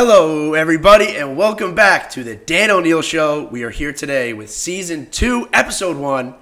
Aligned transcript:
Hello, 0.00 0.54
everybody, 0.54 1.16
and 1.16 1.36
welcome 1.36 1.74
back 1.74 2.08
to 2.10 2.22
the 2.22 2.36
Dan 2.36 2.70
O'Neil 2.70 3.02
Show. 3.02 3.48
We 3.48 3.64
are 3.64 3.70
here 3.70 3.92
today 3.92 4.32
with 4.32 4.48
season 4.48 5.10
two, 5.10 5.48
episode 5.52 5.96
one 5.96 6.36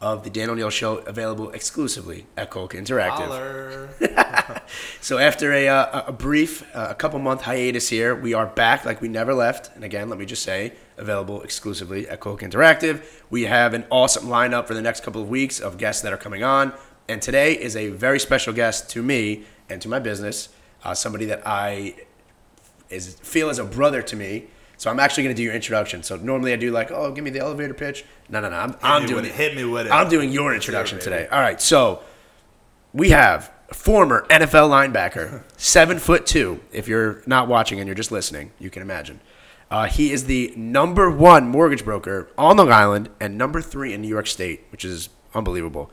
of 0.00 0.24
the 0.24 0.30
Dan 0.30 0.48
O'Neil 0.48 0.70
Show, 0.70 0.96
available 1.00 1.50
exclusively 1.50 2.24
at 2.38 2.48
Coke 2.48 2.72
Interactive. 2.72 4.62
So, 5.02 5.18
after 5.18 5.52
a, 5.52 5.68
uh, 5.68 6.04
a 6.06 6.12
brief, 6.12 6.64
uh, 6.74 6.86
a 6.88 6.94
couple 6.94 7.18
month 7.18 7.42
hiatus 7.42 7.90
here, 7.90 8.14
we 8.14 8.32
are 8.32 8.46
back 8.46 8.86
like 8.86 9.02
we 9.02 9.08
never 9.08 9.34
left. 9.34 9.70
And 9.74 9.84
again, 9.84 10.08
let 10.08 10.18
me 10.18 10.24
just 10.24 10.42
say, 10.42 10.72
available 10.96 11.42
exclusively 11.42 12.08
at 12.08 12.18
Coke 12.18 12.40
Interactive. 12.40 13.04
We 13.28 13.42
have 13.42 13.74
an 13.74 13.84
awesome 13.90 14.28
lineup 14.28 14.66
for 14.66 14.72
the 14.72 14.80
next 14.80 15.02
couple 15.04 15.20
of 15.20 15.28
weeks 15.28 15.60
of 15.60 15.76
guests 15.76 16.00
that 16.00 16.14
are 16.14 16.16
coming 16.16 16.44
on. 16.44 16.72
And 17.10 17.20
today 17.20 17.52
is 17.52 17.76
a 17.76 17.88
very 17.88 18.18
special 18.18 18.54
guest 18.54 18.88
to 18.90 19.02
me 19.02 19.44
and 19.68 19.82
to 19.82 19.88
my 19.90 19.98
business, 19.98 20.48
uh, 20.82 20.94
somebody 20.94 21.26
that 21.26 21.42
I 21.44 21.94
is 22.92 23.14
feel 23.22 23.50
as 23.50 23.58
a 23.58 23.64
brother 23.64 24.02
to 24.02 24.16
me. 24.16 24.44
So 24.76 24.90
I'm 24.90 24.98
actually 24.98 25.24
going 25.24 25.36
to 25.36 25.40
do 25.40 25.44
your 25.44 25.54
introduction. 25.54 26.02
So 26.02 26.16
normally 26.16 26.52
I 26.52 26.56
do 26.56 26.72
like, 26.72 26.90
oh, 26.90 27.12
give 27.12 27.22
me 27.22 27.30
the 27.30 27.38
elevator 27.38 27.74
pitch. 27.74 28.04
No, 28.28 28.40
no, 28.40 28.50
no. 28.50 28.56
I'm, 28.56 28.76
I'm 28.82 29.06
doing 29.06 29.24
it. 29.24 29.32
Hit 29.32 29.54
me 29.54 29.64
with 29.64 29.86
it. 29.86 29.92
I'm 29.92 30.08
doing 30.08 30.32
your 30.32 30.52
introduction 30.52 30.98
today. 30.98 31.28
All 31.30 31.40
right. 31.40 31.60
So 31.60 32.02
we 32.92 33.10
have 33.10 33.52
former 33.72 34.26
NFL 34.28 34.68
linebacker, 34.70 35.42
seven 35.56 35.98
foot 35.98 36.26
two. 36.26 36.60
If 36.72 36.88
you're 36.88 37.22
not 37.26 37.48
watching 37.48 37.78
and 37.78 37.86
you're 37.86 37.94
just 37.94 38.12
listening, 38.12 38.52
you 38.58 38.70
can 38.70 38.82
imagine. 38.82 39.20
Uh, 39.70 39.86
he 39.86 40.12
is 40.12 40.24
the 40.24 40.52
number 40.56 41.10
one 41.10 41.48
mortgage 41.48 41.84
broker 41.84 42.28
on 42.36 42.58
Long 42.58 42.70
Island 42.70 43.08
and 43.20 43.38
number 43.38 43.62
three 43.62 43.94
in 43.94 44.02
New 44.02 44.08
York 44.08 44.26
State, 44.26 44.64
which 44.70 44.84
is 44.84 45.08
unbelievable. 45.34 45.90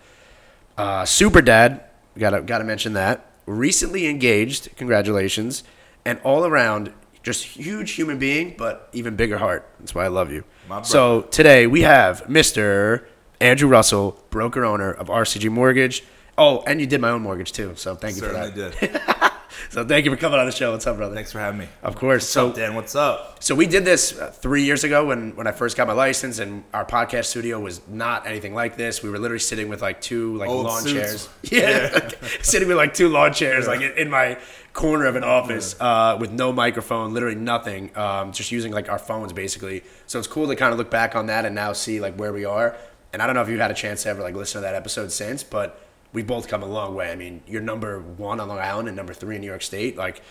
Uh, 0.77 1.05
super 1.05 1.41
dad, 1.41 1.83
gotta 2.17 2.41
gotta 2.41 2.63
mention 2.63 2.93
that. 2.93 3.25
Recently 3.45 4.07
engaged, 4.07 4.75
congratulations, 4.75 5.63
and 6.05 6.19
all 6.23 6.45
around 6.45 6.93
just 7.23 7.43
huge 7.43 7.91
human 7.91 8.17
being, 8.17 8.55
but 8.57 8.89
even 8.93 9.15
bigger 9.15 9.37
heart. 9.37 9.69
That's 9.79 9.93
why 9.93 10.05
I 10.05 10.07
love 10.07 10.31
you. 10.31 10.43
So 10.83 11.21
today 11.23 11.67
we 11.67 11.81
have 11.81 12.23
Mr. 12.25 13.05
Andrew 13.41 13.67
Russell, 13.67 14.19
broker 14.29 14.63
owner 14.63 14.91
of 14.91 15.07
RCG 15.07 15.49
Mortgage. 15.49 16.03
Oh, 16.37 16.63
and 16.65 16.79
you 16.79 16.87
did 16.87 17.01
my 17.01 17.09
own 17.09 17.21
mortgage 17.21 17.51
too, 17.51 17.73
so 17.75 17.95
thank 17.95 18.15
you 18.15 18.21
Certainly 18.21 18.51
for 18.51 18.57
that. 18.57 18.79
did. 18.79 19.01
So 19.69 19.85
thank 19.85 20.05
you 20.05 20.11
for 20.11 20.17
coming 20.17 20.39
on 20.39 20.45
the 20.45 20.51
show. 20.51 20.71
What's 20.71 20.87
up, 20.87 20.97
brother? 20.97 21.13
Thanks 21.13 21.31
for 21.31 21.39
having 21.39 21.59
me. 21.59 21.67
Of 21.83 21.95
course. 21.95 22.23
What's 22.23 22.29
so 22.29 22.49
up, 22.49 22.55
Dan? 22.55 22.75
What's 22.75 22.95
up? 22.95 23.41
so 23.41 23.55
we 23.55 23.65
did 23.67 23.85
this 23.85 24.17
uh, 24.17 24.31
three 24.31 24.63
years 24.63 24.83
ago 24.83 25.05
when, 25.05 25.35
when 25.35 25.47
I 25.47 25.51
first 25.51 25.77
got 25.77 25.87
my 25.87 25.93
license, 25.93 26.39
and 26.39 26.63
our 26.73 26.85
podcast 26.85 27.25
studio 27.25 27.59
was 27.59 27.81
not 27.87 28.27
anything 28.27 28.53
like 28.53 28.77
this. 28.77 29.03
We 29.03 29.09
were 29.09 29.19
literally 29.19 29.39
sitting 29.39 29.69
with 29.69 29.81
like 29.81 30.01
two 30.01 30.35
like 30.37 30.49
Old 30.49 30.65
lawn 30.65 30.81
suits. 30.81 30.93
chairs. 30.93 31.29
Yeah, 31.51 32.09
sitting 32.41 32.67
with 32.67 32.77
like 32.77 32.93
two 32.93 33.09
lawn 33.09 33.33
chairs, 33.33 33.67
like 33.67 33.81
in, 33.81 34.09
my 34.09 34.37
corner 34.73 35.05
of 35.05 35.15
an 35.15 35.23
office, 35.23 35.75
uh, 35.79 36.17
with 36.19 36.31
no 36.31 36.51
microphone, 36.53 37.13
literally 37.13 37.35
nothing, 37.35 37.95
um, 37.97 38.31
just 38.31 38.51
using 38.51 38.71
like 38.71 38.89
our 38.89 38.99
phones 38.99 39.33
basically. 39.33 39.83
So 40.07 40.19
it's 40.19 40.27
cool 40.27 40.47
to 40.47 40.55
kind 40.55 40.71
of 40.71 40.77
look 40.77 40.91
back 40.91 41.15
on 41.15 41.25
that 41.27 41.45
and 41.45 41.55
now 41.55 41.73
see 41.73 41.99
like 41.99 42.15
where 42.15 42.31
we 42.33 42.45
are. 42.45 42.75
And 43.11 43.21
I 43.21 43.25
don't 43.25 43.35
know 43.35 43.41
if 43.41 43.49
you've 43.49 43.59
had 43.59 43.71
a 43.71 43.75
chance 43.75 44.03
to 44.03 44.09
ever 44.09 44.21
like 44.21 44.35
listen 44.35 44.61
to 44.61 44.67
that 44.67 44.75
episode 44.75 45.11
since, 45.11 45.43
but 45.43 45.81
we 46.13 46.23
both 46.23 46.47
come 46.47 46.63
a 46.63 46.67
long 46.67 46.95
way. 46.95 47.11
I 47.11 47.15
mean, 47.15 47.41
you're 47.47 47.61
number 47.61 47.99
one 47.99 48.39
on 48.39 48.47
Long 48.47 48.59
Island 48.59 48.87
and 48.87 48.97
number 48.97 49.13
three 49.13 49.35
in 49.35 49.41
New 49.41 49.47
York 49.47 49.61
State. 49.61 49.95
Like, 49.97 50.21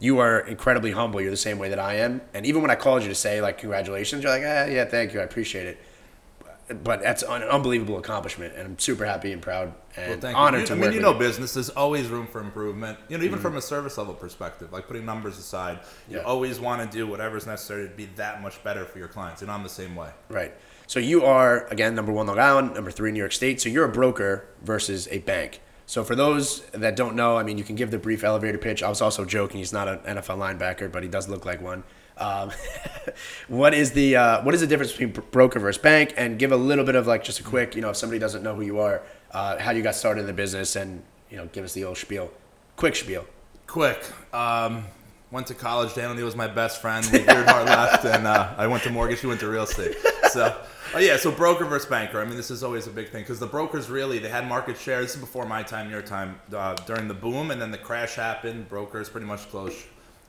you 0.00 0.18
are 0.18 0.40
incredibly 0.40 0.92
humble. 0.92 1.20
You're 1.20 1.30
the 1.30 1.36
same 1.36 1.58
way 1.58 1.68
that 1.70 1.78
I 1.80 1.94
am. 1.96 2.20
And 2.32 2.46
even 2.46 2.62
when 2.62 2.70
I 2.70 2.76
called 2.76 3.02
you 3.02 3.08
to 3.08 3.14
say 3.14 3.40
like 3.40 3.58
congratulations, 3.58 4.22
you're 4.22 4.32
like, 4.32 4.42
ah, 4.46 4.64
yeah, 4.66 4.84
thank 4.84 5.12
you, 5.12 5.20
I 5.20 5.24
appreciate 5.24 5.66
it. 5.66 5.78
But 6.84 7.00
that's 7.00 7.22
an 7.22 7.42
unbelievable 7.44 7.96
accomplishment, 7.96 8.52
and 8.54 8.66
I'm 8.66 8.78
super 8.78 9.06
happy 9.06 9.32
and 9.32 9.40
proud 9.40 9.72
and 9.96 10.22
Well, 10.22 10.36
honored 10.36 10.60
you. 10.60 10.66
to 10.66 10.72
I 10.74 10.76
work 10.76 10.84
mean, 10.88 10.92
you 10.96 11.00
know, 11.00 11.14
you. 11.14 11.18
business 11.18 11.54
there's 11.54 11.70
always 11.70 12.08
room 12.08 12.26
for 12.26 12.42
improvement. 12.42 12.98
You 13.08 13.16
know, 13.16 13.24
even 13.24 13.38
from 13.38 13.56
a 13.56 13.62
service 13.62 13.96
level 13.96 14.12
perspective, 14.12 14.70
like 14.70 14.86
putting 14.86 15.06
numbers 15.06 15.38
aside, 15.38 15.78
you 16.10 16.18
Yeah. 16.18 16.24
always 16.24 16.60
want 16.60 16.82
to 16.82 16.94
do 16.96 17.06
whatever's 17.06 17.46
necessary 17.46 17.88
to 17.88 17.94
be 17.94 18.04
that 18.16 18.42
much 18.42 18.62
better 18.62 18.84
for 18.84 18.98
your 18.98 19.08
clients. 19.08 19.40
And 19.40 19.50
I'm 19.50 19.62
the 19.62 19.68
same 19.70 19.96
way. 19.96 20.10
Right. 20.28 20.52
So 20.88 21.00
you 21.00 21.22
are 21.26 21.66
again 21.66 21.94
number 21.94 22.12
one 22.12 22.26
Long 22.26 22.38
Island, 22.38 22.72
number 22.72 22.90
three 22.90 23.12
New 23.12 23.18
York 23.18 23.32
State. 23.32 23.60
So 23.60 23.68
you're 23.68 23.84
a 23.84 23.92
broker 23.92 24.48
versus 24.62 25.06
a 25.10 25.18
bank. 25.18 25.60
So 25.84 26.02
for 26.02 26.16
those 26.16 26.62
that 26.70 26.96
don't 26.96 27.14
know, 27.14 27.36
I 27.36 27.42
mean, 27.42 27.58
you 27.58 27.64
can 27.64 27.76
give 27.76 27.90
the 27.90 27.98
brief 27.98 28.24
elevator 28.24 28.56
pitch. 28.56 28.82
I 28.82 28.88
was 28.88 29.02
also 29.02 29.26
joking. 29.26 29.58
He's 29.58 29.72
not 29.72 29.86
an 29.86 29.98
NFL 29.98 30.38
linebacker, 30.38 30.90
but 30.90 31.02
he 31.02 31.08
does 31.10 31.28
look 31.28 31.44
like 31.44 31.60
one. 31.60 31.84
Um, 32.16 32.52
what 33.48 33.74
is 33.74 33.92
the 33.92 34.16
uh, 34.16 34.42
what 34.42 34.54
is 34.54 34.62
the 34.62 34.66
difference 34.66 34.92
between 34.92 35.10
broker 35.30 35.60
versus 35.60 35.80
bank? 35.80 36.14
And 36.16 36.38
give 36.38 36.52
a 36.52 36.56
little 36.56 36.86
bit 36.86 36.94
of 36.94 37.06
like 37.06 37.22
just 37.22 37.38
a 37.38 37.44
quick, 37.44 37.74
you 37.74 37.82
know, 37.82 37.90
if 37.90 37.96
somebody 37.98 38.18
doesn't 38.18 38.42
know 38.42 38.54
who 38.54 38.62
you 38.62 38.80
are, 38.80 39.02
uh, 39.32 39.58
how 39.58 39.72
you 39.72 39.82
got 39.82 39.94
started 39.94 40.22
in 40.22 40.26
the 40.26 40.32
business, 40.32 40.74
and 40.74 41.02
you 41.28 41.36
know, 41.36 41.50
give 41.52 41.66
us 41.66 41.74
the 41.74 41.84
old 41.84 41.98
spiel, 41.98 42.30
quick 42.76 42.96
spiel. 42.96 43.26
Quick. 43.66 44.02
Um, 44.32 44.86
went 45.30 45.46
to 45.48 45.54
college. 45.54 45.94
Dan 45.94 46.10
O'Neil 46.10 46.24
was 46.24 46.36
my 46.36 46.48
best 46.48 46.80
friend. 46.80 47.06
We 47.12 47.18
veered 47.18 47.46
hard 47.46 47.66
left, 47.66 48.06
and 48.06 48.26
uh, 48.26 48.54
I 48.56 48.66
went 48.66 48.82
to 48.84 48.90
mortgage. 48.90 49.20
He 49.20 49.26
went 49.26 49.40
to 49.40 49.48
real 49.48 49.64
estate. 49.64 49.94
So, 50.32 50.56
oh 50.94 50.98
yeah. 50.98 51.16
So 51.16 51.30
broker 51.30 51.64
versus 51.64 51.88
banker. 51.88 52.20
I 52.20 52.24
mean, 52.24 52.36
this 52.36 52.50
is 52.50 52.62
always 52.62 52.86
a 52.86 52.90
big 52.90 53.08
thing 53.10 53.22
because 53.22 53.38
the 53.38 53.46
brokers 53.46 53.88
really 53.90 54.18
they 54.18 54.28
had 54.28 54.46
market 54.48 54.76
share. 54.78 55.00
This 55.00 55.14
is 55.14 55.20
before 55.20 55.46
my 55.46 55.62
time, 55.62 55.90
your 55.90 56.02
time. 56.02 56.40
Uh, 56.54 56.74
during 56.86 57.08
the 57.08 57.14
boom, 57.14 57.50
and 57.50 57.60
then 57.60 57.70
the 57.70 57.78
crash 57.78 58.14
happened. 58.14 58.68
Brokers 58.68 59.08
pretty 59.08 59.26
much 59.26 59.48
closed, 59.50 59.76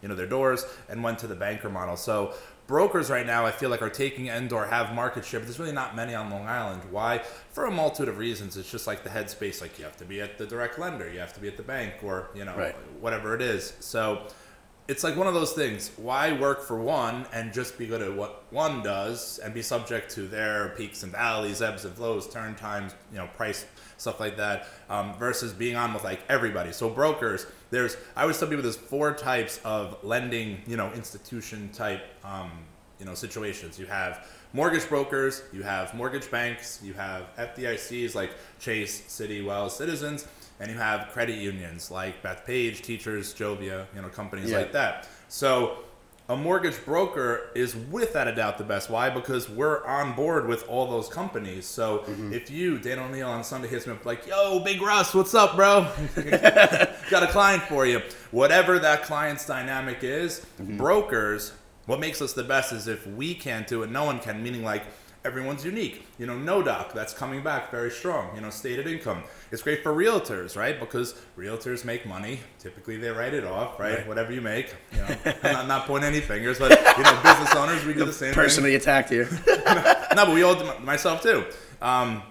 you 0.02 0.08
know, 0.08 0.16
their 0.16 0.28
doors 0.28 0.66
and 0.90 1.04
went 1.04 1.20
to 1.20 1.28
the 1.28 1.36
banker 1.36 1.70
model. 1.70 1.96
So. 1.98 2.34
Brokers 2.68 3.10
right 3.10 3.26
now, 3.26 3.48
I 3.48 3.52
feel 3.52 3.72
like, 3.72 3.82
are 3.82 3.90
taking 3.90 4.30
end 4.30 4.54
or 4.54 4.64
have 4.68 4.94
market 4.94 5.26
share, 5.26 5.40
but 5.40 5.48
there's 5.48 5.58
really 5.58 5.72
not 5.72 5.96
many 5.96 6.14
on 6.14 6.30
Long 6.30 6.46
Island. 6.46 6.84
Why? 6.92 7.18
For 7.52 7.66
a 7.66 7.72
multitude 7.72 8.10
of 8.10 8.20
reasons. 8.20 8.58
It's 8.58 8.70
just 8.70 8.86
like 8.86 9.04
the 9.04 9.10
headspace. 9.10 9.60
Like 9.60 9.80
you 9.80 9.86
have 9.86 9.98
to 9.98 10.06
be 10.06 10.22
at 10.22 10.38
the 10.38 10.46
direct 10.46 10.78
lender, 10.78 11.12
you 11.12 11.18
have 11.18 11.34
to 11.34 11.40
be 11.40 11.48
at 11.48 11.58
the 11.58 11.64
bank, 11.64 11.96
or 12.04 12.30
you 12.36 12.46
know, 12.46 12.56
Right. 12.56 12.76
whatever 13.02 13.34
it 13.34 13.42
is. 13.42 13.74
So 13.80 14.28
it's 14.90 15.04
like 15.04 15.16
one 15.16 15.28
of 15.28 15.36
those 15.36 15.52
things. 15.54 15.92
Why 15.98 16.34
work 16.34 16.64
for 16.64 16.80
one 16.80 17.28
and 17.32 17.54
just 17.54 17.78
be 17.78 17.86
good 17.86 18.02
at 18.02 18.12
what 18.12 18.44
one 18.50 18.82
does 18.82 19.38
and 19.38 19.54
be 19.54 19.62
subject 19.62 20.10
to 20.16 20.28
their 20.28 20.70
peaks 20.70 21.04
and 21.04 21.12
valleys, 21.12 21.62
ebbs 21.62 21.86
and 21.86 21.94
flows, 21.94 22.28
turn 22.28 22.56
times, 22.56 22.96
you 23.12 23.20
know, 23.20 23.28
price 23.38 23.68
stuff 23.98 24.20
like 24.20 24.36
that, 24.38 24.68
um, 24.90 25.14
versus 25.20 25.54
being 25.54 25.76
on 25.76 25.94
with 25.94 26.04
like 26.04 26.22
everybody. 26.28 26.72
So 26.72 26.90
brokers, 26.90 27.46
there's 27.70 27.98
I 28.16 28.24
always 28.24 28.40
tell 28.40 28.48
people 28.48 28.64
there's 28.64 28.78
four 28.78 29.14
types 29.14 29.60
of 29.64 30.04
lending, 30.04 30.60
you 30.66 30.76
know, 30.76 30.92
institution 30.94 31.70
type, 31.72 32.02
um, 32.26 32.50
you 33.00 33.06
know, 33.06 33.14
situations. 33.14 33.78
You 33.78 33.86
have 33.86 34.28
mortgage 34.54 34.90
brokers, 34.90 35.44
you 35.54 35.62
have 35.62 35.94
mortgage 35.94 36.32
banks, 36.32 36.80
you 36.84 36.94
have 36.94 37.28
FDICs 37.38 38.16
like 38.16 38.32
Chase, 38.60 39.02
Citi, 39.02 39.46
Wells, 39.46 39.78
Citizens, 39.78 40.28
and 40.60 40.70
you 40.70 40.78
have 40.78 41.10
credit 41.10 41.38
unions 41.38 41.90
like 41.90 42.22
Bethpage, 42.22 42.82
Teachers, 42.82 43.34
Jovia, 43.34 43.86
you 43.96 44.02
know, 44.02 44.10
companies 44.10 44.52
Yeah. 44.52 44.58
like 44.58 44.72
that. 44.74 45.08
So 45.28 45.80
a 46.30 46.38
mortgage 46.38 46.84
broker 46.86 47.50
is 47.56 47.76
without 47.76 48.28
a 48.28 48.36
doubt 48.36 48.60
the 48.60 48.64
best. 48.64 48.90
Why? 48.90 49.10
Because 49.10 49.50
we're 49.50 49.84
on 49.86 50.14
board 50.14 50.48
with 50.48 50.68
all 50.70 50.88
those 50.88 51.10
companies. 51.10 51.66
So 51.66 52.00
mm-hmm. 52.00 52.34
if 52.34 52.52
you, 52.52 52.78
Dan 52.78 53.00
O'Neil 53.00 53.30
on 53.30 53.44
Sunday 53.44 53.68
hits 53.68 53.88
me 53.88 53.94
up 53.94 54.06
like, 54.06 54.28
yo, 54.28 54.60
Big 54.60 54.80
Russ, 54.80 55.14
what's 55.16 55.34
up, 55.34 55.56
bro? 55.56 55.92
Got 57.10 57.24
a 57.24 57.28
client 57.32 57.64
for 57.64 57.88
you. 57.88 58.02
Whatever 58.30 58.78
that 58.78 59.04
client's 59.04 59.48
dynamic 59.48 60.04
is, 60.04 60.46
mm-hmm. 60.62 60.78
brokers, 60.78 61.54
what 61.88 62.00
makes 62.00 62.22
us 62.22 62.34
the 62.34 62.44
best 62.44 62.74
is 62.74 62.88
if 62.88 63.08
we 63.08 63.34
can't 63.34 63.66
do 63.66 63.82
it, 63.82 63.90
no 63.90 64.06
one 64.06 64.20
can, 64.20 64.44
meaning 64.44 64.64
like 64.64 64.84
everyone's 65.26 65.66
unique. 65.66 66.06
You 66.18 66.26
know, 66.26 66.38
no 66.38 66.62
doc, 66.62 66.94
that's 66.94 67.14
coming 67.14 67.44
back 67.44 67.72
very 67.72 67.92
strong. 67.92 68.36
You 68.36 68.42
know, 68.42 68.50
stated 68.50 68.88
income. 68.88 69.24
It's 69.52 69.62
great 69.62 69.84
for 69.84 69.94
realtors, 69.94 70.56
right? 70.56 70.80
Because 70.80 71.16
realtors 71.38 71.84
make 71.86 72.06
money. 72.06 72.40
Typically 72.60 72.98
they 72.98 73.10
write 73.10 73.34
it 73.34 73.44
off, 73.44 73.80
right? 73.80 73.98
Right. 73.98 74.08
Whatever 74.08 74.34
you 74.34 74.42
make. 74.42 74.76
You 74.94 75.00
know, 75.00 75.16
I'm 75.44 75.54
not, 75.54 75.68
not 75.68 75.88
pointing 75.88 76.10
any 76.10 76.22
fingers, 76.22 76.60
but 76.60 76.72
you 76.72 77.04
know, 77.04 77.20
business 77.24 77.56
owners, 77.56 77.86
we 77.86 77.94
do 77.94 78.06
the 78.06 78.14
same 78.14 78.28
thing 78.28 78.36
Personally 78.36 78.76
attacked 78.76 79.10
here. 79.10 79.30
no, 79.48 80.26
but 80.26 80.34
we 80.34 80.44
all 80.44 80.56
do 80.56 80.72
myself 80.80 81.22
too. 81.22 81.46
Um, 81.82 82.24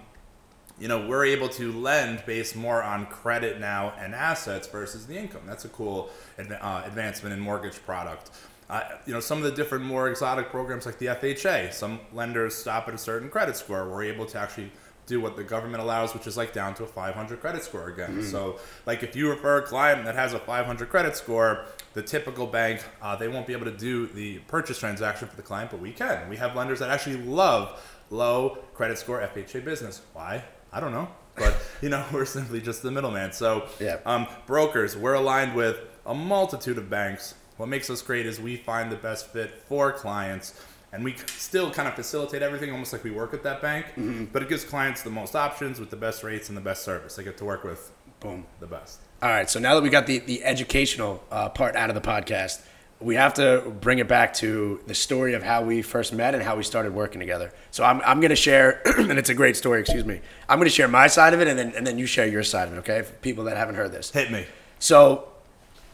you 0.79 0.87
know, 0.87 1.07
we're 1.07 1.25
able 1.25 1.49
to 1.49 1.71
lend 1.73 2.23
based 2.25 2.55
more 2.55 2.81
on 2.81 3.05
credit 3.07 3.59
now 3.59 3.93
and 3.99 4.15
assets 4.15 4.67
versus 4.67 5.05
the 5.07 5.17
income. 5.17 5.41
That's 5.45 5.65
a 5.65 5.69
cool 5.69 6.09
uh, 6.39 6.83
advancement 6.85 7.33
in 7.33 7.39
mortgage 7.39 7.83
product. 7.85 8.31
Uh, 8.69 8.83
you 9.07 9.13
know, 9.13 9.19
some 9.19 9.39
of 9.39 9.43
the 9.43 9.51
different 9.51 9.83
more 9.83 10.09
exotic 10.09 10.49
programs 10.51 10.85
like 10.85 10.99
the 10.99 11.07
FHA, 11.07 11.73
some 11.73 11.99
lenders 12.13 12.53
stop 12.55 12.87
at 12.87 12.93
a 12.93 12.97
certain 12.99 13.29
credit 13.29 13.55
score. 13.55 13.89
We're 13.89 14.03
able 14.03 14.25
to 14.27 14.37
actually 14.37 14.71
do 15.07 15.19
what 15.19 15.35
the 15.35 15.43
government 15.43 15.81
allows, 15.81 16.13
which 16.13 16.27
is 16.27 16.37
like 16.37 16.53
down 16.53 16.75
to 16.75 16.83
a 16.83 16.87
500 16.87 17.41
credit 17.41 17.63
score 17.63 17.89
again. 17.89 18.21
So, 18.23 18.59
like 18.85 19.01
if 19.01 19.15
you 19.15 19.27
refer 19.27 19.57
a 19.57 19.61
client 19.63 20.05
that 20.05 20.13
has 20.13 20.33
a 20.33 20.39
500 20.39 20.87
credit 20.87 21.15
score, 21.15 21.65
the 21.95 22.03
typical 22.03 22.45
bank 22.45 22.83
uh, 23.01 23.15
they 23.15 23.27
won't 23.27 23.47
be 23.47 23.53
able 23.53 23.65
to 23.65 23.75
do 23.75 24.05
the 24.05 24.37
purchase 24.47 24.77
transaction 24.77 25.27
for 25.27 25.35
the 25.35 25.41
client, 25.41 25.71
but 25.71 25.79
we 25.79 25.91
can. 25.91 26.29
We 26.29 26.37
have 26.37 26.55
lenders 26.55 26.77
that 26.77 26.91
actually 26.91 27.17
love 27.17 27.81
low 28.11 28.59
credit 28.75 28.99
score 28.99 29.19
FHA 29.19 29.65
business. 29.65 30.03
Why? 30.13 30.43
I 30.71 30.79
don't 30.79 30.91
know, 30.91 31.07
but 31.35 31.55
you 31.81 31.89
know 31.89 32.05
we're 32.13 32.25
simply 32.25 32.61
just 32.61 32.83
the 32.83 32.91
middleman. 32.91 33.31
So, 33.31 33.67
Yeah. 33.79 33.97
um, 34.05 34.27
brokers, 34.45 34.95
we're 34.95 35.15
aligned 35.15 35.55
with 35.55 35.79
a 36.05 36.13
multitude 36.13 36.77
of 36.77 36.87
banks. 36.87 37.33
What 37.59 37.67
makes 37.67 37.89
us 37.89 38.01
great 38.01 38.25
is 38.25 38.39
we 38.39 38.55
find 38.55 38.89
the 38.89 38.95
best 38.95 39.33
fit 39.33 39.51
for 39.67 39.91
clients 39.91 40.57
and 40.93 41.03
we 41.03 41.15
still 41.27 41.69
kind 41.69 41.89
of 41.89 41.93
facilitate 41.93 42.41
everything 42.41 42.71
almost 42.71 42.93
like 42.93 43.03
we 43.03 43.11
work 43.11 43.33
at 43.33 43.43
that 43.43 43.61
bank, 43.61 43.85
but 44.31 44.41
it 44.41 44.47
gives 44.47 44.63
clients 44.63 45.01
the 45.01 45.09
most 45.09 45.35
options 45.35 45.77
with 45.77 45.89
the 45.89 45.97
best 45.97 46.23
rates 46.23 46.47
and 46.47 46.57
the 46.57 46.61
best 46.61 46.85
service. 46.85 47.17
They 47.17 47.23
get 47.25 47.37
to 47.39 47.43
work 47.43 47.65
with 47.65 47.91
Boom. 48.21 48.45
the 48.61 48.65
best. 48.65 49.01
All 49.21 49.27
right. 49.29 49.49
So 49.49 49.59
now 49.59 49.75
that 49.75 49.83
we 49.83 49.89
got 49.89 50.07
the, 50.07 50.19
the 50.19 50.41
educational 50.45 51.21
uh, 51.31 51.49
part 51.49 51.75
out 51.75 51.89
of 51.89 51.95
the 51.95 52.01
podcast, 52.01 52.61
we 53.01 53.15
have 53.15 53.33
to 53.33 53.75
bring 53.81 53.99
it 53.99 54.07
back 54.07 54.33
to 54.35 54.79
the 54.87 54.95
story 54.95 55.33
of 55.33 55.43
how 55.43 55.61
we 55.61 55.81
first 55.81 56.13
met 56.13 56.33
and 56.33 56.41
how 56.41 56.55
we 56.55 56.63
started 56.63 56.93
working 56.93 57.19
together. 57.19 57.51
So 57.71 57.83
I'm, 57.83 57.99
I'm 58.05 58.21
going 58.21 58.29
to 58.29 58.37
share, 58.37 58.81
and 58.97 59.19
it's 59.19 59.29
a 59.29 59.35
great 59.35 59.57
story, 59.57 59.81
excuse 59.81 60.05
me. 60.05 60.21
I'm 60.47 60.59
going 60.59 60.69
to 60.69 60.73
share 60.73 60.87
my 60.87 61.07
side 61.07 61.33
of 61.33 61.41
it, 61.41 61.49
and 61.49 61.59
then, 61.59 61.73
and 61.75 61.85
then 61.85 61.97
you 61.97 62.05
share 62.05 62.25
your 62.25 62.43
side 62.43 62.69
of 62.69 62.75
it, 62.75 62.77
okay? 62.77 63.01
For 63.01 63.11
people 63.15 63.43
that 63.43 63.57
haven't 63.57 63.75
heard 63.75 63.91
this. 63.91 64.11
Hit 64.11 64.31
me. 64.31 64.45
So, 64.79 65.27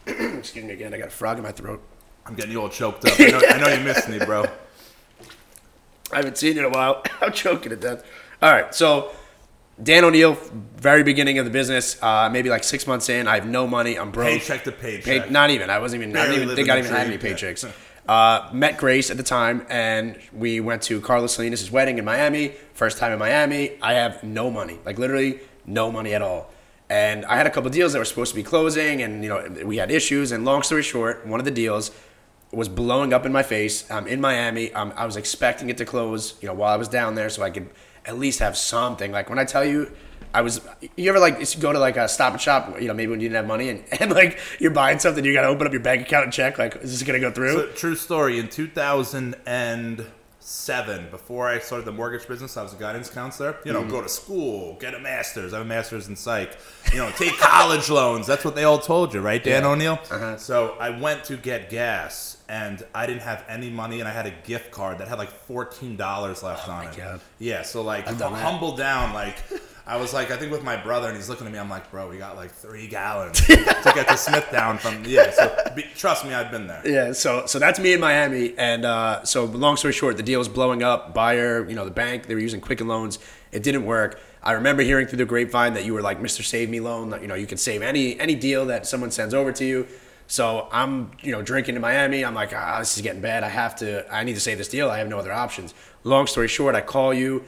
excuse 0.38 0.64
me 0.64 0.72
again, 0.72 0.94
I 0.94 0.98
got 0.98 1.08
a 1.08 1.10
frog 1.10 1.38
in 1.38 1.42
my 1.42 1.52
throat. 1.52 1.82
I'm 2.24 2.34
getting 2.34 2.52
you 2.52 2.60
all 2.60 2.68
choked 2.68 3.04
up. 3.04 3.18
I 3.18 3.26
know, 3.28 3.40
I 3.48 3.58
know 3.58 3.68
you 3.68 3.84
missed 3.84 4.08
me, 4.08 4.18
bro. 4.18 4.44
I 6.12 6.16
haven't 6.16 6.38
seen 6.38 6.54
you 6.54 6.60
in 6.60 6.72
a 6.72 6.74
while. 6.74 7.02
I'm 7.20 7.32
choking 7.32 7.70
to 7.70 7.76
death. 7.76 8.04
All 8.40 8.52
right, 8.52 8.74
so 8.74 9.12
Dan 9.82 10.04
O'Neil, 10.04 10.38
very 10.76 11.02
beginning 11.02 11.38
of 11.38 11.44
the 11.44 11.50
business, 11.50 12.00
uh, 12.02 12.28
maybe 12.30 12.48
like 12.48 12.64
six 12.64 12.86
months 12.86 13.08
in. 13.08 13.26
I 13.26 13.34
have 13.34 13.46
no 13.46 13.66
money. 13.66 13.98
I'm 13.98 14.10
broke. 14.10 14.28
Paycheck 14.28 14.64
to 14.64 14.72
paycheck. 14.72 15.24
Pay, 15.24 15.30
not 15.30 15.50
even. 15.50 15.70
I 15.70 15.78
wasn't 15.78 16.02
even. 16.02 16.16
I 16.16 16.26
didn't 16.26 16.42
even 16.42 16.56
think 16.56 16.68
I 16.68 16.78
even 16.78 16.92
had 16.92 17.06
any 17.06 17.18
paychecks. 17.18 17.70
Uh, 18.08 18.48
met 18.52 18.78
Grace 18.78 19.10
at 19.10 19.16
the 19.16 19.22
time, 19.24 19.66
and 19.68 20.16
we 20.32 20.60
went 20.60 20.82
to 20.82 21.00
Carlos 21.00 21.34
Salinas' 21.34 21.70
wedding 21.72 21.98
in 21.98 22.04
Miami. 22.04 22.54
First 22.74 22.98
time 22.98 23.12
in 23.12 23.18
Miami. 23.18 23.78
I 23.82 23.94
have 23.94 24.22
no 24.22 24.50
money, 24.50 24.78
like 24.84 24.98
literally 24.98 25.40
no 25.66 25.90
money 25.90 26.14
at 26.14 26.22
all. 26.22 26.50
And 26.88 27.24
I 27.26 27.36
had 27.36 27.46
a 27.46 27.50
couple 27.50 27.70
deals 27.70 27.92
that 27.92 27.98
were 27.98 28.04
supposed 28.04 28.30
to 28.30 28.36
be 28.36 28.44
closing, 28.44 29.02
and 29.02 29.22
you 29.22 29.28
know 29.28 29.64
we 29.64 29.78
had 29.78 29.90
issues. 29.90 30.30
And 30.32 30.44
long 30.44 30.62
story 30.62 30.82
short, 30.82 31.26
one 31.26 31.40
of 31.40 31.44
the 31.44 31.50
deals 31.50 31.90
was 32.52 32.68
blowing 32.68 33.12
up 33.12 33.26
in 33.26 33.32
my 33.32 33.42
face. 33.42 33.90
I'm 33.90 34.06
in 34.06 34.20
Miami. 34.20 34.72
Um, 34.72 34.92
I 34.96 35.04
was 35.04 35.16
expecting 35.16 35.68
it 35.68 35.78
to 35.78 35.84
close, 35.84 36.34
you 36.40 36.46
know, 36.46 36.54
while 36.54 36.72
I 36.72 36.76
was 36.76 36.88
down 36.88 37.16
there, 37.16 37.28
so 37.28 37.42
I 37.42 37.50
could 37.50 37.70
at 38.04 38.18
least 38.18 38.38
have 38.38 38.56
something. 38.56 39.10
Like 39.10 39.28
when 39.28 39.38
I 39.38 39.44
tell 39.44 39.64
you, 39.64 39.90
I 40.32 40.42
was. 40.42 40.60
You 40.96 41.08
ever 41.08 41.18
like 41.18 41.38
go 41.60 41.72
to 41.72 41.78
like 41.78 41.96
a 41.96 42.08
Stop 42.08 42.34
and 42.34 42.40
Shop, 42.40 42.80
you 42.80 42.86
know, 42.86 42.94
maybe 42.94 43.10
when 43.10 43.20
you 43.20 43.28
didn't 43.28 43.36
have 43.36 43.46
money, 43.46 43.68
and, 43.70 43.84
and 44.00 44.12
like 44.12 44.38
you're 44.60 44.70
buying 44.70 44.98
something, 45.00 45.24
you 45.24 45.32
got 45.32 45.42
to 45.42 45.48
open 45.48 45.66
up 45.66 45.72
your 45.72 45.82
bank 45.82 46.02
account 46.02 46.24
and 46.24 46.32
check, 46.32 46.56
like, 46.58 46.76
is 46.76 46.92
this 46.92 47.02
gonna 47.02 47.18
go 47.18 47.32
through? 47.32 47.54
So, 47.54 47.66
true 47.72 47.96
story. 47.96 48.38
In 48.38 48.48
2007, 50.46 51.10
before 51.10 51.48
I 51.48 51.58
started 51.58 51.84
the 51.86 51.92
mortgage 51.92 52.28
business, 52.28 52.56
I 52.56 52.62
was 52.62 52.72
a 52.72 52.76
guidance 52.76 53.10
counselor. 53.10 53.56
You 53.64 53.72
know, 53.72 53.80
Mm-hmm. 53.80 53.90
go 53.90 54.00
to 54.02 54.08
school, 54.08 54.76
get 54.78 54.94
a 54.94 54.98
master's. 55.00 55.52
I 55.52 55.58
have 55.58 55.66
a 55.66 55.68
master's 55.68 56.06
in 56.08 56.14
psych. 56.14 56.56
You 56.92 56.98
know, 56.98 57.10
take 57.10 57.36
college 57.38 57.90
loans. 57.90 58.26
That's 58.28 58.44
what 58.44 58.54
they 58.54 58.62
all 58.64 58.78
told 58.78 59.12
you, 59.12 59.20
right, 59.20 59.42
Dan 59.42 59.62
Yeah. 59.64 59.68
O'Neil? 59.70 59.98
Uh-huh. 60.10 60.36
So 60.36 60.76
I 60.78 60.90
went 60.90 61.24
to 61.24 61.36
get 61.36 61.68
gas, 61.68 62.36
and 62.48 62.84
I 62.94 63.06
didn't 63.06 63.22
have 63.22 63.44
any 63.48 63.70
money, 63.70 63.98
and 63.98 64.08
I 64.08 64.12
had 64.12 64.26
a 64.26 64.34
gift 64.44 64.70
card 64.70 64.98
that 64.98 65.08
had 65.08 65.18
like 65.18 65.30
$14 65.48 65.98
left 66.42 66.68
on 66.68 66.80
Oh 66.80 66.84
my 66.84 66.90
it. 66.92 66.96
God. 66.96 67.20
Yeah, 67.40 67.62
so 67.62 67.82
like 67.82 68.06
I've 68.08 68.18
done 68.18 68.32
that. 68.32 68.42
humble 68.42 68.76
down, 68.76 69.12
like. 69.14 69.36
I 69.88 69.98
was 69.98 70.12
like, 70.12 70.32
I 70.32 70.36
think 70.36 70.50
with 70.50 70.64
my 70.64 70.76
brother, 70.76 71.06
and 71.06 71.16
he's 71.16 71.28
looking 71.28 71.46
at 71.46 71.52
me. 71.52 71.60
I'm 71.60 71.70
like, 71.70 71.92
bro, 71.92 72.08
we 72.08 72.18
got 72.18 72.34
like 72.34 72.50
three 72.50 72.88
gallons 72.88 73.40
to 73.46 73.92
get 73.94 74.08
to 74.08 74.16
Smithtown 74.16 74.78
from. 74.78 75.04
Yeah, 75.04 75.30
so 75.30 75.56
be, 75.76 75.82
trust 75.94 76.24
me, 76.24 76.34
I've 76.34 76.50
been 76.50 76.66
there. 76.66 76.82
Yeah, 76.84 77.12
so 77.12 77.46
so 77.46 77.60
that's 77.60 77.78
me 77.78 77.92
in 77.92 78.00
Miami, 78.00 78.52
and 78.58 78.84
uh, 78.84 79.22
so 79.22 79.44
long 79.44 79.76
story 79.76 79.92
short, 79.92 80.16
the 80.16 80.24
deal 80.24 80.40
was 80.40 80.48
blowing 80.48 80.82
up. 80.82 81.14
Buyer, 81.14 81.68
you 81.68 81.76
know, 81.76 81.84
the 81.84 81.92
bank 81.92 82.26
they 82.26 82.34
were 82.34 82.40
using 82.40 82.60
Quicken 82.60 82.88
Loans. 82.88 83.20
It 83.52 83.62
didn't 83.62 83.84
work. 83.84 84.18
I 84.42 84.52
remember 84.52 84.82
hearing 84.82 85.06
through 85.06 85.18
the 85.18 85.24
grapevine 85.24 85.74
that 85.74 85.84
you 85.84 85.94
were 85.94 86.02
like 86.02 86.20
Mr. 86.20 86.44
Save 86.44 86.68
Me 86.68 86.80
Loan. 86.80 87.10
That 87.10 87.22
you 87.22 87.28
know 87.28 87.36
you 87.36 87.46
can 87.46 87.58
save 87.58 87.82
any 87.82 88.18
any 88.18 88.34
deal 88.34 88.66
that 88.66 88.88
someone 88.88 89.12
sends 89.12 89.34
over 89.34 89.52
to 89.52 89.64
you. 89.64 89.86
So 90.26 90.66
I'm 90.72 91.12
you 91.22 91.30
know 91.30 91.42
drinking 91.42 91.76
in 91.76 91.80
Miami. 91.80 92.24
I'm 92.24 92.34
like, 92.34 92.52
ah, 92.52 92.80
this 92.80 92.96
is 92.96 93.02
getting 93.02 93.22
bad. 93.22 93.44
I 93.44 93.48
have 93.50 93.76
to. 93.76 94.12
I 94.12 94.24
need 94.24 94.34
to 94.34 94.40
save 94.40 94.58
this 94.58 94.68
deal. 94.68 94.90
I 94.90 94.98
have 94.98 95.08
no 95.08 95.20
other 95.20 95.32
options. 95.32 95.74
Long 96.02 96.26
story 96.26 96.48
short, 96.48 96.74
I 96.74 96.80
call 96.80 97.14
you. 97.14 97.44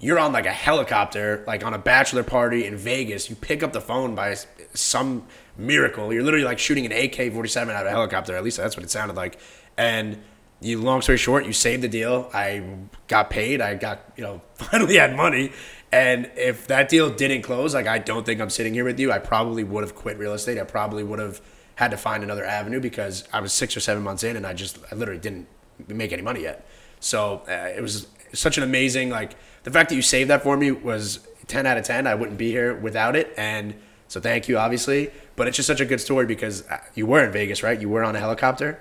You're 0.00 0.18
on 0.18 0.32
like 0.32 0.46
a 0.46 0.52
helicopter, 0.52 1.42
like 1.46 1.64
on 1.64 1.74
a 1.74 1.78
bachelor 1.78 2.22
party 2.22 2.64
in 2.64 2.76
Vegas. 2.76 3.28
You 3.28 3.36
pick 3.36 3.62
up 3.62 3.72
the 3.72 3.80
phone 3.80 4.14
by 4.14 4.36
some 4.74 5.26
miracle. 5.56 6.12
You're 6.12 6.22
literally 6.22 6.44
like 6.44 6.58
shooting 6.58 6.86
an 6.86 6.92
AK-47 6.92 7.70
out 7.70 7.84
of 7.84 7.86
a 7.86 7.90
helicopter. 7.90 8.36
At 8.36 8.44
least 8.44 8.58
that's 8.58 8.76
what 8.76 8.84
it 8.84 8.90
sounded 8.90 9.16
like. 9.16 9.38
And 9.76 10.18
you, 10.60 10.80
long 10.80 11.02
story 11.02 11.18
short, 11.18 11.46
you 11.46 11.52
saved 11.52 11.82
the 11.82 11.88
deal. 11.88 12.30
I 12.32 12.62
got 13.08 13.30
paid. 13.30 13.60
I 13.60 13.74
got, 13.74 14.00
you 14.16 14.22
know, 14.22 14.40
finally 14.54 14.96
had 14.96 15.16
money. 15.16 15.52
And 15.90 16.30
if 16.36 16.66
that 16.66 16.88
deal 16.88 17.10
didn't 17.10 17.42
close, 17.42 17.74
like 17.74 17.86
I 17.86 17.98
don't 17.98 18.26
think 18.26 18.40
I'm 18.40 18.50
sitting 18.50 18.74
here 18.74 18.84
with 18.84 19.00
you. 19.00 19.10
I 19.10 19.18
probably 19.18 19.64
would 19.64 19.82
have 19.82 19.94
quit 19.94 20.18
real 20.18 20.34
estate. 20.34 20.58
I 20.58 20.64
probably 20.64 21.02
would 21.02 21.18
have 21.18 21.40
had 21.76 21.90
to 21.92 21.96
find 21.96 22.22
another 22.22 22.44
avenue 22.44 22.80
because 22.80 23.24
I 23.32 23.40
was 23.40 23.52
six 23.52 23.76
or 23.76 23.80
seven 23.80 24.02
months 24.02 24.24
in, 24.24 24.36
and 24.36 24.46
I 24.46 24.52
just, 24.52 24.78
I 24.90 24.96
literally 24.96 25.20
didn't 25.20 25.46
make 25.86 26.12
any 26.12 26.22
money 26.22 26.42
yet. 26.42 26.66
So 27.00 27.42
uh, 27.48 27.70
it 27.74 27.80
was 27.80 28.08
such 28.32 28.58
an 28.58 28.64
amazing, 28.64 29.10
like 29.10 29.36
the 29.68 29.78
fact 29.78 29.90
that 29.90 29.96
you 29.96 30.02
saved 30.02 30.30
that 30.30 30.42
for 30.42 30.56
me 30.56 30.70
was 30.70 31.20
10 31.46 31.66
out 31.66 31.76
of 31.76 31.84
10. 31.84 32.06
I 32.06 32.14
wouldn't 32.14 32.38
be 32.38 32.50
here 32.50 32.74
without 32.74 33.14
it. 33.16 33.34
And 33.36 33.74
so 34.08 34.18
thank 34.20 34.48
you, 34.48 34.56
obviously. 34.56 35.10
But 35.36 35.46
it's 35.48 35.56
just 35.56 35.66
such 35.66 35.80
a 35.80 35.84
good 35.84 36.00
story 36.00 36.24
because 36.26 36.66
uh, 36.68 36.78
you 36.94 37.04
were 37.06 37.22
in 37.24 37.30
Vegas, 37.32 37.62
right? 37.62 37.78
You 37.80 37.88
were 37.90 38.02
on 38.02 38.16
a 38.16 38.18
helicopter. 38.18 38.78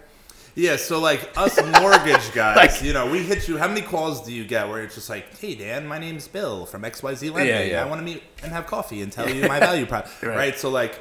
Yeah, 0.56 0.76
so 0.78 1.00
like 1.00 1.30
us 1.38 1.60
mortgage 1.82 2.32
guys, 2.34 2.56
Like- 2.56 2.82
you 2.84 2.94
know, 2.94 3.12
we 3.12 3.20
hit 3.24 3.48
you. 3.48 3.58
How 3.58 3.68
many 3.68 3.82
calls 3.82 4.26
do 4.26 4.34
you 4.34 4.44
get 4.46 4.68
where 4.70 4.82
it's 4.82 4.96
just 4.96 5.08
like, 5.10 5.38
"Hey 5.38 5.54
Dan, 5.54 5.86
my 5.86 6.00
name's 6.00 6.28
Bill 6.28 6.66
from 6.66 6.82
XYZ 6.82 7.32
Lending. 7.32 7.54
Yeah, 7.54 7.62
yeah. 7.64 7.84
I 7.84 7.86
want 7.88 8.00
to 8.02 8.06
meet 8.06 8.24
and 8.42 8.52
have 8.52 8.66
coffee 8.66 9.02
and 9.04 9.12
tell 9.12 9.30
you 9.36 9.48
my 9.48 9.60
value 9.60 9.86
prop." 9.86 10.08
Right. 10.24 10.36
right. 10.36 10.58
So 10.58 10.70
like, 10.72 11.00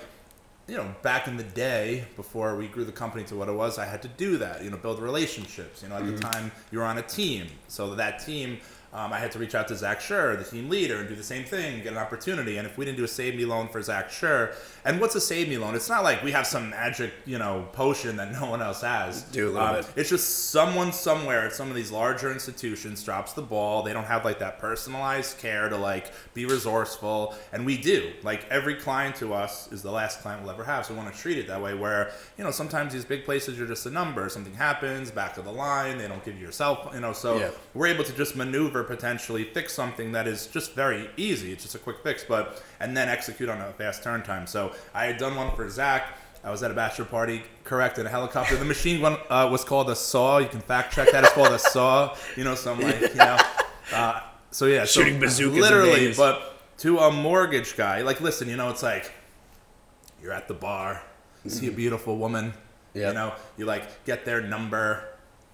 you 0.68 0.76
know, 0.76 0.94
back 1.00 1.26
in 1.26 1.38
the 1.38 1.42
day 1.42 2.04
before 2.16 2.54
we 2.56 2.66
grew 2.68 2.84
the 2.84 2.92
company 2.92 3.24
to 3.24 3.34
what 3.36 3.48
it 3.48 3.54
was, 3.54 3.78
I 3.78 3.86
had 3.86 4.02
to 4.02 4.08
do 4.08 4.36
that. 4.38 4.62
You 4.62 4.68
know, 4.70 4.76
build 4.76 5.00
relationships. 5.00 5.82
You 5.82 5.88
know, 5.88 5.96
at 5.96 6.02
Mm-hmm. 6.02 6.16
the 6.16 6.20
time 6.22 6.52
you 6.70 6.78
were 6.80 6.84
on 6.84 6.98
a 6.98 7.02
team, 7.02 7.46
so 7.68 7.94
that 7.94 8.18
team. 8.26 8.58
Um, 8.96 9.12
I 9.12 9.18
had 9.18 9.30
to 9.32 9.38
reach 9.38 9.54
out 9.54 9.68
to 9.68 9.76
Zach 9.76 10.00
Schur, 10.00 10.38
the 10.38 10.44
team 10.44 10.70
leader, 10.70 10.98
and 11.00 11.06
do 11.06 11.14
the 11.14 11.22
same 11.22 11.44
thing, 11.44 11.82
get 11.82 11.92
an 11.92 11.98
opportunity. 11.98 12.56
And 12.56 12.66
if 12.66 12.78
we 12.78 12.86
didn't 12.86 12.96
do 12.96 13.04
a 13.04 13.08
save 13.08 13.34
me 13.34 13.44
loan 13.44 13.68
for 13.68 13.82
Zach 13.82 14.08
Schur, 14.08 14.54
and 14.86 14.98
what's 15.02 15.14
a 15.14 15.20
save 15.20 15.50
me 15.50 15.58
loan? 15.58 15.74
It's 15.74 15.90
not 15.90 16.02
like 16.02 16.24
we 16.24 16.32
have 16.32 16.46
some 16.46 16.70
magic, 16.70 17.12
you 17.26 17.36
know, 17.38 17.68
potion 17.72 18.16
that 18.16 18.32
no 18.40 18.48
one 18.48 18.62
else 18.62 18.80
has. 18.80 19.20
Do 19.24 19.48
a 19.48 19.52
little 19.52 19.68
Um, 19.68 19.76
bit. 19.76 19.86
it's 19.96 20.08
just 20.08 20.48
someone 20.50 20.94
somewhere 20.94 21.42
at 21.46 21.52
some 21.52 21.68
of 21.68 21.76
these 21.76 21.90
larger 21.90 22.32
institutions 22.32 23.04
drops 23.04 23.34
the 23.34 23.42
ball. 23.42 23.82
They 23.82 23.92
don't 23.92 24.04
have 24.06 24.24
like 24.24 24.38
that 24.38 24.58
personalized 24.60 25.36
care 25.40 25.68
to 25.68 25.76
like 25.76 26.10
be 26.32 26.46
resourceful, 26.46 27.34
and 27.52 27.66
we 27.66 27.76
do. 27.76 28.12
Like 28.22 28.46
every 28.50 28.76
client 28.76 29.16
to 29.16 29.34
us 29.34 29.70
is 29.72 29.82
the 29.82 29.92
last 29.92 30.22
client 30.22 30.40
we'll 30.42 30.52
ever 30.52 30.64
have, 30.64 30.86
so 30.86 30.94
we 30.94 31.00
want 31.00 31.12
to 31.14 31.20
treat 31.20 31.36
it 31.36 31.48
that 31.48 31.60
way. 31.60 31.74
Where 31.74 32.12
you 32.38 32.44
know 32.44 32.50
sometimes 32.50 32.94
these 32.94 33.04
big 33.04 33.26
places 33.26 33.58
you're 33.58 33.66
just 33.68 33.84
a 33.84 33.90
number. 33.90 34.26
Something 34.30 34.54
happens 34.54 35.10
back 35.10 35.36
of 35.36 35.44
the 35.44 35.52
line, 35.52 35.98
they 35.98 36.08
don't 36.08 36.24
give 36.24 36.36
you 36.36 36.40
your 36.40 36.52
cell. 36.52 36.90
You 36.94 37.00
know, 37.00 37.12
so 37.12 37.38
Yeah. 37.38 37.50
we're 37.74 37.88
able 37.88 38.04
to 38.04 38.12
just 38.14 38.36
maneuver 38.36 38.85
potentially 38.86 39.44
fix 39.44 39.72
something 39.74 40.12
that 40.12 40.26
is 40.26 40.46
just 40.46 40.74
very 40.74 41.10
easy. 41.16 41.52
It's 41.52 41.62
just 41.64 41.74
a 41.74 41.78
quick 41.78 41.98
fix, 42.02 42.24
but 42.24 42.62
and 42.80 42.96
then 42.96 43.08
execute 43.08 43.48
on 43.48 43.60
a 43.60 43.72
fast 43.72 44.02
turn 44.02 44.22
time. 44.22 44.46
So 44.46 44.72
I 44.94 45.04
had 45.06 45.18
done 45.18 45.36
one 45.36 45.54
for 45.54 45.68
Zach. 45.68 46.18
I 46.44 46.50
was 46.50 46.62
at 46.62 46.70
a 46.70 46.74
bachelor 46.74 47.06
party, 47.06 47.42
correct, 47.64 47.98
in 47.98 48.06
a 48.06 48.08
helicopter. 48.08 48.56
The 48.56 48.64
machine 48.64 49.00
gun 49.00 49.18
uh, 49.28 49.48
was 49.50 49.64
called 49.64 49.90
a 49.90 49.96
saw. 49.96 50.38
You 50.38 50.46
can 50.48 50.60
fact 50.60 50.94
check 50.94 51.10
that. 51.10 51.24
It's 51.24 51.32
called 51.32 51.52
a 51.52 51.58
saw. 51.58 52.16
You 52.36 52.44
know, 52.44 52.54
some 52.54 52.80
like 52.80 53.00
you 53.00 53.14
know. 53.16 53.36
Uh, 53.92 54.20
so 54.50 54.66
yeah, 54.66 54.84
so 54.84 55.00
Shooting 55.02 55.18
bazookas 55.20 55.58
literally. 55.60 56.14
But 56.14 56.56
to 56.78 56.98
a 56.98 57.10
mortgage 57.10 57.76
guy, 57.76 58.02
like, 58.02 58.20
listen, 58.20 58.48
you 58.48 58.56
know, 58.56 58.70
it's 58.70 58.82
like 58.82 59.10
you're 60.22 60.32
at 60.32 60.46
the 60.48 60.54
bar, 60.54 61.02
see 61.46 61.68
a 61.68 61.72
beautiful 61.72 62.16
woman, 62.16 62.52
Yeah. 62.94 63.08
you 63.08 63.14
know, 63.14 63.34
you 63.56 63.64
like 63.64 64.04
get 64.04 64.24
their 64.24 64.40
number. 64.40 65.04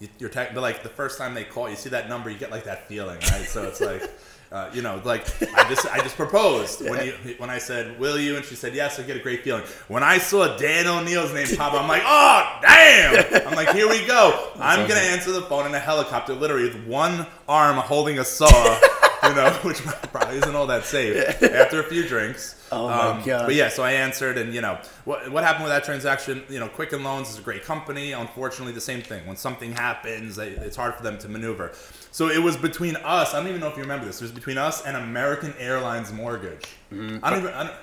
You, 0.02 0.08
you're 0.18 0.30
tech, 0.30 0.52
but 0.52 0.62
like 0.62 0.82
the 0.82 0.88
first 0.88 1.16
time 1.16 1.32
they 1.32 1.44
call, 1.44 1.70
you 1.70 1.76
see 1.76 1.90
that 1.90 2.08
number, 2.08 2.28
you 2.28 2.36
get 2.36 2.50
like 2.50 2.64
that 2.64 2.88
feeling, 2.88 3.20
right? 3.30 3.46
So 3.46 3.62
it's 3.62 3.80
like, 3.80 4.02
uh, 4.50 4.68
you 4.74 4.82
know, 4.82 5.00
like 5.04 5.24
I 5.54 5.68
just 5.68 5.86
I 5.86 5.98
just 5.98 6.16
proposed 6.16 6.80
when 6.80 7.06
you 7.06 7.12
when 7.38 7.50
I 7.50 7.58
said 7.58 8.00
will 8.00 8.18
you, 8.18 8.34
and 8.34 8.44
she 8.44 8.56
said 8.56 8.74
yes. 8.74 8.98
I 8.98 9.04
get 9.04 9.16
a 9.16 9.20
great 9.20 9.44
feeling. 9.44 9.62
When 9.86 10.02
I 10.02 10.18
saw 10.18 10.56
Dan 10.56 10.88
O'Neil's 10.88 11.32
name 11.32 11.46
pop, 11.56 11.74
I'm 11.74 11.86
like, 11.86 12.02
oh 12.04 12.58
damn! 12.62 13.46
I'm 13.46 13.54
like, 13.54 13.70
here 13.76 13.88
we 13.88 14.04
go. 14.04 14.50
I'm 14.58 14.88
gonna 14.88 14.98
answer 14.98 15.30
the 15.30 15.42
phone 15.42 15.66
in 15.66 15.74
a 15.76 15.78
helicopter, 15.78 16.34
literally 16.34 16.64
with 16.64 16.84
one 16.84 17.24
arm 17.48 17.76
holding 17.76 18.18
a 18.18 18.24
saw. 18.24 18.48
You 19.28 19.34
know, 19.34 19.50
which 19.62 19.78
probably 20.12 20.38
isn't 20.38 20.54
all 20.56 20.66
that 20.66 20.84
safe. 20.84 21.16
After 21.42 21.80
a 21.80 21.84
few 21.84 22.06
drinks, 22.08 22.56
Oh 22.72 22.88
my 22.88 23.22
God. 23.24 23.46
But 23.46 23.54
yeah, 23.54 23.68
so 23.68 23.82
I 23.84 23.92
answered, 23.92 24.36
and 24.36 24.52
you 24.52 24.60
know 24.60 24.78
what 25.04 25.30
what 25.30 25.44
happened 25.44 25.64
with 25.64 25.72
that 25.72 25.84
transaction. 25.84 26.42
You 26.48 26.58
know, 26.58 26.68
Quicken 26.68 27.04
Loans 27.04 27.30
is 27.30 27.38
a 27.38 27.42
great 27.42 27.62
company. 27.64 28.12
Unfortunately, 28.12 28.72
the 28.72 28.80
same 28.80 29.00
thing. 29.00 29.24
When 29.26 29.36
something 29.36 29.70
happens, 29.72 30.34
they, 30.36 30.48
it's 30.48 30.74
hard 30.76 30.94
for 30.96 31.02
them 31.04 31.18
to 31.18 31.28
maneuver. 31.28 31.70
So 32.10 32.28
it 32.30 32.42
was 32.42 32.56
between 32.56 32.96
us. 32.96 33.32
I 33.32 33.38
don't 33.38 33.48
even 33.48 33.60
know 33.60 33.68
if 33.68 33.76
you 33.76 33.82
remember 33.82 34.06
this. 34.06 34.20
It 34.20 34.24
was 34.24 34.32
between 34.32 34.58
us 34.58 34.84
and 34.84 34.96
American 34.96 35.54
Airlines 35.58 36.12
Mortgage. 36.12 36.64
I 36.90 36.94
don't 37.30 37.38
even. 37.42 37.54
I 37.54 37.64
don't, 37.64 37.74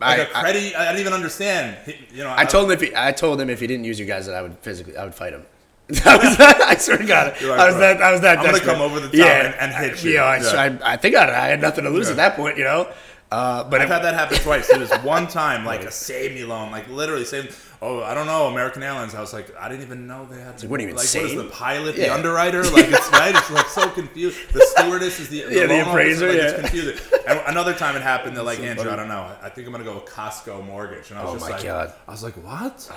like 0.00 0.18
a 0.18 0.24
Mm-hmm. 0.24 0.36
I- 0.36 0.38
I- 0.38 0.42
credit, 0.42 0.74
I, 0.76 0.84
didn't 0.86 1.00
even 1.00 1.12
understand. 1.12 1.76
He- 1.86 2.16
You 2.16 2.24
know, 2.24 2.34
I 2.36 2.44
told 2.44 2.64
him 2.66 2.72
if 2.72 2.80
he, 2.80 2.92
I 2.96 3.12
told 3.12 3.40
him 3.40 3.50
if 3.50 3.60
he 3.60 3.68
didn't 3.68 3.84
use 3.84 4.00
you 4.00 4.06
guys 4.06 4.26
that 4.26 4.34
I 4.34 4.42
would 4.42 4.58
physically 4.58 4.96
I 4.96 5.04
would 5.04 5.14
fight 5.14 5.32
him. 5.32 5.44
I 6.06 6.16
was 6.16 6.36
that, 6.38 6.60
I 6.62 6.76
swear 6.76 6.96
to 6.98 7.04
God, 7.06 7.32
like, 7.42 7.42
I 7.58 7.66
was 7.66 7.76
that 7.78 8.00
I 8.02 8.12
was 8.12 8.20
that. 8.22 8.38
I'm 8.38 8.46
gonna 8.46 8.60
come 8.60 8.80
over 8.80 9.00
the 9.00 9.08
top 9.08 9.26
and- 9.26 9.54
and 9.56 9.72
hit 9.72 10.02
you. 10.04 10.12
Yeah, 10.12 10.24
I, 10.24 10.36
Yeah. 10.38 10.78
I, 10.84 10.92
I 10.92 10.96
think 10.96 11.16
I, 11.16 11.24
I 11.28 11.48
had 11.48 11.60
nothing 11.60 11.84
to 11.84 11.90
lose 11.90 12.06
Yeah. 12.06 12.12
at 12.12 12.16
that 12.16 12.36
point, 12.36 12.56
you 12.56 12.64
know. 12.64 12.88
Uh, 13.30 13.64
but 13.64 13.80
I've 13.80 13.86
if, 13.88 13.92
had 13.94 14.02
that 14.04 14.14
happen 14.14 14.36
twice. 14.42 14.68
It 14.70 14.78
was 14.78 14.90
one 15.02 15.26
time, 15.26 15.64
like 15.64 15.82
a 15.84 15.90
save 15.90 16.32
me 16.34 16.44
loan, 16.44 16.70
like 16.70 16.88
literally 16.88 17.24
saying, 17.24 17.48
"Oh, 17.80 18.02
I 18.02 18.12
don't 18.14 18.26
know, 18.26 18.46
American 18.46 18.82
Airlines." 18.82 19.14
I 19.14 19.20
was 19.20 19.32
like, 19.32 19.54
I 19.58 19.68
didn't 19.70 19.82
even 19.82 20.06
know 20.06 20.26
they 20.30 20.38
had. 20.40 20.58
To, 20.58 20.68
what 20.68 20.76
do 20.78 20.82
you 20.82 20.88
mean, 20.88 20.96
like, 20.96 21.06
what 21.08 21.24
is 21.24 21.34
the 21.34 21.44
pilot, 21.44 21.96
the 21.96 22.12
underwriter? 22.12 22.62
Like 22.62 22.88
it's 22.88 23.10
right. 23.10 23.34
It's 23.34 23.50
like 23.50 23.66
so 23.68 23.88
confused. 23.90 24.38
The 24.52 24.60
stewardess 24.76 25.18
is 25.18 25.28
the, 25.30 25.38
Yeah, 25.38 25.66
the 25.66 25.66
loan 25.66 25.80
officer, 25.80 25.90
appraiser, 25.90 26.28
Like, 26.28 26.36
It's 26.36 26.60
confusing. 26.60 27.20
And 27.26 27.40
another 27.46 27.74
time 27.74 27.96
it 27.96 28.02
happened. 28.02 28.36
They're 28.36 28.44
like, 28.44 28.58
So 28.58 28.64
Andrew, 28.64 28.84
funny. 28.84 28.94
I 28.94 28.96
don't 28.96 29.08
know. 29.08 29.30
I 29.42 29.48
think 29.48 29.66
I'm 29.66 29.72
gonna 29.72 29.84
go 29.84 29.94
with 29.94 30.06
Costco 30.06 30.64
Mortgage, 30.66 31.10
and 31.10 31.18
I 31.18 31.24
was 31.24 31.30
Oh 31.32 31.34
just 31.38 31.50
my 31.50 31.56
like, 31.56 31.64
God. 31.64 31.92
I 32.06 32.10
was 32.10 32.22
like, 32.22 32.34
what? 32.34 32.90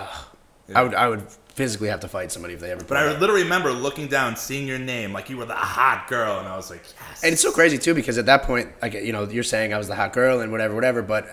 I 0.73 0.83
would 0.83 0.93
I 0.95 1.07
would 1.07 1.27
physically 1.55 1.87
have 1.87 2.01
to 2.01 2.07
fight 2.07 2.31
somebody 2.31 2.53
if 2.53 2.59
they 2.59 2.71
ever. 2.71 2.83
But 2.83 2.97
I 2.97 3.17
literally 3.17 3.43
remember 3.43 3.71
looking 3.71 4.07
down, 4.07 4.35
seeing 4.35 4.67
your 4.67 4.79
name, 4.79 5.13
like 5.13 5.29
you 5.29 5.37
were 5.37 5.45
the 5.45 5.53
hot 5.53 6.07
girl, 6.07 6.39
and 6.39 6.47
I 6.47 6.55
was 6.55 6.69
like, 6.69 6.83
yes. 6.83 7.23
And 7.23 7.33
it's 7.33 7.41
so 7.41 7.51
crazy 7.51 7.77
too 7.77 7.93
because 7.93 8.17
at 8.17 8.25
that 8.25 8.43
point, 8.43 8.69
like 8.81 8.93
you 8.93 9.13
know, 9.13 9.27
you're 9.27 9.43
saying 9.43 9.73
I 9.73 9.77
was 9.77 9.87
the 9.87 9.95
hot 9.95 10.13
girl 10.13 10.41
and 10.41 10.51
whatever, 10.51 10.75
whatever. 10.75 11.01
But 11.01 11.27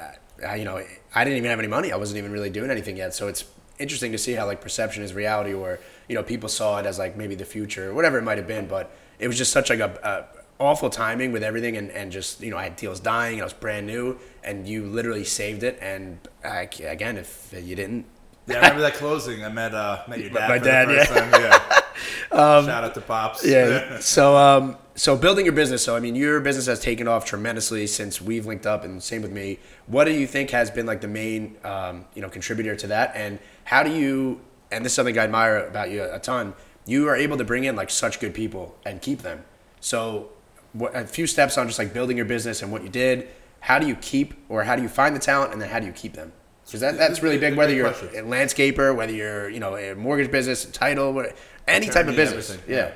uh, 0.47 0.55
you 0.55 0.65
know, 0.65 0.83
I 1.15 1.25
didn't 1.25 1.39
even 1.39 1.51
have 1.51 1.59
any 1.59 1.69
money. 1.69 1.93
I 1.93 1.97
wasn't 1.97 2.19
even 2.19 2.33
really 2.33 2.51
doing 2.51 2.71
anything 2.71 2.97
yet. 2.97 3.15
So 3.15 3.29
it's 3.29 3.45
interesting 3.79 4.13
to 4.13 4.19
see 4.19 4.33
how 4.33 4.47
like 4.47 4.61
perception 4.61 5.03
is 5.03 5.13
reality, 5.15 5.55
or 5.55 5.81
you 6.09 6.15
know, 6.15 6.23
people 6.23 6.49
saw 6.49 6.79
it 6.79 6.87
as 6.87 6.99
like 6.99 7.17
maybe 7.17 7.35
the 7.35 7.45
future 7.45 7.91
or 7.91 7.95
whatever 7.95 8.19
it 8.19 8.23
might 8.23 8.39
have 8.39 8.47
been. 8.47 8.67
But 8.67 8.95
it 9.19 9.29
was 9.29 9.39
just 9.39 9.53
such 9.53 9.71
like 9.71 9.81
a, 9.81 10.29
a 10.61 10.63
awful 10.63 10.91
timing 10.91 11.33
with 11.33 11.43
everything, 11.43 11.77
and, 11.77 11.91
and 11.91 12.13
just 12.13 12.41
you 12.41 12.51
know, 12.51 12.57
I 12.57 12.65
had 12.65 12.77
deals 12.77 13.01
dying, 13.01 13.35
and 13.35 13.43
I 13.43 13.45
was 13.45 13.53
brand 13.53 13.87
new, 13.87 14.19
and 14.45 14.69
you 14.69 14.87
literally 14.87 15.25
saved 15.25 15.63
it. 15.63 15.79
And 15.81 16.19
I, 16.45 16.69
again, 16.85 17.19
if 17.19 17.53
you 17.57 17.75
didn't, 17.75 18.07
yeah, 18.47 18.57
I 18.57 18.59
remember 18.61 18.83
that 18.83 18.95
closing. 18.95 19.45
I 19.45 19.49
met 19.49 19.75
uh, 19.75 20.03
met 20.09 20.21
your 20.21 20.31
dad. 20.35 20.49
My 20.49 20.59
for 20.59 20.65
dad, 20.65 20.89
yeah. 20.91 21.39
Yeah. 21.39 21.83
Shout 22.65 22.85
out 22.85 22.95
to 22.95 23.01
pops. 23.01 23.47
Yeah. 23.47 23.99
so 24.01 24.37
um, 24.37 24.77
so 24.95 25.17
building 25.17 25.45
your 25.45 25.55
business. 25.55 25.85
So 25.85 25.97
I 25.97 26.01
mean, 26.01 26.17
your 26.17 26.41
business 26.41 26.67
has 26.67 26.81
taken 26.81 27.07
off 27.07 27.25
tremendously 27.25 27.87
since 27.87 28.21
we've 28.21 28.47
linked 28.47 28.67
up, 28.67 28.85
and 28.85 29.03
same 29.03 29.23
with 29.23 29.33
me. 29.33 29.59
What 29.87 30.05
do 30.05 30.13
you 30.13 30.27
think 30.27 30.51
has 30.51 30.71
been 30.71 30.87
like 30.87 31.01
the 31.01 31.09
main 31.09 31.57
um, 31.65 32.05
you 32.15 32.23
know 32.23 32.29
contributor 32.29 32.75
to 32.77 32.87
that, 32.89 33.13
and 33.15 33.39
how 33.65 33.83
do 33.83 33.93
you? 33.93 34.41
And 34.71 34.85
this 34.85 34.93
is 34.93 34.97
something 34.97 35.19
I 35.19 35.25
admire 35.25 35.59
about 35.59 35.91
you 35.91 36.03
a 36.03 36.19
ton. 36.19 36.55
You 36.87 37.09
are 37.09 37.17
able 37.17 37.37
to 37.37 37.45
bring 37.45 37.65
in 37.65 37.77
like 37.77 37.91
such 37.91 38.19
good 38.19 38.35
people 38.35 38.77
and 38.85 39.01
keep 39.01 39.23
them. 39.23 39.45
So 39.81 40.31
what, 40.73 40.97
a 40.97 41.07
few 41.07 41.27
steps 41.27 41.59
on 41.59 41.67
just 41.67 41.79
like 41.79 41.93
building 41.93 42.17
your 42.17 42.27
business 42.27 42.63
and 42.63 42.73
what 42.73 42.83
you 42.83 42.89
did. 42.89 43.29
How 43.61 43.79
do 43.79 43.87
you 43.87 43.95
keep, 43.95 44.35
or 44.49 44.65
how 44.65 44.75
do 44.75 44.83
you 44.83 44.89
find 44.89 45.15
the 45.15 45.21
talent, 45.21 45.53
and 45.53 45.63
then 45.63 45.69
how 45.69 45.79
do 45.79 45.87
you 45.87 45.93
keep 45.93 46.15
them? 46.15 46.33
Because 46.65 46.81
that, 46.81 46.97
that's 46.97 47.23
really 47.23 47.39
big. 47.39 47.57
Whether 47.57 47.75
you're 47.75 47.89
a 47.89 47.93
landscaper, 48.23 48.95
whether 48.95 49.13
you're 49.13 49.49
you 49.51 49.61
know 49.61 49.77
a 49.77 49.95
mortgage 49.95 50.31
business, 50.31 50.65
title, 50.67 51.25
any 51.67 51.89
type 51.89 52.09
of 52.09 52.17
business. 52.17 52.51
everything, 52.51 52.75
Yeah. 52.75 52.93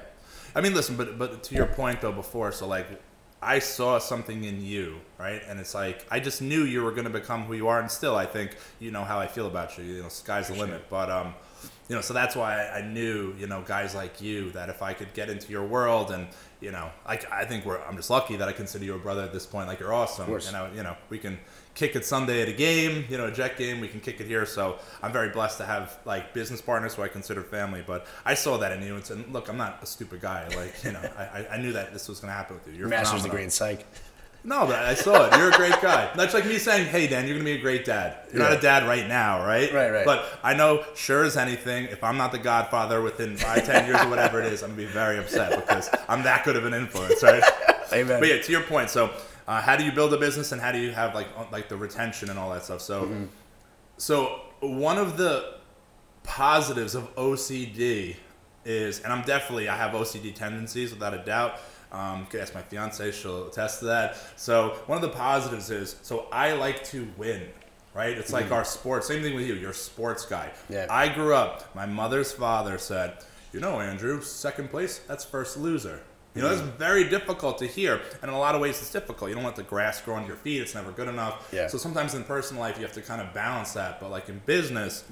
I 0.54 0.62
mean, 0.62 0.73
listen, 0.73 0.96
but 0.96 1.18
but 1.18 1.42
to 1.44 1.54
your 1.54 1.66
point 1.66 2.00
though 2.00 2.12
before, 2.12 2.50
so 2.52 2.66
like 2.66 2.87
I 3.42 3.58
saw 3.58 3.99
something 3.99 4.44
in 4.44 4.64
you, 4.64 5.00
right? 5.18 5.42
And 5.46 5.61
it's 5.61 5.75
like 5.75 6.06
I 6.11 6.18
just 6.20 6.40
knew 6.40 6.62
you 6.64 6.82
were 6.82 6.92
going 6.92 7.04
to 7.04 7.11
become 7.11 7.44
who 7.44 7.54
you 7.54 7.68
are, 7.68 7.78
and 7.78 7.90
still 7.90 8.16
I 8.16 8.25
think 8.25 8.56
you 8.80 8.90
know 8.90 9.04
how 9.04 9.18
I 9.18 9.26
feel 9.26 9.46
about 9.46 9.76
you. 9.76 9.85
You 9.85 10.02
know, 10.02 10.08
sky's 10.08 10.49
the 10.49 10.54
limit. 10.54 10.88
But 10.88 11.11
um, 11.11 11.35
you 11.88 11.94
know, 11.94 12.00
so 12.00 12.14
that's 12.14 12.35
why 12.35 12.66
I, 12.66 12.78
I 12.78 12.82
knew 12.82 13.35
you 13.38 13.46
know 13.46 13.62
guys 13.62 13.94
like 13.94 14.23
you 14.23 14.50
that 14.52 14.70
if 14.70 14.80
I 14.80 14.94
could 14.94 15.12
get 15.12 15.28
into 15.28 15.52
your 15.52 15.66
world 15.66 16.11
and 16.11 16.26
you 16.61 16.73
know, 16.73 16.90
like 17.06 17.30
I 17.30 17.44
think 17.44 17.66
we're 17.66 17.80
I'm 17.82 17.96
just 17.96 18.08
lucky 18.08 18.37
that 18.37 18.49
I 18.49 18.52
consider 18.52 18.87
you 18.87 18.94
a 18.94 18.99
brother 18.99 19.23
at 19.23 19.32
this 19.35 19.44
point. 19.44 19.68
Like 19.68 19.80
you're 19.80 19.92
awesome. 19.92 20.26
course. 20.26 20.46
You 20.46 20.52
know, 20.52 20.70
you 20.75 20.82
know 20.82 20.96
we 21.11 21.18
can 21.18 21.38
kick 21.76 21.95
it 21.95 22.04
Sunday 22.04 22.42
at 22.42 22.49
a 22.49 22.52
game, 22.52 23.04
you 23.09 23.16
know, 23.18 23.26
a 23.26 23.30
jet 23.30 23.56
game. 23.56 23.78
We 23.80 23.87
can 23.87 24.00
kick 24.00 24.21
it 24.21 24.26
here. 24.26 24.45
So 24.47 24.78
I'm 25.02 25.12
very 25.12 25.28
blessed 25.28 25.59
to 25.59 25.64
have 25.66 25.97
like 26.04 26.35
business 26.35 26.61
partners 26.61 26.95
who 26.97 27.02
I 27.02 27.09
consider 27.09 27.42
family. 27.42 27.85
But 27.87 28.06
I 28.25 28.35
saw 28.35 28.56
that 28.59 28.73
in 28.73 28.83
you, 28.83 28.97
and 28.97 29.04
said, 29.04 29.33
look, 29.33 29.49
I'm 29.49 29.56
not 29.59 29.78
a 29.83 29.87
stupid 29.87 30.21
guy. 30.21 30.49
Like 30.56 30.75
you 30.83 30.90
know, 30.92 31.02
I, 31.16 31.47
I- 31.52 31.59
knew 31.59 31.73
that 31.75 31.92
this 31.92 32.09
was 32.09 32.18
going 32.18 32.30
to 32.33 32.37
happen 32.37 32.56
with 32.56 32.66
you. 32.66 32.73
You're 32.80 32.88
Master's 32.88 33.09
phenomenal. 33.23 33.30
degree 33.30 33.45
in 33.45 33.50
psych. 33.50 33.87
No, 34.45 34.64
but 34.64 34.76
I 34.76 34.95
saw 34.95 35.26
it. 35.26 35.37
You're 35.38 35.49
a 35.49 35.56
great 35.56 35.80
guy. 35.83 36.09
That's 36.14 36.33
like 36.33 36.47
me 36.47 36.59
saying, 36.59 36.87
"Hey, 36.87 37.09
Dan, 37.09 37.26
you're 37.26 37.35
gonna 37.35 37.45
be 37.45 37.54
a 37.54 37.61
great 37.61 37.85
dad." 37.85 38.18
You're 38.33 38.42
not 38.45 38.52
a 38.52 38.61
dad 38.61 38.87
right 38.87 39.09
now, 39.09 39.45
right? 39.45 39.73
Right, 39.73 39.90
right. 39.90 40.04
But 40.04 40.25
I 40.45 40.54
know, 40.54 40.85
sure 40.95 41.25
as 41.25 41.37
anything, 41.37 41.87
if 41.87 42.04
I'm 42.04 42.16
not 42.16 42.30
the 42.30 42.38
godfather 42.38 43.02
within 43.02 43.37
five, 43.37 43.66
ten 43.66 43.87
years 43.87 44.00
or 44.00 44.09
whatever 44.09 44.40
it 44.40 44.47
is, 44.52 44.62
I'm 44.62 44.71
gonna 44.71 44.83
be 44.83 44.87
very 44.87 45.18
upset 45.18 45.50
because 45.66 45.90
I'm 46.09 46.23
that 46.23 46.45
good 46.45 46.54
of 46.54 46.64
an 46.64 46.75
influence, 46.75 47.25
right? 47.25 47.42
Amen. 47.92 48.21
But 48.21 48.28
yeah, 48.28 48.40
to 48.40 48.52
your 48.52 48.61
point, 48.62 48.88
so 48.88 49.11
uh, 49.46 49.60
how 49.60 49.76
do 49.76 49.84
you 49.84 49.92
build 49.92 50.12
a 50.12 50.18
business 50.18 50.52
and 50.52 50.60
how 50.60 50.72
do 50.72 50.78
you 50.78 50.92
have 50.92 51.14
like 51.14 51.28
like 51.52 51.68
the 51.68 51.76
retention 51.76 52.30
and 52.30 52.38
all 52.38 52.50
that 52.50 52.64
stuff? 52.64 52.80
So, 52.80 53.02
Mm-hmm. 53.04 53.24
so 53.98 54.40
one 54.60 54.98
of 54.98 55.16
the 55.16 55.54
positives 56.22 56.94
of 56.94 57.14
OCD 57.16 58.16
is, 58.64 59.00
and 59.02 59.12
I'm 59.12 59.22
definitely 59.24 59.68
I 59.68 59.76
have 59.76 59.92
OCD 59.92 60.34
tendencies 60.34 60.92
without 60.92 61.14
a 61.14 61.18
doubt. 61.24 61.58
Um, 61.92 62.26
ask 62.38 62.54
my 62.54 62.62
fiance; 62.62 63.12
she'll 63.12 63.46
attest 63.46 63.78
to 63.80 63.84
that. 63.86 64.16
So 64.36 64.76
one 64.86 64.96
of 64.96 65.02
the 65.02 65.16
positives 65.16 65.70
is, 65.70 65.96
so 66.02 66.26
I 66.32 66.52
like 66.52 66.82
to 66.84 67.08
win. 67.16 67.48
Right? 67.94 68.18
It's 68.18 68.30
like 68.32 68.50
our 68.52 68.64
sports. 68.64 69.06
Same 69.08 69.22
thing 69.22 69.34
with 69.34 69.46
you. 69.46 69.54
You're 69.54 69.70
a 69.70 69.74
sports 69.74 70.26
guy. 70.26 70.50
Mm-hmm. 70.64 70.72
Yeah. 70.74 70.86
I 70.90 71.08
grew 71.08 71.34
up. 71.34 71.74
My 71.74 71.86
mother's 71.86 72.30
father 72.32 72.76
said, 72.76 73.14
"You 73.54 73.60
know, 73.60 73.80
Andrew, 73.80 74.20
second 74.20 74.70
place. 74.70 74.98
That's 75.08 75.24
first 75.24 75.56
loser." 75.56 76.00
You 76.37 76.43
know, 76.43 76.55
that's 76.55 76.61
very 76.61 77.09
difficult 77.09 77.59
to 77.59 77.66
hear, 77.66 78.00
and 78.21 78.25
in 78.25 78.31
a 78.31 78.38
lot 78.38 78.55
of 78.55 78.61
ways, 78.61 78.78
it's 78.81 78.93
difficult. 78.93 79.31
You 79.31 79.35
don't 79.35 79.45
let 79.45 79.57
the 79.57 79.62
grass 79.62 80.02
grow 80.02 80.16
under 80.16 80.28
your 80.28 80.37
feet; 80.37 80.61
it's 80.61 80.75
never 80.75 80.93
good 80.93 81.09
enough. 81.09 81.49
Yeah. 81.52 81.66
So 81.66 81.78
sometimes 81.78 82.14
in 82.14 82.25
personal 82.25 82.62
life, 82.62 82.76
you 82.76 82.83
have 82.83 82.93
to 82.93 83.02
kind 83.02 83.23
of 83.23 83.33
balance 83.33 83.73
that. 83.73 84.00
But 84.00 84.11
like 84.11 84.28
in 84.28 84.43
business, 84.45 85.05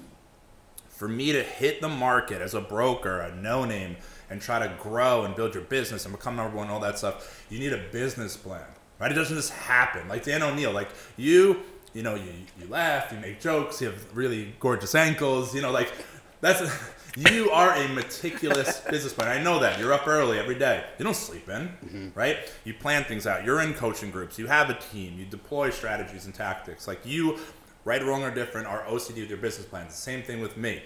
for 0.89 1.09
me 1.09 1.33
to 1.33 1.43
hit 1.43 1.81
the 1.81 1.89
market 1.89 2.43
as 2.43 2.53
a 2.53 2.61
broker, 2.61 3.21
a 3.21 3.35
no 3.35 3.65
name, 3.65 3.97
and 4.29 4.41
try 4.41 4.59
to 4.59 4.73
grow 4.81 5.25
and 5.25 5.35
build 5.35 5.55
your 5.55 5.65
business 5.65 6.05
and 6.05 6.15
become 6.15 6.37
number 6.37 6.57
one, 6.57 6.69
all 6.69 6.81
that 6.81 6.99
stuff, 6.99 7.45
you 7.49 7.59
need 7.59 7.73
a 7.73 7.83
business 7.91 8.37
plan, 8.37 8.67
right? 8.99 9.11
It 9.11 9.15
doesn't 9.15 9.37
just 9.37 9.53
happen. 9.53 10.07
Like 10.09 10.25
Dan 10.25 10.43
O'Neil, 10.43 10.73
like 10.73 10.89
you, 11.17 11.63
you 11.95 12.03
know, 12.03 12.15
you, 12.17 12.33
you 12.61 12.67
laugh, 12.69 13.11
you 13.13 13.19
make 13.19 13.41
jokes, 13.41 13.81
you 13.81 13.89
have 13.89 14.17
really 14.17 14.55
gorgeous 14.61 14.95
ankles, 14.95 15.55
you 15.55 15.63
know, 15.63 15.73
like 15.73 15.93
that's. 16.41 16.63
You 17.17 17.51
are 17.51 17.75
a 17.75 17.89
meticulous 17.89 18.81
business 18.91 19.13
plan. 19.13 19.29
I 19.29 19.43
know 19.43 19.61
that. 19.61 19.79
You're 19.79 19.93
up 19.93 20.09
early 20.09 20.39
every 20.39 20.57
day. 20.57 20.85
You 20.99 21.05
don't 21.05 21.15
sleep 21.15 21.49
in, 21.49 21.69
mm-hmm. 21.69 22.09
right? 22.15 22.39
You 22.65 22.75
plan 22.75 23.05
things 23.05 23.27
out. 23.27 23.45
You're 23.45 23.61
in 23.61 23.75
coaching 23.75 24.11
groups. 24.11 24.39
You 24.39 24.49
have 24.49 24.69
a 24.69 24.75
team. 24.75 25.19
You 25.19 25.25
deploy 25.25 25.71
strategies 25.71 26.27
and 26.27 26.35
tactics. 26.35 26.89
Like 26.89 27.01
you, 27.05 27.39
right, 27.85 28.05
wrong, 28.05 28.25
or 28.25 28.35
different, 28.35 28.67
are 28.67 28.83
OCD 28.83 29.21
with 29.21 29.29
your 29.29 29.39
business 29.39 29.67
plans. 29.67 29.93
The 29.93 30.01
same 30.01 30.23
thing 30.23 30.41
with 30.41 30.57
me. 30.57 30.83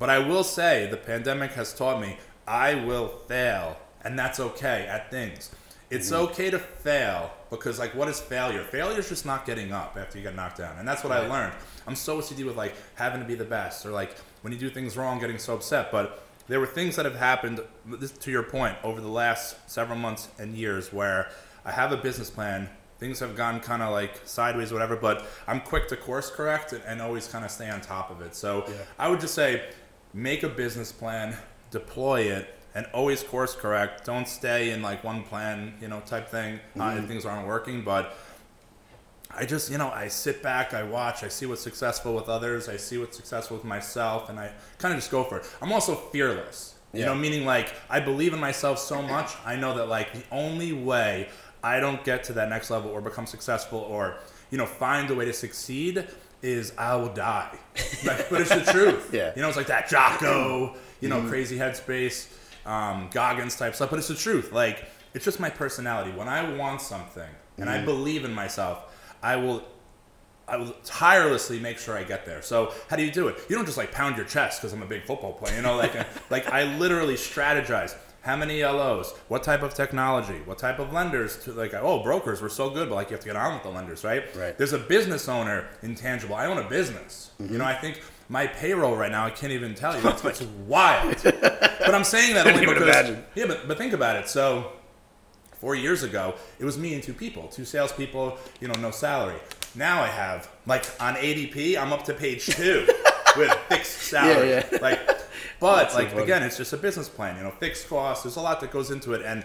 But 0.00 0.10
I 0.10 0.18
will 0.18 0.44
say 0.44 0.88
the 0.90 0.96
pandemic 0.96 1.52
has 1.52 1.72
taught 1.72 2.00
me 2.00 2.16
I 2.48 2.74
will 2.74 3.08
fail, 3.28 3.76
and 4.02 4.18
that's 4.18 4.40
okay 4.40 4.86
at 4.88 5.08
things. 5.10 5.50
It's 5.88 6.10
mm-hmm. 6.10 6.24
okay 6.24 6.50
to 6.50 6.58
fail 6.58 7.30
because, 7.48 7.78
like, 7.78 7.94
what 7.94 8.08
is 8.08 8.18
failure? 8.18 8.64
Failure 8.64 8.98
is 8.98 9.08
just 9.08 9.24
not 9.24 9.46
getting 9.46 9.72
up 9.72 9.96
after 9.96 10.18
you 10.18 10.24
get 10.24 10.34
knocked 10.34 10.58
down, 10.58 10.76
and 10.78 10.88
that's 10.88 11.04
what 11.04 11.12
I 11.12 11.28
learned. 11.28 11.52
I'm 11.86 11.94
so 11.94 12.20
OCD 12.20 12.44
with 12.44 12.56
like 12.56 12.74
having 12.96 13.20
to 13.20 13.26
be 13.26 13.36
the 13.36 13.44
best, 13.44 13.86
or 13.86 13.90
like 13.90 14.16
when 14.42 14.52
you 14.52 14.58
do 14.58 14.70
things 14.70 14.96
wrong, 14.96 15.18
getting 15.18 15.38
so 15.38 15.54
upset. 15.54 15.90
But 15.92 16.22
there 16.48 16.60
were 16.60 16.66
things 16.66 16.96
that 16.96 17.04
have 17.04 17.16
happened. 17.16 17.60
This, 17.86 18.10
to 18.12 18.30
your 18.30 18.42
point, 18.42 18.76
over 18.82 19.00
the 19.00 19.08
last 19.08 19.56
several 19.70 19.98
months 19.98 20.28
and 20.38 20.56
years, 20.56 20.92
where 20.92 21.30
I 21.64 21.72
have 21.72 21.92
a 21.92 21.96
business 21.96 22.30
plan. 22.30 22.68
Things 22.98 23.20
have 23.20 23.34
gone 23.34 23.60
kind 23.60 23.82
of 23.82 23.92
like 23.92 24.20
sideways, 24.24 24.72
or 24.72 24.74
whatever. 24.74 24.96
But 24.96 25.26
I'm 25.46 25.60
quick 25.60 25.88
to 25.88 25.96
course 25.96 26.30
correct 26.30 26.72
and, 26.72 26.82
and 26.86 27.00
always 27.00 27.28
kind 27.28 27.44
of 27.44 27.50
stay 27.50 27.70
on 27.70 27.80
top 27.80 28.10
of 28.10 28.20
it. 28.20 28.34
So 28.34 28.70
I 28.98 29.08
would 29.08 29.20
just 29.20 29.34
say, 29.34 29.70
make 30.12 30.42
a 30.42 30.48
business 30.48 30.92
plan, 30.92 31.36
deploy 31.70 32.22
it, 32.22 32.54
and 32.74 32.86
always 32.92 33.22
course 33.22 33.54
correct. 33.54 34.04
Don't 34.04 34.28
stay 34.28 34.70
in 34.70 34.82
like 34.82 35.02
one 35.02 35.22
plan, 35.22 35.74
you 35.80 35.88
know, 35.88 36.00
type 36.00 36.28
thing 36.28 36.60
uh, 36.78 36.96
if 36.98 37.06
things 37.06 37.24
aren't 37.24 37.46
working. 37.46 37.82
But 37.82 38.16
I 39.36 39.46
just, 39.46 39.70
you 39.70 39.78
know, 39.78 39.90
I 39.90 40.08
sit 40.08 40.42
back, 40.42 40.74
I 40.74 40.82
watch, 40.82 41.22
I 41.22 41.28
see 41.28 41.46
what's 41.46 41.62
successful 41.62 42.14
with 42.14 42.28
others, 42.28 42.68
I 42.68 42.76
see 42.76 42.98
what's 42.98 43.16
successful 43.16 43.56
with 43.56 43.64
myself, 43.64 44.28
and 44.28 44.38
I 44.40 44.50
kind 44.78 44.92
of 44.92 44.98
just 44.98 45.10
go 45.10 45.22
for 45.24 45.38
it. 45.38 45.46
I'm 45.62 45.72
also 45.72 45.94
fearless, 45.94 46.74
you 46.92 47.00
Yeah. 47.00 47.06
know, 47.06 47.14
meaning 47.14 47.44
like 47.46 47.72
I 47.88 48.00
believe 48.00 48.32
in 48.34 48.40
myself 48.40 48.78
so 48.78 49.00
much, 49.02 49.30
I 49.46 49.56
know 49.56 49.74
that 49.76 49.86
like 49.86 50.12
the 50.12 50.24
only 50.32 50.72
way 50.72 51.28
I 51.62 51.78
don't 51.78 52.02
get 52.04 52.24
to 52.24 52.32
that 52.34 52.48
next 52.48 52.70
level 52.70 52.90
or 52.90 53.00
become 53.00 53.26
successful 53.26 53.78
or, 53.78 54.16
you 54.50 54.58
know, 54.58 54.66
find 54.66 55.08
a 55.10 55.14
way 55.14 55.26
to 55.26 55.32
succeed 55.32 56.06
is 56.42 56.72
I 56.78 56.96
will 56.96 57.12
die. 57.12 57.56
Like, 58.04 58.30
but 58.30 58.40
it's 58.40 58.50
the 58.54 58.62
truth. 58.72 59.10
Yeah. 59.12 59.32
You 59.36 59.42
know, 59.42 59.48
it's 59.48 59.58
like 59.58 59.66
that 59.66 59.88
Jocko, 59.90 60.74
you 61.00 61.08
know, 61.10 61.20
crazy 61.28 61.58
headspace, 61.58 62.28
um, 62.66 63.10
Goggins 63.12 63.56
type 63.56 63.74
stuff. 63.74 63.90
But 63.90 63.98
it's 63.98 64.08
the 64.08 64.14
truth. 64.14 64.50
Like, 64.52 64.86
it's 65.12 65.24
just 65.24 65.38
my 65.38 65.50
personality. 65.50 66.12
When 66.12 66.28
I 66.28 66.50
want 66.56 66.80
something 66.80 67.28
and 67.58 67.68
I 67.68 67.84
believe 67.84 68.24
in 68.24 68.32
myself, 68.32 68.89
I 69.22 69.36
will 69.36 69.64
I 70.50 70.56
will 70.56 70.74
tirelessly 70.84 71.60
make 71.60 71.78
sure 71.78 71.96
I 71.96 72.02
get 72.02 72.26
there. 72.26 72.42
So 72.42 72.74
how 72.88 72.96
do 72.96 73.04
you 73.04 73.12
do 73.12 73.28
it? 73.28 73.36
You 73.48 73.54
don't 73.54 73.66
just 73.66 73.78
like 73.78 73.92
pound 73.92 74.16
your 74.16 74.26
chest 74.26 74.60
because 74.60 74.72
I'm 74.72 74.82
a 74.82 74.86
big 74.86 75.04
football 75.04 75.32
player. 75.32 75.54
You 75.54 75.62
know, 75.62 75.76
like 75.76 75.94
uh, 75.94 76.04
like 76.30 76.48
I 76.48 76.76
literally 76.76 77.14
strategize. 77.14 77.94
How 78.22 78.36
many 78.36 78.62
LOs? 78.62 79.12
What 79.28 79.42
type 79.42 79.62
of 79.62 79.72
technology? 79.72 80.42
What 80.44 80.58
type 80.58 80.78
of 80.78 80.92
lenders? 80.92 81.38
To 81.44 81.52
like, 81.52 81.72
oh, 81.72 82.02
brokers, 82.02 82.42
we're 82.42 82.50
so 82.50 82.68
good, 82.68 82.90
but 82.90 82.96
like 82.96 83.08
you 83.08 83.14
have 83.14 83.22
to 83.22 83.28
get 83.28 83.36
on 83.36 83.54
with 83.54 83.62
the 83.62 83.70
lenders, 83.70 84.04
right? 84.04 84.24
Right. 84.36 84.58
There's 84.58 84.74
a 84.74 84.78
business 84.78 85.26
owner 85.26 85.68
intangible. 85.82 86.34
I 86.34 86.44
own 86.44 86.58
a 86.58 86.68
business. 86.68 87.30
You 87.38 87.46
know, 87.46 87.52
mm-hmm. 87.52 87.62
I 87.62 87.74
think 87.74 88.02
my 88.28 88.46
payroll 88.46 88.94
right 88.94 89.10
now, 89.10 89.24
I 89.24 89.30
can't 89.30 89.52
even 89.52 89.74
tell 89.74 89.94
you. 89.98 90.06
It's, 90.08 90.24
it's 90.24 90.42
wild. 90.66 91.16
but 91.22 91.94
I'm 91.94 92.04
saying 92.04 92.34
that 92.34 92.46
only 92.46 92.66
because 92.66 92.82
imagine. 92.82 93.24
yeah, 93.34 93.46
but 93.46 93.66
but 93.66 93.78
think 93.78 93.94
about 93.94 94.16
it. 94.16 94.28
So 94.28 94.72
four 95.60 95.74
years 95.74 96.02
ago, 96.02 96.34
it 96.58 96.64
was 96.64 96.78
me 96.78 96.94
and 96.94 97.02
two 97.02 97.12
people, 97.14 97.46
two 97.48 97.64
salespeople, 97.64 98.38
you 98.60 98.68
know, 98.68 98.74
no 98.80 98.90
salary. 98.90 99.36
Now 99.74 100.02
I 100.02 100.06
have, 100.08 100.50
like, 100.66 100.84
on 101.00 101.14
ADP, 101.14 101.76
I'm 101.78 101.92
up 101.92 102.04
to 102.06 102.14
page 102.14 102.46
two 102.46 102.86
with 103.36 103.52
fixed 103.68 103.98
salary. 103.98 104.50
Yeah, 104.50 104.66
yeah. 104.72 104.78
Like, 104.80 105.00
but, 105.60 105.76
That's 105.82 105.94
like, 105.94 106.14
again, 106.16 106.42
it's 106.42 106.56
just 106.56 106.72
a 106.72 106.78
business 106.78 107.08
plan, 107.08 107.36
you 107.36 107.42
know, 107.42 107.50
fixed 107.50 107.88
costs. 107.88 108.24
There's 108.24 108.36
a 108.36 108.40
lot 108.40 108.60
that 108.62 108.70
goes 108.70 108.90
into 108.90 109.12
it. 109.12 109.22
And 109.22 109.44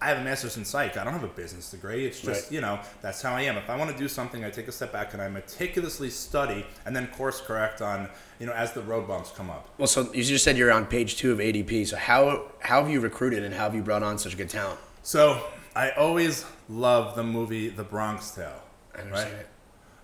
I 0.00 0.08
have 0.10 0.18
a 0.18 0.24
master's 0.24 0.56
in 0.56 0.64
psych. 0.64 0.96
I 0.96 1.02
don't 1.04 1.12
have 1.12 1.24
a 1.24 1.28
business 1.28 1.70
degree. 1.70 2.06
It's 2.06 2.20
just, 2.20 2.44
Right. 2.44 2.52
you 2.52 2.60
know, 2.60 2.78
that's 3.02 3.20
how 3.20 3.34
I 3.34 3.42
am. 3.42 3.56
If 3.56 3.68
I 3.68 3.76
want 3.76 3.90
to 3.90 3.96
do 3.96 4.06
something, 4.08 4.44
I 4.44 4.50
take 4.50 4.68
a 4.68 4.72
step 4.72 4.92
back 4.92 5.12
and 5.14 5.20
I 5.20 5.28
meticulously 5.28 6.08
study 6.10 6.64
and 6.84 6.94
then 6.94 7.08
course 7.08 7.40
correct 7.40 7.82
on, 7.82 8.08
you 8.38 8.46
know, 8.46 8.52
as 8.52 8.72
the 8.74 8.82
road 8.82 9.08
bumps 9.08 9.32
come 9.34 9.50
up. 9.50 9.68
Well, 9.78 9.88
so 9.88 10.12
you 10.12 10.22
just 10.22 10.44
said 10.44 10.56
you're 10.56 10.70
on 10.70 10.86
page 10.86 11.16
two 11.16 11.32
of 11.32 11.38
ADP. 11.38 11.86
So 11.88 11.96
how 11.96 12.44
how 12.60 12.82
have 12.82 12.90
you 12.90 13.00
recruited 13.00 13.42
and 13.42 13.52
how 13.54 13.64
have 13.64 13.74
you 13.74 13.82
brought 13.82 14.02
on 14.04 14.18
such 14.18 14.36
good 14.36 14.50
talent? 14.50 14.78
So 15.02 15.42
I 15.76 15.90
always 15.90 16.44
love 16.68 17.14
the 17.16 17.22
movie 17.22 17.68
The 17.68 17.84
Bronx 17.84 18.30
Tale. 18.30 18.62
I've 18.94 19.04
never 19.04 19.10
Right? 19.16 19.24
seen 19.26 19.34
it. 19.36 19.46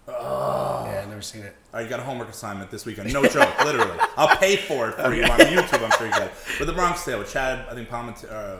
Oh. 0.08 0.84
Yeah, 0.86 1.00
I've 1.02 1.08
never 1.08 1.22
seen 1.22 1.42
it. 1.42 1.56
You 1.78 1.88
got 1.88 2.00
a 2.00 2.02
homework 2.02 2.28
assignment 2.28 2.70
this 2.70 2.84
weekend. 2.84 3.12
No 3.12 3.24
joke, 3.24 3.58
literally. 3.64 3.98
I'll 4.16 4.36
pay 4.36 4.56
for 4.56 4.90
it 4.90 4.96
for 4.96 5.14
you 5.14 5.22
on 5.24 5.38
YouTube. 5.38 5.82
I'm 5.82 5.90
sure 5.92 6.06
you 6.06 6.12
get 6.12 6.22
it. 6.28 6.32
But 6.58 6.66
The 6.66 6.72
Bronx 6.74 7.04
Tale 7.04 7.18
with 7.20 7.32
Chad, 7.32 7.66
I 7.70 7.74
think 7.74 7.88
Palmint- 7.88 8.30
uh, 8.30 8.56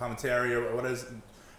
Palminteri 0.00 0.52
or 0.52 0.74
what 0.74 0.86
is 0.86 1.02
it? 1.02 1.08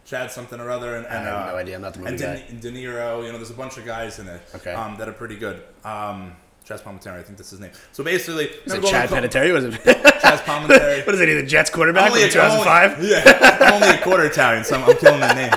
Chad 0.05 0.31
something 0.31 0.59
or 0.59 0.69
other, 0.69 0.95
and, 0.97 1.05
and 1.07 1.17
I 1.17 1.31
have 1.31 1.47
uh, 1.47 1.51
no 1.51 1.57
idea. 1.57 1.75
I'm 1.75 1.81
not 1.81 1.93
the 1.93 1.99
movie 1.99 2.11
and 2.11 2.19
guy. 2.19 2.43
De, 2.47 2.71
De 2.71 2.71
Niro. 2.71 3.23
You 3.25 3.31
know, 3.31 3.37
there's 3.37 3.49
a 3.49 3.55
bunch 3.55 3.77
of 3.77 3.85
guys 3.85 4.19
in 4.19 4.27
it 4.27 4.41
Okay. 4.55 4.71
um, 4.73 4.97
that 4.97 5.07
are 5.09 5.13
pretty 5.13 5.35
good. 5.35 5.63
Um, 5.83 6.35
Chaz 6.67 6.81
Palminteri, 6.81 7.19
I 7.19 7.23
think 7.23 7.37
that's 7.37 7.51
his 7.51 7.59
name. 7.59 7.71
So 7.91 8.03
basically, 8.03 8.45
Is 8.45 8.73
it 8.73 8.83
Chad 8.85 9.09
Panettiere? 9.09 9.53
Was 9.53 9.65
it? 9.65 9.73
Chaz 9.83 10.39
Palminteri. 10.39 11.05
what 11.05 11.13
is 11.15 11.21
it? 11.21 11.25
The 11.41 11.43
Jets 11.43 11.69
quarterback 11.69 12.09
Only 12.09 12.21
only- 12.23 12.33
2005? 12.33 13.03
Yeah, 13.03 13.57
I'm 13.61 13.73
only 13.83 13.89
a 13.89 14.01
quarter 14.01 14.25
Italian, 14.25 14.63
so 14.63 14.75
I'm, 14.77 14.89
I'm 14.89 14.97
killing 14.97 15.19
that 15.19 15.35
name. 15.35 15.53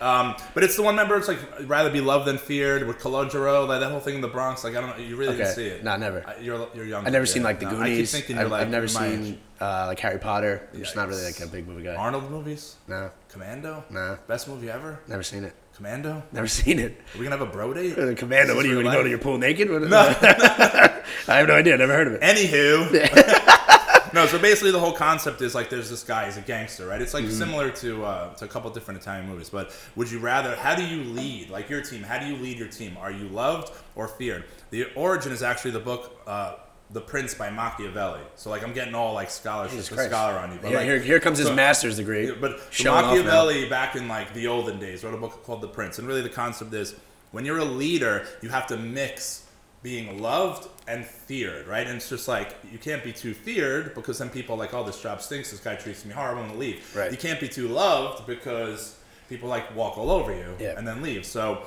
Um, 0.00 0.34
but 0.54 0.64
it's 0.64 0.74
the 0.74 0.82
one 0.82 0.96
member. 0.96 1.16
It's 1.18 1.28
like 1.28 1.38
rather 1.68 1.90
be 1.90 2.00
loved 2.00 2.24
than 2.26 2.38
feared 2.38 2.86
with 2.86 2.98
Calogero, 2.98 3.68
like 3.68 3.80
that 3.80 3.90
whole 3.90 4.00
thing 4.00 4.14
in 4.14 4.20
the 4.22 4.28
Bronx. 4.28 4.64
Like 4.64 4.74
I 4.74 4.80
don't 4.80 4.96
know, 4.98 5.04
you 5.04 5.16
really 5.16 5.36
didn't 5.36 5.54
see 5.54 5.66
it. 5.66 5.84
No, 5.84 5.96
never. 5.96 6.24
I- 6.26 6.38
You're 6.40 6.66
you're 6.74 6.86
young. 6.86 7.06
I've 7.06 7.12
never 7.12 7.26
seen 7.26 7.42
like 7.42 7.60
the 7.60 7.66
No, 7.66 7.72
I 7.72 7.74
keep 7.74 7.80
Goonies. 7.92 8.12
thinking 8.12 8.36
I've, 8.36 8.42
you're 8.44 8.50
like 8.50 8.62
I've 8.62 8.70
never 8.70 8.86
my 8.94 9.06
age. 9.08 9.20
seen 9.20 9.40
uh, 9.60 9.84
like 9.88 10.00
Harry 10.00 10.18
Potter. 10.18 10.66
I'm 10.72 10.78
just 10.80 10.96
not 10.96 11.08
really 11.08 11.24
like 11.24 11.38
a 11.40 11.46
big 11.46 11.68
movie 11.68 11.82
guy. 11.82 11.94
Arnold 11.94 12.30
movies. 12.30 12.76
No, 12.88 13.10
Commando. 13.28 13.84
no, 13.90 14.18
Best 14.26 14.48
movie 14.48 14.70
ever. 14.70 14.98
never 15.08 15.22
seen 15.22 15.44
it. 15.44 15.52
Commando. 15.76 16.22
Never 16.32 16.46
seen 16.48 16.78
it. 16.78 16.92
Are 17.14 17.18
we 17.18 17.24
gonna 17.24 17.36
have 17.36 17.46
a 17.46 17.50
bro 17.52 17.74
date? 17.74 17.98
Uh, 17.98 18.14
Commando. 18.14 18.54
What 18.56 18.64
are 18.64 18.68
you 18.68 18.82
to 18.82 18.90
go 18.90 19.02
to 19.02 19.08
your 19.08 19.18
pool 19.18 19.36
naked? 19.38 19.68
What- 19.70 19.82
I 19.92 21.02
have 21.38 21.48
no 21.48 21.54
idea. 21.54 21.76
Never 21.76 21.92
heard 21.92 22.06
of 22.06 22.14
it. 22.14 22.20
Anywho. 22.22 24.12
no, 24.14 24.26
so 24.26 24.38
basically 24.38 24.70
the 24.70 24.78
whole 24.78 24.92
concept 24.92 25.42
is 25.42 25.54
like 25.54 25.68
there's 25.68 25.90
this 25.90 26.02
guy, 26.02 26.26
he's 26.26 26.36
a 26.38 26.40
gangster, 26.40 26.86
right? 26.86 27.00
It's 27.02 27.12
like 27.12 27.24
Mm-hmm. 27.24 27.32
similar 27.38 27.70
to 27.70 28.04
uh, 28.04 28.34
to 28.36 28.44
a 28.44 28.48
couple 28.48 28.70
different 28.70 29.00
Italian 29.02 29.28
movies. 29.28 29.50
But 29.50 29.72
would 29.96 30.10
you 30.10 30.18
rather? 30.18 30.56
How 30.56 30.74
do 30.74 30.84
you 30.84 31.04
lead? 31.04 31.50
Like 31.50 31.68
your 31.68 31.82
team? 31.82 32.02
How 32.02 32.18
do 32.18 32.26
you 32.26 32.36
lead 32.36 32.58
your 32.58 32.68
team? 32.68 32.96
Are 32.98 33.10
you 33.10 33.28
loved 33.28 33.72
or 33.94 34.08
feared? 34.08 34.44
The 34.70 34.86
origin 34.94 35.30
is 35.32 35.42
actually 35.42 35.72
the 35.72 35.80
book. 35.80 36.20
Uh, 36.26 36.54
the 36.90 37.00
Prince 37.00 37.34
by 37.34 37.50
Machiavelli. 37.50 38.20
So 38.36 38.50
like 38.50 38.62
I'm 38.62 38.72
getting 38.72 38.94
all 38.94 39.12
like 39.14 39.30
scholarship, 39.30 39.72
Jesus 39.78 39.88
Christ. 39.92 40.10
scholar 40.10 40.38
on 40.38 40.52
you. 40.52 40.58
But 40.62 40.68
Here, 40.68 40.76
like, 40.78 40.86
here, 40.86 40.98
here 41.00 41.20
comes 41.20 41.38
his 41.38 41.48
so- 41.48 41.54
master's 41.54 41.96
degree. 41.96 42.30
but 42.30 42.60
Showing 42.70 42.96
off 42.96 43.02
now. 43.04 43.10
Machiavelli, 43.10 43.68
back 43.68 43.96
in 43.96 44.06
like 44.08 44.32
the 44.34 44.46
olden 44.46 44.78
days, 44.78 45.02
wrote 45.02 45.14
a 45.14 45.18
book 45.18 45.42
called 45.44 45.60
The 45.62 45.68
Prince, 45.68 45.98
and 45.98 46.06
really 46.06 46.22
the 46.22 46.28
concept 46.28 46.72
is 46.74 46.94
when 47.32 47.44
you're 47.44 47.58
a 47.58 47.64
leader, 47.64 48.24
you 48.40 48.48
have 48.50 48.66
to 48.68 48.76
mix 48.76 49.42
being 49.82 50.20
loved 50.22 50.68
and 50.88 51.04
feared, 51.04 51.66
right? 51.66 51.86
And 51.86 51.96
it's 51.96 52.08
just 52.08 52.28
like 52.28 52.56
you 52.72 52.78
can't 52.78 53.04
be 53.04 53.12
too 53.12 53.34
feared 53.34 53.94
because 53.94 54.18
then 54.18 54.30
people 54.30 54.54
are 54.54 54.58
like, 54.58 54.72
oh, 54.74 54.82
this 54.84 55.00
job 55.00 55.20
stinks. 55.22 55.50
This 55.50 55.60
guy 55.60 55.74
treats 55.76 56.04
me 56.04 56.12
horrible. 56.14 56.42
I'm 56.42 56.48
gonna 56.48 56.58
leave. 56.60 56.94
Right. 56.96 57.10
You 57.10 57.16
can't 57.16 57.40
be 57.40 57.48
too 57.48 57.68
loved 57.68 58.26
because 58.26 58.96
people 59.28 59.48
like 59.48 59.74
walk 59.76 59.98
all 59.98 60.10
over 60.10 60.32
you 60.34 60.54
Yeah. 60.58 60.74
and 60.78 60.86
then 60.86 61.02
leave. 61.02 61.26
So. 61.26 61.62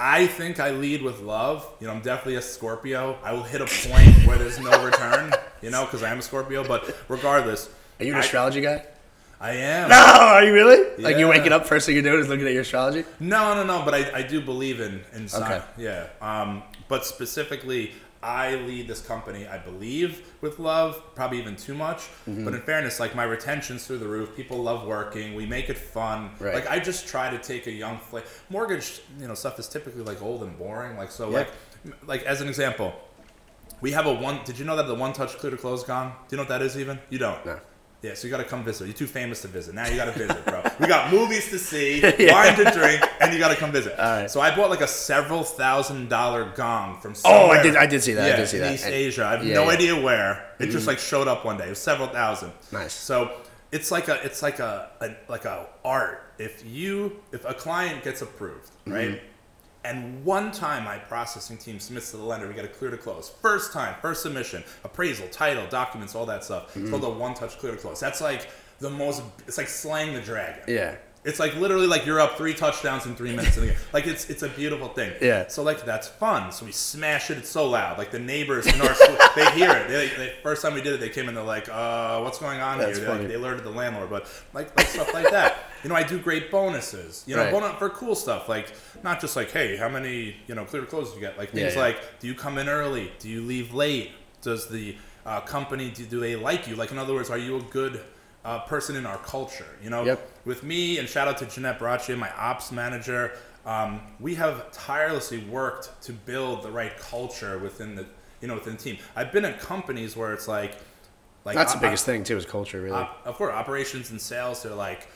I 0.00 0.26
think 0.28 0.60
I 0.60 0.70
lead 0.70 1.02
with 1.02 1.20
love. 1.20 1.66
You 1.80 1.88
know, 1.88 1.92
I'm 1.94 2.00
definitely 2.00 2.36
a 2.36 2.42
Scorpio. 2.42 3.18
I 3.24 3.32
will 3.32 3.42
hit 3.42 3.60
a 3.60 3.88
point 3.88 4.14
where 4.26 4.38
there's 4.38 4.58
no 4.60 4.70
return, 4.84 5.32
you 5.60 5.70
know, 5.70 5.84
because 5.84 6.02
I 6.02 6.10
am 6.10 6.18
a 6.20 6.22
Scorpio. 6.22 6.66
But 6.66 6.94
regardless, 7.08 7.68
Are 8.00 8.04
you 8.04 8.12
an 8.12 8.18
I- 8.18 8.20
astrology 8.20 8.60
guy? 8.60 8.84
I 9.40 9.52
am. 9.52 9.88
No, 9.88 9.96
are 9.96 10.42
you 10.44 10.52
really? 10.52 10.96
Like 11.02 11.16
you 11.16 11.26
Yeah. 11.26 11.30
waking 11.30 11.52
up, 11.52 11.64
first 11.66 11.86
thing 11.86 11.94
you're 11.94 12.02
doing 12.02 12.18
is 12.20 12.28
looking 12.28 12.46
at 12.46 12.52
your 12.52 12.62
astrology? 12.62 13.04
No, 13.20 13.54
no, 13.54 13.62
no. 13.64 13.84
But 13.84 13.94
I, 13.94 14.18
I 14.18 14.22
do 14.22 14.40
believe 14.40 14.80
in 14.80 15.00
in 15.14 15.28
sign. 15.28 15.42
Okay. 15.52 15.62
Yeah. 15.76 16.06
Um, 16.20 16.62
but 16.88 17.06
specifically, 17.06 17.92
I 18.22 18.56
lead 18.56 18.88
this 18.88 19.00
company. 19.00 19.46
I 19.46 19.58
believe 19.58 20.32
with 20.40 20.58
love, 20.58 21.00
probably 21.14 21.38
even 21.38 21.54
too 21.56 21.74
much. 21.74 21.98
Mm-hmm. 22.28 22.44
But 22.44 22.54
in 22.54 22.60
fairness, 22.62 22.98
like 22.98 23.14
my 23.14 23.24
retention's 23.24 23.86
through 23.86 23.98
the 23.98 24.08
roof. 24.08 24.34
People 24.34 24.58
love 24.62 24.86
working. 24.86 25.34
We 25.34 25.46
make 25.46 25.70
it 25.70 25.78
fun. 25.78 26.30
Right. 26.40 26.54
Like 26.54 26.68
I 26.68 26.78
just 26.80 27.06
try 27.06 27.30
to 27.30 27.38
take 27.38 27.66
a 27.66 27.72
young 27.72 27.98
fla 27.98 28.22
Mortgage, 28.50 29.00
you 29.20 29.28
know, 29.28 29.34
stuff 29.34 29.58
is 29.58 29.68
typically 29.68 30.02
like 30.02 30.20
old 30.20 30.42
and 30.42 30.58
boring. 30.58 30.96
Like 30.96 31.10
so, 31.10 31.30
Yeah. 31.30 31.36
like 31.38 31.48
like 32.06 32.22
as 32.24 32.40
an 32.40 32.48
example. 32.48 32.92
We 33.80 33.92
have 33.92 34.06
a 34.06 34.12
one. 34.14 34.40
Did 34.44 34.58
you 34.58 34.64
know 34.64 34.74
that 34.74 34.88
the 34.88 34.94
one 34.94 35.12
touch 35.12 35.38
clear 35.38 35.52
to 35.52 35.56
close 35.56 35.84
gone? 35.84 36.10
Do 36.28 36.34
you 36.34 36.36
know 36.38 36.42
what 36.42 36.48
that 36.48 36.62
is? 36.62 36.76
Even 36.76 36.98
you 37.10 37.18
don't. 37.18 37.44
No. 37.46 37.60
Yeah, 38.00 38.14
so 38.14 38.28
you 38.28 38.30
got 38.30 38.36
to 38.38 38.44
come 38.44 38.62
visit. 38.62 38.84
You're 38.86 38.94
too 38.94 39.08
famous 39.08 39.42
to 39.42 39.48
visit. 39.48 39.74
Now 39.74 39.88
you 39.88 39.96
got 39.96 40.04
to 40.04 40.12
visit, 40.12 40.44
bro. 40.44 40.62
we 40.80 40.86
got 40.86 41.12
movies 41.12 41.50
to 41.50 41.58
see, 41.58 42.00
Yeah. 42.18 42.32
wine 42.32 42.56
to 42.56 42.70
drink, 42.70 43.02
and 43.20 43.32
you 43.32 43.40
got 43.40 43.48
to 43.48 43.56
come 43.56 43.72
visit. 43.72 43.98
All 43.98 44.20
right. 44.20 44.30
So 44.30 44.40
I 44.40 44.54
bought 44.54 44.70
like 44.70 44.82
a 44.82 44.86
several 44.86 45.42
thousand 45.42 46.08
dollar 46.08 46.52
gong 46.54 47.00
from 47.00 47.16
somewhere. 47.16 47.40
Oh, 47.42 47.48
I 47.50 47.60
did- 47.60 47.74
I 47.74 47.86
did 47.86 48.00
see 48.02 48.12
that. 48.12 48.24
I 48.24 48.28
Yeah, 48.28 48.36
did 48.36 48.48
see 48.48 48.56
in 48.58 48.62
that. 48.62 48.72
East 48.74 48.84
And- 48.84 48.94
Asia. 48.94 49.24
I 49.26 49.30
have 49.32 49.44
yeah, 49.44 49.54
no 49.54 49.68
idea 49.68 50.00
where. 50.00 50.44
It 50.60 50.66
just 50.68 50.86
like 50.86 51.00
showed 51.00 51.26
up 51.26 51.44
one 51.44 51.56
day. 51.56 51.66
It 51.66 51.70
was 51.70 51.78
several 51.80 52.08
thousand. 52.08 52.52
Nice. 52.70 52.92
So 52.92 53.32
it's 53.72 53.90
like 53.90 54.06
a 54.08 54.24
it's 54.24 54.42
like 54.42 54.60
a, 54.60 54.90
a 55.00 55.16
like 55.28 55.44
a 55.44 55.66
art. 55.84 56.22
If 56.38 56.64
you 56.64 57.20
if 57.32 57.44
a 57.44 57.52
client 57.54 58.04
gets 58.04 58.22
approved, 58.22 58.70
right? 58.86 59.08
Mm-hmm. 59.16 59.24
And 59.84 60.24
one 60.24 60.50
time 60.50 60.84
my 60.84 60.98
processing 60.98 61.56
team 61.56 61.78
submits 61.78 62.10
to 62.10 62.16
the 62.16 62.22
lender, 62.22 62.48
we 62.48 62.54
got 62.54 62.64
a 62.64 62.68
clear 62.68 62.90
to 62.90 62.96
close. 62.96 63.30
First 63.40 63.72
time, 63.72 63.94
first 64.02 64.22
submission, 64.22 64.64
appraisal, 64.84 65.28
title, 65.28 65.66
documents, 65.68 66.14
all 66.14 66.26
that 66.26 66.44
stuff. 66.44 66.70
Mm-hmm. 66.70 66.80
It's 66.82 66.90
called 66.90 67.04
a 67.04 67.10
one 67.10 67.34
touch 67.34 67.58
clear 67.58 67.72
to 67.72 67.78
close. 67.78 68.00
That's 68.00 68.20
like 68.20 68.48
the 68.80 68.90
most 68.90 69.22
it's 69.46 69.58
like 69.58 69.68
slaying 69.68 70.14
the 70.14 70.20
dragon. 70.20 70.62
Yeah. 70.66 70.96
It's 71.28 71.38
like 71.38 71.54
literally 71.56 71.86
like 71.86 72.06
you're 72.06 72.20
up 72.20 72.38
three 72.38 72.54
touchdowns 72.54 73.04
in 73.04 73.14
three 73.14 73.30
minutes 73.36 73.56
in 73.58 73.66
the 73.66 73.68
game. 73.72 73.78
Like 73.92 74.06
it's 74.06 74.30
it's 74.30 74.42
a 74.42 74.48
beautiful 74.48 74.88
thing. 74.88 75.12
Yeah. 75.20 75.46
So 75.48 75.62
like 75.62 75.84
that's 75.84 76.08
fun. 76.08 76.52
So 76.52 76.64
we 76.64 76.72
smash 76.72 77.30
it. 77.30 77.36
It's 77.36 77.50
so 77.50 77.68
loud. 77.68 77.98
Like 77.98 78.10
the 78.10 78.18
neighbors 78.18 78.66
in 78.66 78.80
our 78.80 78.88
they 79.36 79.50
hear 79.52 79.70
it. 79.70 79.88
They, 79.88 80.08
they, 80.16 80.34
first 80.42 80.62
time 80.62 80.72
we 80.72 80.80
did 80.80 80.94
it, 80.94 81.00
they 81.00 81.10
came 81.10 81.28
in. 81.28 81.34
They're 81.34 81.44
like, 81.44 81.68
"Uh, 81.68 82.20
what's 82.20 82.38
going 82.38 82.60
on 82.60 82.78
That's 82.78 82.98
here?" 82.98 83.06
Funny. 83.06 83.20
Like, 83.20 83.28
they 83.28 83.34
alerted 83.34 83.64
the 83.64 83.70
landlord, 83.70 84.08
but 84.08 84.26
like, 84.54 84.74
like 84.76 84.86
stuff 84.86 85.12
like 85.12 85.30
that. 85.30 85.58
You 85.84 85.90
know, 85.90 85.94
I 85.94 86.02
do 86.02 86.18
great 86.18 86.50
bonuses. 86.50 87.22
You 87.28 87.36
know, 87.36 87.44
Right. 87.44 87.52
bonus 87.52 87.78
for 87.78 87.88
cool 87.88 88.16
stuff. 88.16 88.48
Like 88.48 88.72
not 89.04 89.20
just 89.20 89.36
like, 89.36 89.52
hey, 89.52 89.76
how 89.76 89.88
many 89.88 90.34
you 90.48 90.56
know 90.56 90.64
clear 90.64 90.84
closes 90.84 91.14
you 91.14 91.20
get? 91.20 91.38
Like 91.38 91.50
things 91.50 91.74
Yeah, 91.74 91.78
yeah. 91.78 91.86
like, 91.86 92.18
do 92.18 92.26
you 92.26 92.34
come 92.34 92.58
in 92.58 92.68
early? 92.68 93.12
Do 93.20 93.28
you 93.28 93.42
leave 93.42 93.72
late? 93.72 94.10
Does 94.42 94.66
the 94.68 94.96
uh, 95.24 95.40
company 95.42 95.92
do, 95.94 96.04
do 96.04 96.18
they 96.18 96.34
like 96.34 96.66
you? 96.66 96.74
Like 96.74 96.90
in 96.90 96.98
other 96.98 97.14
words, 97.14 97.30
are 97.30 97.38
you 97.38 97.58
a 97.58 97.62
good 97.62 98.00
uh, 98.48 98.60
person 98.60 98.96
in 98.96 99.04
our 99.06 99.18
culture? 99.18 99.66
You 99.82 99.90
know, 99.90 100.04
Yep. 100.04 100.30
with 100.46 100.62
me 100.62 100.98
and 100.98 101.08
shout 101.08 101.28
out 101.28 101.38
to 101.38 101.46
Jeanette 101.46 101.78
Bracci, 101.78 102.16
my 102.16 102.30
ops 102.36 102.72
manager. 102.72 103.32
Um, 103.66 104.00
we 104.18 104.34
have 104.36 104.72
tirelessly 104.72 105.40
worked 105.44 105.90
to 106.04 106.12
build 106.12 106.62
the 106.62 106.70
right 106.70 106.96
culture 106.98 107.58
within 107.58 107.94
the 107.94 108.06
you 108.40 108.48
know 108.48 108.54
within 108.54 108.76
the 108.76 108.82
team. 108.82 108.98
I've 109.16 109.32
been 109.32 109.44
at 109.44 109.60
companies 109.60 110.16
where 110.16 110.32
it's 110.32 110.48
like 110.48 110.72
like 111.44 111.54
That's 111.56 111.74
the 111.74 111.80
biggest 111.80 112.04
thing, 112.06 112.24
too, 112.24 112.36
is 112.36 112.44
culture, 112.46 112.80
really. 112.80 112.96
op- 112.96 113.26
of 113.26 113.36
course, 113.36 113.52
operations 113.54 114.10
and 114.10 114.20
sales, 114.20 114.62
they're 114.62 114.74
like, 114.74 115.06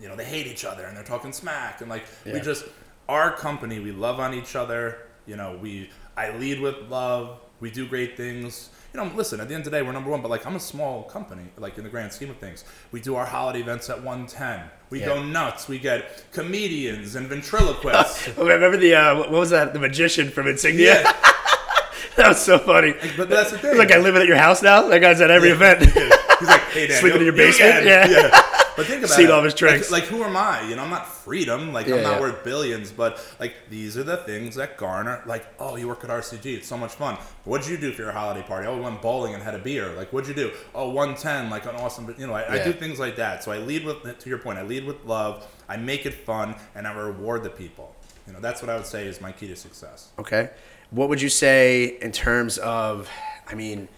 you 0.00 0.08
know, 0.08 0.16
they 0.16 0.24
hate 0.24 0.46
each 0.46 0.64
other 0.64 0.84
and 0.84 0.96
they're 0.96 1.04
talking 1.04 1.32
smack 1.32 1.80
and 1.80 1.88
like 1.90 2.04
we 2.26 2.40
just 2.40 2.64
our 3.08 3.30
company, 3.32 3.78
we 3.80 3.92
love 3.92 4.20
on 4.20 4.32
each 4.34 4.54
other. 4.56 4.98
You 5.26 5.36
know, 5.36 5.58
we 5.62 5.90
I 6.16 6.36
lead 6.36 6.60
with 6.60 6.76
love. 6.90 7.40
We 7.60 7.70
do 7.70 7.86
great 7.86 8.16
things. 8.16 8.70
You 8.94 9.00
know, 9.02 9.10
listen. 9.14 9.40
At 9.40 9.48
the 9.48 9.54
end 9.54 9.62
of 9.66 9.72
the 9.72 9.78
day, 9.78 9.82
we're 9.82 9.92
number 9.92 10.10
one. 10.10 10.20
But 10.20 10.30
like, 10.30 10.44
I'm 10.46 10.54
a 10.56 10.60
small 10.60 11.04
company. 11.04 11.44
Like 11.56 11.78
in 11.78 11.84
the 11.84 11.90
grand 11.90 12.12
scheme 12.12 12.28
of 12.30 12.36
things, 12.36 12.64
we 12.90 13.00
do 13.00 13.14
our 13.16 13.24
holiday 13.24 13.60
events 13.60 13.88
at 13.88 13.96
110. 14.02 14.64
We 14.90 15.00
Yeah. 15.00 15.06
go 15.06 15.22
nuts. 15.22 15.66
We 15.66 15.78
get 15.78 16.24
comedians 16.32 17.14
and 17.14 17.26
ventriloquists. 17.26 18.28
Oh, 18.36 18.46
remember 18.46 18.76
the, 18.76 18.94
uh, 18.94 19.16
what 19.18 19.30
was 19.30 19.50
that? 19.50 19.72
The 19.72 19.78
magician 19.78 20.30
from 20.30 20.46
Insignia? 20.46 21.02
yeah, 21.02 21.02
that 22.16 22.28
was 22.28 22.42
so 22.42 22.58
funny. 22.58 22.94
but 23.16 23.30
that's 23.30 23.50
the 23.52 23.58
thing. 23.58 23.70
It's 23.70 23.78
like 23.78 23.92
I 23.92 23.98
live 23.98 24.14
at 24.16 24.26
your 24.26 24.36
house 24.36 24.62
now. 24.62 24.82
That 24.88 24.98
guy's 25.00 25.20
at 25.22 25.30
every 25.30 25.50
event. 25.50 25.80
He's 25.86 26.48
like, 26.48 26.60
hey, 26.72 26.86
Dan, 26.88 27.00
Sleeping 27.00 27.20
in 27.20 27.26
your 27.26 27.34
you- 27.36 27.42
you 27.44 27.50
basement? 27.52 27.86
Yeah. 27.86 28.42
But 28.76 28.86
think 28.86 29.04
about 29.04 29.14
Seen 29.16 29.26
it. 29.26 29.30
all 29.30 29.38
of 29.38 29.44
his 29.44 29.52
Like- 29.52 29.58
tricks. 29.58 29.90
Like, 29.90 30.04
who 30.04 30.22
am 30.24 30.36
I? 30.36 30.62
You 30.62 30.76
know, 30.76 30.82
I'm 30.82 30.90
not 30.90 31.06
freedom. 31.06 31.72
Like, 31.72 31.86
Yeah, 31.86 31.96
I'm 31.96 32.02
not 32.02 32.14
yeah. 32.14 32.20
worth 32.20 32.42
billions. 32.44 32.90
But 32.90 33.22
like, 33.38 33.54
these 33.68 33.96
are 33.98 34.02
the 34.02 34.16
things 34.18 34.54
that 34.56 34.76
garner. 34.78 35.22
Like, 35.26 35.44
oh, 35.60 35.76
you 35.76 35.86
work 35.88 36.04
at 36.04 36.10
RCG. 36.10 36.54
It's 36.56 36.68
so 36.68 36.76
much 36.78 36.92
fun. 36.92 37.16
What'd 37.44 37.66
you 37.68 37.76
do 37.76 37.92
for 37.92 38.02
your 38.02 38.12
holiday 38.12 38.42
party? 38.42 38.66
Oh, 38.66 38.74
we 38.76 38.80
went 38.82 39.02
bowling 39.02 39.34
and 39.34 39.42
had 39.42 39.54
a 39.54 39.58
beer. 39.58 39.90
Like, 39.92 40.12
what'd 40.12 40.28
you 40.28 40.34
do? 40.34 40.52
Oh, 40.74 40.88
110. 40.90 41.50
Like 41.50 41.66
an 41.66 41.76
awesome. 41.76 42.14
You 42.18 42.26
know, 42.26 42.34
I, 42.34 42.54
I 42.60 42.64
do 42.64 42.72
things 42.72 42.98
like 42.98 43.16
that. 43.16 43.44
So 43.44 43.52
I 43.52 43.58
lead 43.58 43.84
with. 43.84 44.02
To 44.18 44.28
your 44.28 44.38
point, 44.38 44.58
I 44.58 44.62
lead 44.62 44.84
with 44.84 45.04
love. 45.04 45.46
I 45.68 45.76
make 45.76 46.06
it 46.06 46.14
fun, 46.14 46.54
and 46.74 46.86
I 46.86 46.92
reward 46.92 47.42
the 47.44 47.50
people. 47.50 47.94
You 48.26 48.32
know, 48.32 48.40
that's 48.40 48.62
what 48.62 48.70
I 48.70 48.76
would 48.76 48.86
say 48.86 49.06
is 49.06 49.20
my 49.20 49.32
key 49.32 49.48
to 49.48 49.56
success. 49.56 50.08
Okay. 50.18 50.50
What 50.90 51.08
would 51.08 51.20
you 51.20 51.28
say 51.28 51.98
in 52.00 52.12
terms 52.12 52.58
of, 52.58 53.08
I 53.48 53.54
mean, 53.54 53.88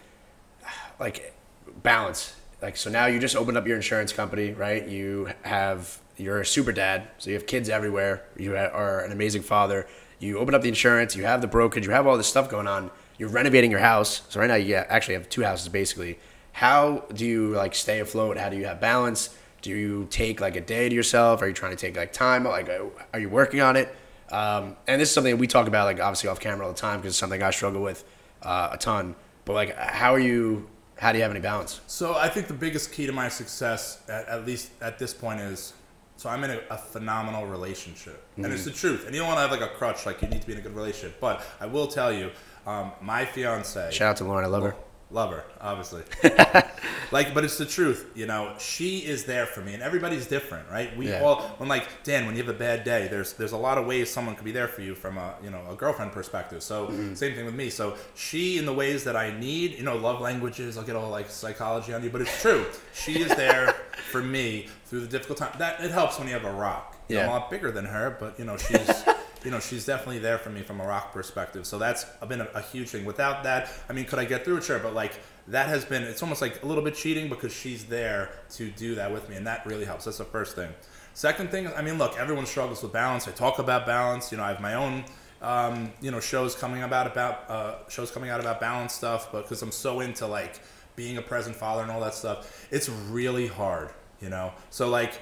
like 0.98 1.34
balance? 1.82 2.34
Like, 2.62 2.76
so 2.76 2.90
now 2.90 3.06
you 3.06 3.18
just 3.18 3.36
opened 3.36 3.56
up 3.56 3.66
your 3.66 3.76
insurance 3.76 4.12
company, 4.12 4.52
right? 4.52 4.86
You 4.88 5.30
have, 5.42 6.00
you're 6.16 6.40
a 6.40 6.46
super 6.46 6.72
dad, 6.72 7.08
so 7.18 7.30
you 7.30 7.34
have 7.34 7.46
kids 7.46 7.68
everywhere. 7.68 8.24
You 8.38 8.56
are 8.56 9.00
an 9.00 9.12
amazing 9.12 9.42
father. 9.42 9.86
You 10.18 10.38
open 10.38 10.54
up 10.54 10.62
the 10.62 10.68
insurance, 10.68 11.14
you 11.14 11.24
have 11.24 11.42
the 11.42 11.46
brokerage, 11.46 11.84
you 11.84 11.92
have 11.92 12.06
all 12.06 12.16
this 12.16 12.28
stuff 12.28 12.48
going 12.48 12.66
on. 12.66 12.90
You're 13.18 13.28
renovating 13.28 13.70
your 13.70 13.80
house. 13.80 14.22
So 14.28 14.40
right 14.40 14.46
now 14.46 14.54
you 14.54 14.74
actually 14.76 15.14
have 15.14 15.28
two 15.28 15.42
houses 15.42 15.68
basically. 15.68 16.18
How 16.52 17.04
do 17.12 17.26
you 17.26 17.48
like 17.48 17.74
stay 17.74 18.00
afloat? 18.00 18.38
How 18.38 18.48
do 18.48 18.56
you 18.56 18.64
have 18.64 18.80
balance? 18.80 19.36
Do 19.60 19.70
you 19.70 20.06
take 20.10 20.40
like 20.40 20.56
a 20.56 20.60
day 20.60 20.88
to 20.88 20.94
yourself? 20.94 21.42
Are 21.42 21.48
you 21.48 21.52
trying 21.52 21.72
to 21.72 21.76
take 21.76 21.96
like 21.96 22.12
time? 22.12 22.44
Like, 22.44 22.68
uh, 22.68 22.84
are 23.12 23.20
you 23.20 23.28
working 23.28 23.60
on 23.60 23.76
it? 23.76 23.94
Um, 24.30 24.76
and 24.86 25.00
this 25.00 25.08
is 25.10 25.14
something 25.14 25.32
that 25.32 25.38
we 25.38 25.46
talk 25.46 25.66
about, 25.66 25.84
like 25.84 26.00
obviously 26.00 26.28
off 26.30 26.40
camera 26.40 26.66
all 26.66 26.72
the 26.72 26.78
time, 26.78 27.00
because 27.00 27.12
it's 27.12 27.18
something 27.18 27.42
I 27.42 27.50
struggle 27.50 27.82
with 27.82 28.04
uh, 28.42 28.70
a 28.72 28.78
ton. 28.78 29.16
But 29.44 29.52
like, 29.54 29.76
how 29.76 30.14
are 30.14 30.20
you? 30.20 30.68
How 30.96 31.12
do 31.12 31.18
you 31.18 31.22
have 31.22 31.30
any 31.30 31.40
balance? 31.40 31.80
So 31.86 32.14
I 32.14 32.28
think 32.28 32.46
the 32.46 32.54
biggest 32.54 32.92
key 32.92 33.06
to 33.06 33.12
my 33.12 33.28
success, 33.28 34.02
at, 34.08 34.26
at 34.28 34.46
least 34.46 34.70
at 34.80 34.98
this 34.98 35.12
point, 35.12 35.40
is 35.40 35.74
so 36.16 36.30
I'm 36.30 36.44
in 36.44 36.50
a, 36.50 36.60
a 36.70 36.78
phenomenal 36.78 37.46
relationship, 37.46 38.24
and 38.36 38.46
it's 38.46 38.64
the 38.64 38.70
truth. 38.70 39.04
And 39.06 39.14
you 39.14 39.20
don't 39.20 39.28
want 39.28 39.38
to 39.38 39.42
have 39.42 39.50
like 39.50 39.68
a 39.68 39.74
crutch, 39.74 40.06
like 40.06 40.22
you 40.22 40.28
need 40.28 40.40
to 40.40 40.46
be 40.46 40.52
in 40.52 40.58
a 40.60 40.62
good 40.62 40.74
relationship. 40.74 41.20
But 41.20 41.42
I 41.60 41.66
will 41.66 41.88
tell 41.88 42.12
you, 42.12 42.30
um, 42.66 42.92
my 43.02 43.24
fiance, 43.24 43.90
Shout 43.90 44.10
out 44.10 44.16
to 44.18 44.24
Lauren, 44.24 44.44
I 44.44 44.48
love 44.48 44.62
her. 44.62 44.76
Love 45.10 45.30
her, 45.30 45.44
obviously. 45.60 46.02
like, 47.12 47.34
but 47.34 47.44
it's 47.44 47.58
the 47.58 47.66
truth. 47.66 48.10
You 48.14 48.26
know, 48.26 48.54
she 48.58 48.98
is 48.98 49.24
there 49.24 49.46
for 49.46 49.60
me, 49.60 49.74
and 49.74 49.82
everybody's 49.82 50.26
different, 50.26 50.68
right? 50.70 50.96
We 50.96 51.08
Yeah. 51.10 51.22
all, 51.22 51.42
when 51.58 51.68
like 51.68 51.86
Dan, 52.02 52.26
when 52.26 52.36
you 52.36 52.42
have 52.42 52.54
a 52.54 52.58
bad 52.58 52.84
day, 52.84 53.08
there's 53.08 53.32
there's 53.34 53.52
a 53.52 53.56
lot 53.56 53.78
of 53.78 53.86
ways 53.86 54.10
someone 54.10 54.34
could 54.34 54.44
be 54.44 54.52
there 54.52 54.68
for 54.68 54.82
you 54.82 54.94
from 54.94 55.18
a 55.18 55.34
you 55.42 55.50
know 55.50 55.60
a 55.70 55.74
girlfriend 55.74 56.12
perspective. 56.12 56.62
So 56.62 56.86
Mm-hmm. 56.88 57.14
same 57.14 57.34
thing 57.34 57.44
with 57.46 57.54
me. 57.54 57.70
So 57.70 57.96
she, 58.14 58.58
in 58.58 58.66
the 58.66 58.72
ways 58.74 59.04
that 59.04 59.16
I 59.16 59.38
need, 59.38 59.72
you 59.78 59.82
know, 59.84 59.96
love 59.96 60.20
languages. 60.20 60.76
I'll 60.76 60.84
get 60.84 60.96
all 60.96 61.10
like 61.10 61.30
psychology 61.30 61.92
on 61.94 62.02
you, 62.02 62.10
but 62.10 62.20
it's 62.20 62.40
true. 62.42 62.66
She 62.94 63.20
is 63.20 63.28
there 63.36 63.68
for 64.10 64.22
me 64.22 64.68
through 64.86 65.00
the 65.00 65.06
difficult 65.08 65.38
time. 65.38 65.52
That 65.58 65.80
it 65.80 65.90
helps 65.90 66.18
when 66.18 66.28
you 66.28 66.34
have 66.34 66.44
a 66.44 66.52
rock. 66.52 66.96
You 67.08 67.16
know, 67.16 67.20
Yeah. 67.22 67.26
I'm 67.26 67.32
a 67.32 67.38
lot 67.40 67.50
bigger 67.50 67.70
than 67.70 67.84
her, 67.84 68.16
but 68.18 68.38
you 68.38 68.44
know 68.44 68.56
she's. 68.56 69.04
You 69.44 69.50
know, 69.50 69.60
she's 69.60 69.84
definitely 69.84 70.20
there 70.20 70.38
for 70.38 70.50
me 70.50 70.62
from 70.62 70.80
a 70.80 70.86
rock 70.86 71.12
perspective. 71.12 71.66
So 71.66 71.78
that's 71.78 72.04
been 72.26 72.40
a, 72.40 72.48
a 72.54 72.62
huge 72.62 72.88
thing. 72.88 73.04
Without 73.04 73.44
that, 73.44 73.70
I 73.88 73.92
mean, 73.92 74.06
could 74.06 74.18
I 74.18 74.24
get 74.24 74.44
through 74.44 74.56
it? 74.56 74.64
Sure. 74.64 74.78
But 74.78 74.94
like, 74.94 75.20
that 75.48 75.68
has 75.68 75.84
been, 75.84 76.02
it's 76.02 76.22
almost 76.22 76.40
like 76.40 76.62
a 76.62 76.66
little 76.66 76.82
bit 76.82 76.94
cheating 76.94 77.28
because 77.28 77.52
she's 77.52 77.84
there 77.84 78.30
to 78.54 78.70
do 78.70 78.94
that 78.94 79.12
with 79.12 79.28
me. 79.28 79.36
And 79.36 79.46
that 79.46 79.66
really 79.66 79.84
helps. 79.84 80.06
That's 80.06 80.18
the 80.18 80.24
first 80.24 80.56
thing. 80.56 80.70
Second 81.12 81.50
thing, 81.50 81.68
I 81.68 81.82
mean, 81.82 81.96
look, 81.96 82.18
everyone 82.18 82.44
struggles 82.44 82.82
with 82.82 82.92
balance. 82.92 83.28
I 83.28 83.30
talk 83.30 83.60
about 83.60 83.86
balance. 83.86 84.32
You 84.32 84.38
know, 84.38 84.44
I 84.44 84.48
have 84.48 84.60
my 84.60 84.74
own, 84.74 85.04
um, 85.42 85.92
you 86.00 86.10
know, 86.10 86.18
shows 86.18 86.56
coming 86.56 86.82
about 86.82 87.06
about 87.06 87.48
uh, 87.48 87.88
shows 87.88 88.10
coming 88.10 88.30
out 88.30 88.40
about 88.40 88.60
balance 88.60 88.94
stuff. 88.94 89.30
But 89.30 89.42
because 89.42 89.62
I'm 89.62 89.70
so 89.70 90.00
into 90.00 90.26
like 90.26 90.60
being 90.96 91.18
a 91.18 91.22
present 91.22 91.54
father 91.54 91.82
and 91.82 91.90
all 91.90 92.00
that 92.00 92.14
stuff, 92.14 92.66
it's 92.72 92.88
really 92.88 93.46
hard. 93.46 93.90
You 94.20 94.30
know, 94.30 94.52
so 94.70 94.88
like 94.88 95.20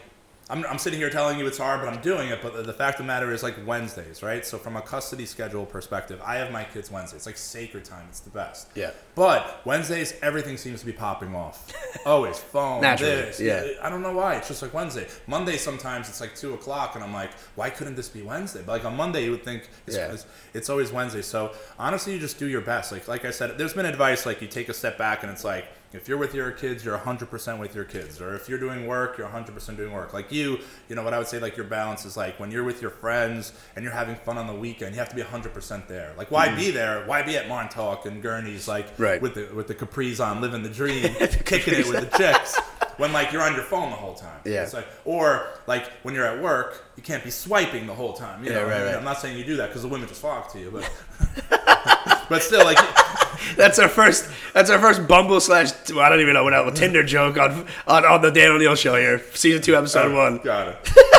I'm, 0.53 0.67
I'm 0.67 0.77
sitting 0.79 0.99
here 0.99 1.09
telling 1.09 1.39
you 1.39 1.47
it's 1.47 1.57
hard, 1.57 1.81
but 1.81 1.89
I'm 1.93 2.01
doing 2.03 2.29
it. 2.29 2.41
But 2.43 2.55
the, 2.55 2.63
the 2.63 2.73
fact 2.75 3.01
of 3.01 3.07
the 3.07 3.09
matter 3.09 3.33
is, 3.33 3.43
like 3.43 3.57
Wednesdays, 3.67 4.23
right? 4.23 4.45
So 4.45 4.59
from 4.59 4.77
a 4.77 4.83
custody 4.83 5.25
schedule 5.25 5.65
perspective, 5.65 6.21
I 6.23 6.35
have 6.37 6.53
my 6.53 6.65
kids 6.65 6.91
Wednesdays. 6.91 7.17
It's 7.21 7.27
like 7.27 7.39
sacred 7.39 7.87
time. 7.87 8.05
It's 8.11 8.21
the 8.21 8.29
best. 8.31 8.69
Yeah. 8.75 8.91
But 9.15 9.63
Wednesdays, 9.65 10.15
everything 10.23 10.59
seems 10.59 10.81
to 10.81 10.87
be 10.87 10.93
popping 10.93 11.35
off. 11.35 11.73
Always 12.07 12.39
phone. 12.39 12.83
Naturally, 12.83 13.15
This. 13.23 13.41
yeah. 13.41 13.67
I 13.83 13.89
don't 13.89 14.03
know 14.03 14.13
why. 14.13 14.37
It's 14.37 14.49
just 14.49 14.61
like 14.61 14.75
Wednesday. 14.75 15.09
Monday 15.27 15.57
sometimes 15.57 16.09
it's 16.11 16.21
like 16.21 16.37
two 16.37 16.53
o'clock, 16.53 16.97
and 16.97 17.03
I'm 17.03 17.15
like, 17.15 17.31
why 17.57 17.71
couldn't 17.71 17.95
this 17.97 18.11
be 18.11 18.21
Wednesday? 18.21 18.61
But 18.65 18.73
like 18.73 18.85
on 18.85 18.95
Monday, 18.95 19.25
you 19.25 19.31
would 19.31 19.45
think 19.45 19.71
it's, 19.87 19.97
Yeah. 19.97 20.13
it's, 20.13 20.27
it's 20.53 20.69
always 20.69 20.93
Wednesday. 20.93 21.23
So 21.23 21.53
honestly, 21.79 22.13
you 22.13 22.19
just 22.19 22.39
do 22.39 22.47
your 22.47 22.61
best. 22.61 22.93
Like 22.93 23.09
like 23.09 23.25
I 23.25 23.31
said, 23.31 23.57
there's 23.57 23.73
been 23.75 23.87
advice 23.87 24.27
like 24.27 24.43
you 24.43 24.49
take 24.49 24.69
a 24.69 24.75
step 24.75 24.99
back, 24.99 25.23
and 25.23 25.33
it's 25.33 25.45
like 25.45 25.65
if 25.95 26.09
you're 26.09 26.19
with 26.19 26.35
your 26.35 26.51
kids, 26.51 26.85
you're 26.85 26.97
100% 26.99 27.59
with 27.59 27.75
your 27.75 27.85
kids, 27.85 28.21
or 28.21 28.35
if 28.35 28.49
you're 28.49 28.59
doing 28.59 28.87
work, 28.87 29.19
you're 29.19 29.29
100% 29.29 29.77
doing 29.77 29.93
work. 29.93 30.13
Like 30.13 30.33
you, 30.33 30.59
you 30.89 30.95
know 30.97 31.03
what 31.03 31.13
I 31.15 31.19
would 31.19 31.27
say. 31.29 31.39
Like 31.39 31.57
your 31.57 31.67
balance 31.67 32.05
is 32.05 32.17
like 32.17 32.39
when 32.41 32.51
you're 32.51 32.65
with 32.65 32.81
your 32.81 32.91
friends 32.91 33.53
and 33.77 33.83
you're 33.85 33.93
having 33.93 34.17
fun 34.17 34.39
on 34.39 34.47
the 34.47 34.55
weekend, 34.55 34.95
you 34.95 34.99
have 35.01 35.09
to 35.11 35.17
be 35.17 35.23
100% 35.23 35.87
there. 35.89 36.13
Like 36.17 36.31
why 36.31 36.55
be 36.55 36.71
there? 36.71 37.05
Why 37.07 37.23
be 37.23 37.37
at 37.37 37.49
Montauk 37.49 38.07
and 38.07 38.23
Gurney's 38.23 38.67
like. 38.69 38.87
Right. 38.99 39.21
with 39.21 39.35
the 39.35 39.49
with 39.55 39.67
the 39.69 39.75
capris 39.75 40.25
on, 40.25 40.41
living 40.41 40.63
the 40.63 40.69
dream, 40.71 41.15
kicking 41.45 41.75
it 41.75 41.87
with 41.89 42.11
the 42.11 42.17
chicks. 42.19 42.59
When 42.99 43.13
like 43.13 43.33
you're 43.33 43.43
on 43.43 43.55
your 43.55 43.65
phone 43.65 43.91
the 43.91 43.97
whole 43.97 44.15
time, 44.15 44.41
Yeah. 44.45 44.63
It's 44.65 44.75
like, 44.75 44.87
or 45.05 45.49
like 45.67 45.87
when 46.03 46.15
you're 46.15 46.27
at 46.27 46.43
work, 46.43 46.85
you 46.97 47.03
can't 47.03 47.25
be 47.25 47.31
swiping 47.31 47.87
the 47.87 47.95
whole 47.95 48.13
time. 48.13 48.45
You 48.45 48.51
Yeah, 48.51 48.59
know, 48.59 48.65
right, 48.67 48.73
I 48.75 48.79
mean, 48.79 48.87
right. 48.89 48.97
I'm 48.97 49.05
not 49.05 49.19
saying 49.19 49.39
you 49.39 49.45
do 49.45 49.57
that 49.57 49.69
because 49.69 49.83
the 49.83 49.89
women 49.89 50.09
just 50.09 50.21
flock 50.21 50.53
to 50.53 50.61
you, 50.61 50.71
but 50.71 50.91
but 52.29 52.43
still, 52.43 52.65
like 52.65 52.79
That's 53.57 53.79
our 53.79 53.89
first. 53.89 54.31
That's 54.55 54.71
our 54.71 54.79
first 54.79 55.07
Bumble 55.07 55.41
slash. 55.41 55.71
well, 55.91 56.01
I 56.01 56.09
don't 56.09 56.21
even 56.21 56.35
know 56.35 56.45
what 56.45 56.55
else. 56.55 56.79
Tinder 56.79 57.03
joke 57.03 57.39
on 57.39 57.67
on, 57.87 58.05
on 58.05 58.23
the 58.23 58.31
Dan 58.31 58.53
O'Neil 58.53 58.75
show 58.75 58.97
here, 58.97 59.23
season 59.35 59.63
two, 59.63 59.77
episode 59.77 60.13
oh, 60.13 60.17
one. 60.17 60.39
Got 60.39 60.69
it. 60.69 60.77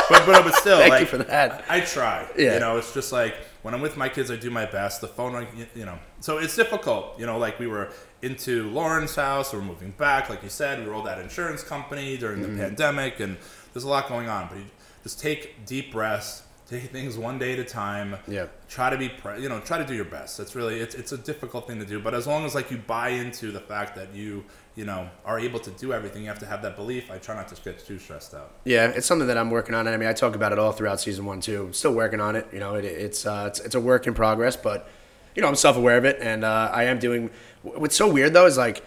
But 0.08 0.26
but, 0.26 0.44
but 0.44 0.54
still, 0.54 0.78
Thank 0.80 0.90
like, 0.90 1.00
you 1.00 1.06
for 1.06 1.18
that. 1.18 1.64
I 1.68 1.80
try. 1.80 2.28
Yeah. 2.36 2.54
You 2.54 2.60
know, 2.60 2.76
it's 2.76 2.92
just 2.92 3.12
like 3.12 3.36
when 3.62 3.74
I'm 3.74 3.80
with 3.80 3.96
my 3.96 4.08
kids, 4.08 4.30
I 4.30 4.36
do 4.36 4.50
my 4.50 4.66
best. 4.66 5.00
The 5.00 5.08
phone, 5.08 5.46
you- 5.56 5.66
you 5.74 5.84
know, 5.84 5.98
so 6.20 6.38
it's 6.38 6.56
difficult. 6.56 7.18
You 7.18 7.26
know, 7.26 7.38
like 7.38 7.58
we 7.58 7.66
were 7.66 7.90
into 8.22 8.70
Lauren's 8.70 9.14
house, 9.14 9.52
we're 9.52 9.60
moving 9.60 9.90
back, 9.92 10.30
like 10.30 10.42
you 10.42 10.48
said, 10.48 10.78
we 10.78 10.86
rolled 10.86 11.06
that 11.06 11.18
insurance 11.18 11.62
company 11.62 12.16
during 12.16 12.40
the 12.40 12.48
mm-hmm. 12.48 12.58
pandemic, 12.58 13.20
and 13.20 13.36
there's 13.72 13.84
a 13.84 13.88
lot 13.88 14.08
going 14.08 14.28
on. 14.28 14.48
But 14.48 14.58
you 14.58 14.64
just 15.02 15.20
take 15.20 15.66
deep 15.66 15.92
breaths. 15.92 16.43
Take 16.66 16.84
things 16.84 17.18
one 17.18 17.38
day 17.38 17.52
at 17.52 17.58
a 17.58 17.64
time. 17.64 18.16
Yeah. 18.26 18.46
Try 18.68 18.88
to 18.88 18.96
be, 18.96 19.10
pre- 19.10 19.42
you 19.42 19.50
know, 19.50 19.60
try 19.60 19.76
to 19.76 19.84
do 19.84 19.94
your 19.94 20.06
best. 20.06 20.40
It's 20.40 20.54
really, 20.54 20.80
it's, 20.80 20.94
it's 20.94 21.12
a 21.12 21.18
difficult 21.18 21.66
thing 21.66 21.78
to 21.78 21.84
do. 21.84 22.00
But 22.00 22.14
as 22.14 22.26
long 22.26 22.46
as 22.46 22.54
like 22.54 22.70
you 22.70 22.78
buy 22.78 23.10
into 23.10 23.52
the 23.52 23.60
fact 23.60 23.94
that 23.96 24.14
you, 24.14 24.44
you 24.74 24.86
know, 24.86 25.10
are 25.26 25.38
able 25.38 25.60
to 25.60 25.70
do 25.72 25.92
everything, 25.92 26.22
you 26.22 26.28
have 26.28 26.38
to 26.38 26.46
have 26.46 26.62
that 26.62 26.74
belief. 26.74 27.10
I 27.10 27.18
try 27.18 27.34
not 27.34 27.48
to 27.48 27.62
get 27.62 27.84
too 27.84 27.98
stressed 27.98 28.32
out. 28.32 28.52
Yeah, 28.64 28.88
it's 28.88 29.06
something 29.06 29.28
that 29.28 29.36
I'm 29.36 29.50
working 29.50 29.74
on. 29.74 29.86
And 29.86 29.94
I 29.94 29.98
mean, 29.98 30.08
I 30.08 30.14
talk 30.14 30.34
about 30.34 30.52
it 30.52 30.58
all 30.58 30.72
throughout 30.72 31.00
season 31.00 31.26
one 31.26 31.40
too. 31.42 31.66
I'm 31.66 31.72
still 31.74 31.92
working 31.92 32.20
on 32.20 32.34
it. 32.34 32.48
You 32.50 32.60
know, 32.60 32.76
it, 32.76 32.86
it's, 32.86 33.26
uh, 33.26 33.44
it's 33.48 33.60
it's 33.60 33.74
a 33.74 33.80
work 33.80 34.06
in 34.06 34.14
progress, 34.14 34.56
but 34.56 34.88
you 35.34 35.42
know, 35.42 35.48
I'm 35.48 35.56
self 35.56 35.76
aware 35.76 35.98
of 35.98 36.04
it, 36.04 36.18
and 36.20 36.44
uh, 36.44 36.70
I 36.72 36.84
am 36.84 36.98
doing. 36.98 37.30
What's 37.62 37.96
so 37.96 38.08
weird 38.08 38.32
though 38.32 38.46
is 38.46 38.56
like, 38.56 38.84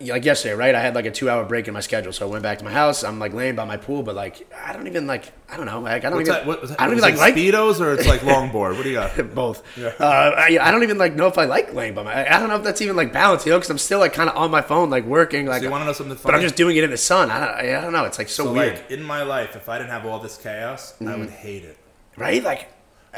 like 0.00 0.24
yesterday, 0.24 0.54
right? 0.54 0.74
I 0.74 0.80
had 0.80 0.94
like 0.94 1.06
a 1.06 1.10
two 1.10 1.28
hour 1.30 1.44
break 1.44 1.68
in 1.68 1.74
my 1.74 1.80
schedule, 1.80 2.12
so 2.12 2.26
I 2.26 2.30
went 2.30 2.42
back 2.42 2.58
to 2.58 2.64
my 2.64 2.72
house. 2.72 3.02
I'm 3.04 3.18
like 3.18 3.32
laying 3.32 3.56
by 3.56 3.64
my 3.64 3.76
pool, 3.76 4.02
but 4.02 4.14
like 4.14 4.50
I 4.64 4.72
don't 4.72 4.86
even 4.86 5.06
like 5.06 5.32
I 5.48 5.56
don't 5.56 5.66
know, 5.66 5.80
like 5.80 6.04
I 6.04 6.10
don't 6.10 6.18
What's 6.18 6.28
even 6.28 6.40
that? 6.40 6.46
What, 6.46 6.68
that? 6.68 6.80
I 6.80 6.84
don't 6.86 6.96
even 6.96 7.02
like 7.02 7.16
like 7.16 7.34
speedos 7.34 7.80
or 7.80 7.94
it's 7.94 8.06
like 8.06 8.20
longboard. 8.32 8.76
What 8.76 8.82
do 8.82 8.88
you 8.88 8.96
got? 8.96 9.34
both. 9.34 9.62
Uh, 9.78 10.04
I, 10.04 10.58
I 10.60 10.70
don't 10.70 10.82
even 10.82 10.98
like 10.98 11.14
know 11.14 11.26
if 11.26 11.38
I 11.38 11.44
like 11.44 11.74
laying 11.74 11.94
by 11.94 12.02
my. 12.02 12.28
I 12.28 12.38
don't 12.38 12.48
know 12.48 12.56
if 12.56 12.62
that's 12.62 12.80
even 12.82 12.96
like 12.96 13.12
balance, 13.12 13.44
you 13.46 13.52
know, 13.52 13.58
because 13.58 13.70
I'm 13.70 13.78
still 13.78 13.98
like 13.98 14.12
kind 14.12 14.30
of 14.30 14.36
on 14.36 14.50
my 14.50 14.62
phone, 14.62 14.90
like 14.90 15.04
working, 15.04 15.46
like. 15.46 15.60
So 15.60 15.64
you 15.64 15.70
want 15.70 15.82
to 15.82 15.86
know 15.86 15.92
something 15.92 16.16
funny? 16.16 16.32
but 16.32 16.34
I'm 16.36 16.42
just 16.42 16.56
doing 16.56 16.76
it 16.76 16.84
in 16.84 16.90
the 16.90 16.96
sun. 16.96 17.30
I 17.30 17.38
don't. 17.40 17.76
I 17.76 17.80
don't 17.80 17.92
know. 17.92 18.04
It's 18.04 18.18
like 18.18 18.28
so, 18.28 18.44
so 18.44 18.52
weird, 18.52 18.74
like 18.74 18.90
in 18.90 19.02
my 19.02 19.22
life, 19.22 19.56
if 19.56 19.68
I 19.68 19.78
didn't 19.78 19.90
have 19.90 20.06
all 20.06 20.18
this 20.18 20.36
chaos, 20.36 20.94
I 21.04 21.16
would 21.16 21.30
hate 21.30 21.64
it. 21.64 21.76
right? 22.16 22.42
Like, 22.42 22.68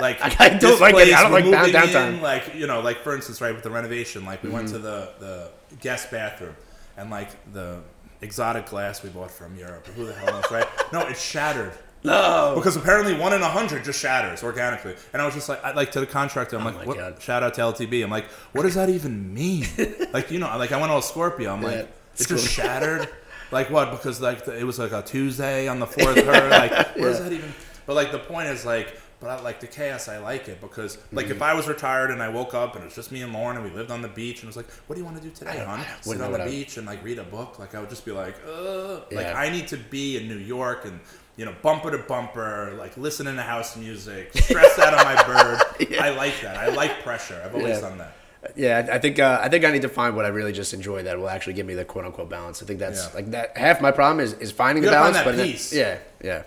Like 0.00 0.20
I- 0.22 0.34
I 0.46 0.48
don't 0.58 0.80
like 0.80 0.94
it. 0.94 1.14
I 1.14 1.22
don't 1.22 1.32
like 1.32 1.44
down- 1.44 1.68
downtime. 1.88 2.08
in, 2.14 2.22
Like 2.22 2.54
you 2.54 2.66
know, 2.66 2.80
like 2.80 2.98
for 3.02 3.14
instance, 3.14 3.40
right 3.40 3.54
with 3.54 3.62
the 3.64 3.70
renovation, 3.70 4.24
like 4.24 4.42
we 4.42 4.48
went 4.50 4.66
Mm-hmm. 4.68 4.76
to 4.76 4.82
the 4.82 5.08
the 5.20 5.50
guest 5.80 6.10
bathroom, 6.10 6.56
and 6.96 7.10
like 7.10 7.28
the 7.52 7.80
exotic 8.20 8.66
glass 8.66 9.02
we 9.02 9.10
bought 9.10 9.30
from 9.30 9.56
Europe. 9.56 9.86
Who 9.88 10.06
the 10.06 10.14
hell 10.14 10.32
knows, 10.32 10.50
right? 10.50 10.66
No, 10.92 11.00
it 11.00 11.16
shattered. 11.16 11.72
no. 12.04 12.54
Because 12.56 12.76
apparently 12.76 13.14
one 13.14 13.32
in 13.32 13.42
a 13.42 13.48
hundred 13.48 13.84
just 13.84 14.00
shatters 14.00 14.42
organically, 14.42 14.94
and 15.12 15.20
I 15.20 15.26
was 15.26 15.34
just 15.34 15.48
like, 15.48 15.62
I, 15.64 15.72
like 15.72 15.92
to 15.92 16.00
the 16.00 16.06
contractor, 16.06 16.56
I'm 16.58 16.66
Oh 16.66 16.70
like, 16.70 16.86
what, 16.86 16.96
God. 16.96 17.20
shout 17.22 17.42
out 17.42 17.54
to 17.54 17.60
LTB. 17.60 18.02
I'm 18.02 18.10
like, 18.10 18.26
what 18.52 18.62
does 18.62 18.74
that 18.76 18.88
even 18.88 19.32
mean? 19.34 19.66
like 20.12 20.30
you 20.30 20.38
know, 20.38 20.46
like 20.58 20.72
I 20.72 20.80
went 20.80 20.90
all 20.90 21.02
Scorpio. 21.02 21.52
I'm 21.52 21.62
Yeah, 21.62 21.68
like, 21.68 21.94
it's 22.14 22.22
it 22.22 22.28
just 22.28 22.56
cool. 22.56 22.64
shattered. 22.64 23.08
Like 23.50 23.68
what? 23.70 23.90
Because 23.90 24.20
like 24.22 24.46
the, 24.46 24.58
it 24.58 24.64
was 24.64 24.78
like 24.78 24.92
a 24.92 25.02
Tuesday 25.02 25.68
on 25.68 25.78
the 25.80 25.86
fourth. 25.86 26.16
Her 26.16 26.48
like, 26.48 26.72
what 26.72 26.96
does 26.96 27.18
that 27.20 27.32
even? 27.32 27.52
But 27.84 27.96
like 27.96 28.10
the 28.10 28.18
point 28.20 28.48
is 28.48 28.64
like, 28.64 28.98
but 29.22 29.30
I 29.30 29.40
like 29.40 29.60
the 29.60 29.66
chaos. 29.68 30.08
I 30.08 30.18
like 30.18 30.48
it 30.48 30.60
because 30.60 30.98
like 31.12 31.26
Mm-hmm. 31.26 31.36
if 31.36 31.42
I 31.42 31.54
was 31.54 31.68
retired 31.68 32.10
and 32.10 32.22
I 32.22 32.28
woke 32.28 32.52
up 32.52 32.74
and 32.74 32.82
it 32.82 32.86
was 32.88 32.94
just 32.94 33.10
me 33.12 33.22
and 33.22 33.32
Lauren 33.32 33.56
and 33.56 33.64
we 33.64 33.70
lived 33.70 33.90
on 33.90 34.02
the 34.02 34.08
beach 34.08 34.40
and 34.40 34.44
it 34.44 34.46
was 34.48 34.56
like, 34.56 34.70
what 34.86 34.96
do 34.96 35.00
you 35.00 35.04
want 35.06 35.16
to 35.16 35.22
do 35.22 35.30
today, 35.30 35.64
hon? 35.64 35.80
Sit 36.02 36.20
on 36.20 36.32
the 36.32 36.42
I- 36.42 36.48
beach 36.48 36.76
and 36.76 36.86
like 36.86 37.02
read 37.02 37.18
a 37.18 37.24
book. 37.24 37.58
Like 37.58 37.74
I 37.74 37.80
would 37.80 37.88
just 37.88 38.04
be 38.04 38.10
like, 38.12 38.34
like 38.46 39.04
Yeah. 39.10 39.34
I 39.34 39.48
need 39.50 39.68
to 39.68 39.76
be 39.78 40.16
in 40.18 40.28
New 40.28 40.36
York 40.38 40.84
and 40.84 41.00
you 41.36 41.46
know 41.46 41.54
bumper 41.62 41.90
to 41.90 41.98
bumper, 41.98 42.74
like 42.78 42.96
listening 42.98 43.36
to 43.36 43.42
house 43.42 43.76
music, 43.76 44.30
stressed 44.34 44.78
out 44.78 44.92
on 44.92 45.04
my 45.04 45.22
bird. 45.24 45.62
I 46.00 46.10
like 46.10 46.40
that. 46.42 46.56
I 46.58 46.68
like 46.68 47.02
pressure. 47.02 47.40
I've 47.44 47.54
always 47.54 47.76
Yeah. 47.76 47.80
done 47.88 47.98
that. 47.98 48.16
Yeah, 48.56 48.88
I 48.92 48.98
think 48.98 49.20
uh, 49.20 49.38
I 49.40 49.48
think 49.48 49.64
I 49.64 49.70
need 49.70 49.82
to 49.82 49.88
find 49.88 50.16
what 50.16 50.24
I 50.24 50.28
really 50.28 50.52
just 50.52 50.74
enjoy 50.74 51.04
that 51.04 51.16
will 51.16 51.28
actually 51.28 51.52
give 51.52 51.64
me 51.64 51.74
the 51.74 51.84
quote 51.84 52.04
unquote 52.04 52.28
balance. 52.28 52.60
I 52.60 52.66
think 52.66 52.80
that's 52.80 53.06
Yeah. 53.06 53.14
like 53.14 53.30
that. 53.30 53.56
Half 53.56 53.80
my 53.80 53.92
problem 53.92 54.18
is, 54.18 54.32
is 54.34 54.50
finding 54.50 54.82
You 54.82 54.90
the 54.90 54.96
balance. 54.96 55.16
find 55.16 55.24
but 55.24 55.36
then- 55.36 55.56
yeah, 55.70 55.98
yeah. 56.24 56.42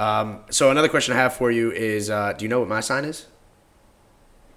Um, 0.00 0.40
so 0.50 0.70
another 0.70 0.88
question 0.88 1.14
I 1.14 1.18
have 1.18 1.34
for 1.34 1.50
you 1.50 1.70
is, 1.72 2.08
uh, 2.10 2.32
do 2.32 2.44
you 2.44 2.48
know 2.48 2.60
what 2.60 2.68
my 2.68 2.80
sign 2.80 3.04
is? 3.04 3.26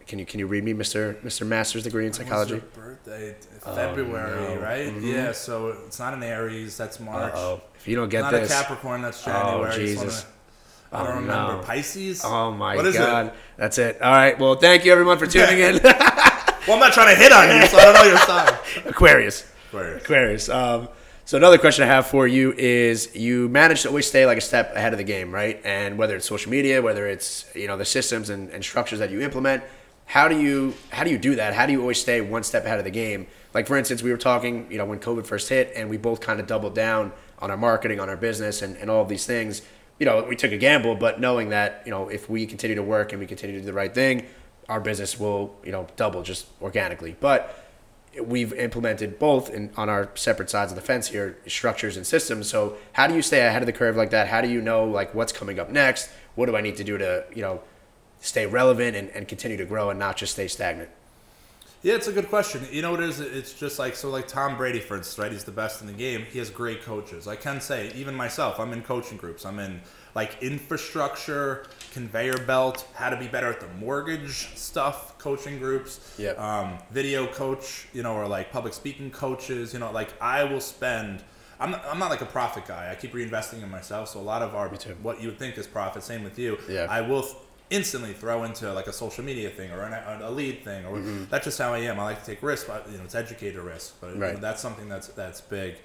Can 0.08 0.20
you 0.20 0.26
can 0.26 0.40
you 0.40 0.48
read 0.48 0.64
me, 0.64 0.74
Mister 0.74 1.18
Mister 1.24 1.46
Master's 1.46 1.84
degree 1.84 2.06
in 2.06 2.14
psychology? 2.14 2.56
your 2.56 2.62
birthday? 2.62 3.36
February, 3.64 4.46
Oh, 4.48 4.56
no. 4.56 4.62
right? 4.62 4.94
Yeah. 5.02 5.32
So 5.32 5.76
it's 5.86 5.98
not 6.00 6.14
an 6.14 6.24
Aries. 6.24 6.76
That's 6.78 7.00
March. 7.00 7.34
Oh, 7.36 7.62
if 7.76 7.88
you 7.88 7.96
don't 7.96 8.10
get 8.10 8.22
Not 8.22 8.32
this, 8.32 8.50
a 8.52 8.54
Capricorn. 8.54 9.02
That's 9.02 9.24
January. 9.24 9.68
Just 9.70 9.80
Jesus. 9.80 10.26
I 10.92 11.00
don't 11.00 11.08
Oh, 11.08 11.16
remember. 11.22 11.54
no. 11.58 11.62
Pisces. 11.64 12.22
oh 12.24 12.52
my 12.52 12.76
What 12.76 12.86
is 12.86 12.96
god, 12.98 13.28
it? 13.28 13.34
that's 13.58 13.78
it. 13.78 14.02
All 14.02 14.12
right, 14.12 14.38
well, 14.38 14.56
thank 14.56 14.86
you 14.86 14.92
everyone 14.92 15.18
for 15.18 15.26
tuning 15.28 15.60
in. 15.60 15.80
Well, 16.66 16.76
I'm 16.76 16.80
not 16.80 16.94
trying 16.94 17.14
to 17.14 17.22
hit 17.22 17.34
on 17.34 17.50
you, 17.60 17.68
so 17.68 17.78
I 17.78 17.84
don't 17.84 17.94
know 17.94 18.04
your 18.04 18.18
sign. 18.20 18.54
Aquarius. 18.86 19.46
Aquarius. 19.68 20.02
Aquarius. 20.04 20.50
Um, 20.50 20.88
so 21.26 21.38
another 21.38 21.58
question 21.58 21.84
I 21.84 21.88
have 21.88 22.08
for 22.08 22.28
you 22.28 22.54
is: 22.54 23.16
you 23.16 23.48
manage 23.50 23.84
to 23.84 23.88
always 23.88 24.08
stay 24.08 24.26
like 24.26 24.38
a 24.38 24.42
step 24.42 24.76
ahead 24.76 24.94
of 24.94 24.98
the 24.98 25.06
game, 25.06 25.32
right? 25.32 25.62
And 25.64 25.98
whether 25.98 26.16
it's 26.16 26.26
social 26.26 26.52
media, 26.52 26.82
whether 26.82 27.08
it's 27.08 27.46
you 27.56 27.68
know 27.68 27.78
the 27.78 27.86
systems 27.86 28.30
and, 28.30 28.50
and 28.50 28.64
structures 28.64 29.00
that 29.00 29.10
you 29.10 29.22
implement, 29.22 29.64
how 30.06 30.28
do 30.28 30.40
you 30.40 30.74
how 30.90 31.04
do 31.04 31.10
you 31.10 31.18
do 31.18 31.36
that? 31.36 31.54
How 31.54 31.66
do 31.66 31.72
you 31.72 31.80
always 31.80 32.00
stay 32.00 32.20
one 32.22 32.44
step 32.44 32.66
ahead 32.66 32.78
of 32.78 32.86
the 32.86 32.92
game? 32.92 33.28
Like 33.54 33.68
for 33.68 33.78
instance, 33.78 34.04
we 34.04 34.12
were 34.12 34.18
talking, 34.18 34.70
you 34.70 34.78
know, 34.78 34.86
when 34.86 35.00
COVID 35.00 35.26
first 35.26 35.48
hit, 35.48 35.72
and 35.76 35.90
we 35.90 35.98
both 35.98 36.20
kind 36.20 36.40
of 36.40 36.48
doubled 36.48 36.76
down 36.76 37.14
on 37.40 37.52
our 37.52 37.58
marketing, 37.58 38.00
on 38.00 38.10
our 38.10 38.18
business, 38.18 38.62
and, 38.62 38.76
and 38.78 38.90
all 38.90 39.02
of 39.02 39.10
these 39.10 39.26
things. 39.26 39.62
You 40.00 40.06
know, 40.06 40.24
we 40.28 40.36
took 40.36 40.52
a 40.52 40.58
gamble, 40.58 40.96
but 40.96 41.22
knowing 41.22 41.50
that 41.50 41.84
you 41.86 41.92
know 41.92 42.10
if 42.10 42.30
we 42.30 42.46
continue 42.46 42.76
to 42.76 42.84
work 42.84 43.14
and 43.14 43.20
we 43.22 43.28
continue 43.28 43.56
to 43.56 43.62
do 43.62 43.66
the 43.66 43.74
right 43.74 43.94
thing, 43.94 44.26
our 44.68 44.82
business 44.82 45.18
will 45.18 45.56
you 45.64 45.72
know 45.72 45.88
double 45.96 46.22
just 46.22 46.48
organically. 46.62 47.16
But 47.20 47.58
we've 48.22 48.54
implemented 48.54 49.18
both 49.20 49.50
in, 49.50 49.70
on 49.76 49.90
our 49.90 50.10
separate 50.16 50.50
sides 50.50 50.72
of 50.72 50.76
the 50.76 50.82
fence 50.82 51.08
here 51.08 51.38
structures 51.48 51.98
and 51.98 52.06
systems 52.06 52.48
so 52.50 52.76
how 52.94 53.08
do 53.08 53.16
you 53.16 53.22
stay 53.22 53.46
ahead 53.46 53.62
of 53.62 53.66
the 53.66 53.74
curve 53.74 53.96
like 53.96 54.12
that 54.12 54.28
how 54.28 54.42
do 54.42 54.50
you 54.50 54.62
know 54.62 54.86
like 54.86 55.14
what's 55.16 55.32
coming 55.32 55.60
up 55.60 55.70
next 55.70 56.10
what 56.36 56.46
do 56.46 56.56
i 56.56 56.62
need 56.62 56.76
to 56.76 56.84
do 56.84 56.98
to 56.98 57.24
you 57.34 57.42
know 57.42 57.62
stay 58.20 58.46
relevant 58.46 58.96
and, 58.96 59.10
and 59.10 59.28
continue 59.28 59.58
to 59.58 59.66
grow 59.66 59.90
and 59.90 60.00
not 60.00 60.16
just 60.16 60.34
stay 60.34 60.48
stagnant 60.48 60.90
Yeah, 61.82 61.96
it's 61.96 62.08
a 62.08 62.14
good 62.14 62.30
question. 62.30 62.66
You 62.72 62.82
know 62.82 62.92
what 62.92 63.02
it 63.02 63.10
is? 63.10 63.20
It's 63.20 63.54
just 63.54 63.78
like 63.78 63.96
so 63.96 64.10
like 64.10 64.26
Tom 64.28 64.56
Brady, 64.56 64.80
for 64.80 64.96
instance, 64.96 65.20
right? 65.20 65.32
He's 65.32 65.44
the 65.44 65.52
best 65.52 65.82
in 65.82 65.88
the 65.88 65.94
game. 65.94 66.24
He 66.32 66.40
has 66.40 66.50
great 66.50 66.82
coaches. 66.84 67.28
I 67.28 67.36
can 67.36 67.60
say, 67.60 67.92
even 67.94 68.16
myself, 68.16 68.58
I'm 68.58 68.72
in 68.72 68.84
coaching 68.84 69.18
groups. 69.18 69.46
I'm 69.46 69.60
in 69.60 69.82
like 70.16 70.38
infrastructure, 70.44 71.66
conveyor 71.94 72.38
belt, 72.46 72.88
how 72.94 73.10
to 73.10 73.18
be 73.18 73.28
better 73.28 73.48
at 73.48 73.60
the 73.60 73.68
mortgage 73.80 74.56
stuff, 74.56 75.18
coaching 75.18 75.60
groups. 75.60 76.16
Yep. 76.18 76.40
Um, 76.40 76.78
video 76.92 77.28
coach, 77.28 77.88
you 77.94 78.04
know, 78.04 78.14
or 78.14 78.28
like 78.28 78.52
public 78.52 78.74
speaking 78.74 79.12
coaches. 79.12 79.74
You 79.74 79.80
know, 79.80 79.92
like 79.92 80.10
I 80.22 80.44
will 80.44 80.62
spend. 80.62 81.24
I'm 81.60 81.72
not, 81.72 81.84
I'm 81.90 82.00
not 82.00 82.10
like 82.10 82.22
a 82.22 82.26
profit 82.26 82.66
guy. 82.68 82.90
I 82.92 82.96
keep 82.96 83.14
reinvesting 83.14 83.64
in 83.64 83.70
myself. 83.70 84.10
So 84.10 84.20
a 84.20 84.22
lot 84.22 84.42
of 84.42 84.54
our 84.56 84.68
what 85.02 85.22
you 85.22 85.30
would 85.30 85.40
think 85.40 85.58
is 85.58 85.66
profit, 85.68 86.04
same 86.04 86.24
with 86.24 86.38
you. 86.38 86.58
Yeah. 86.70 86.88
I 86.90 87.02
will 87.02 87.22
th- 87.22 87.36
instantly 87.70 88.14
throw 88.14 88.44
into 88.44 88.72
like 88.74 88.88
a 88.88 88.94
social 88.94 89.24
media 89.24 89.50
thing 89.50 89.72
or 89.72 89.82
an, 89.84 90.22
a 90.22 90.30
lead 90.30 90.64
thing, 90.64 90.86
or 90.86 90.98
Mm-hmm. 90.98 91.26
that's 91.30 91.46
just 91.46 91.58
how 91.60 91.74
I 91.74 91.80
am. 91.80 92.00
I 92.00 92.04
like 92.04 92.20
to 92.20 92.26
take 92.26 92.44
risks, 92.44 92.68
but 92.68 92.88
you 92.92 92.98
know, 92.98 93.04
it's 93.06 93.16
educator 93.16 93.62
risk. 93.62 93.96
But 94.02 94.14
you 94.14 94.20
know, 94.20 94.36
that's 94.36 94.62
something 94.62 94.90
that's 94.90 95.08
that's 95.10 95.42
big. 95.42 95.76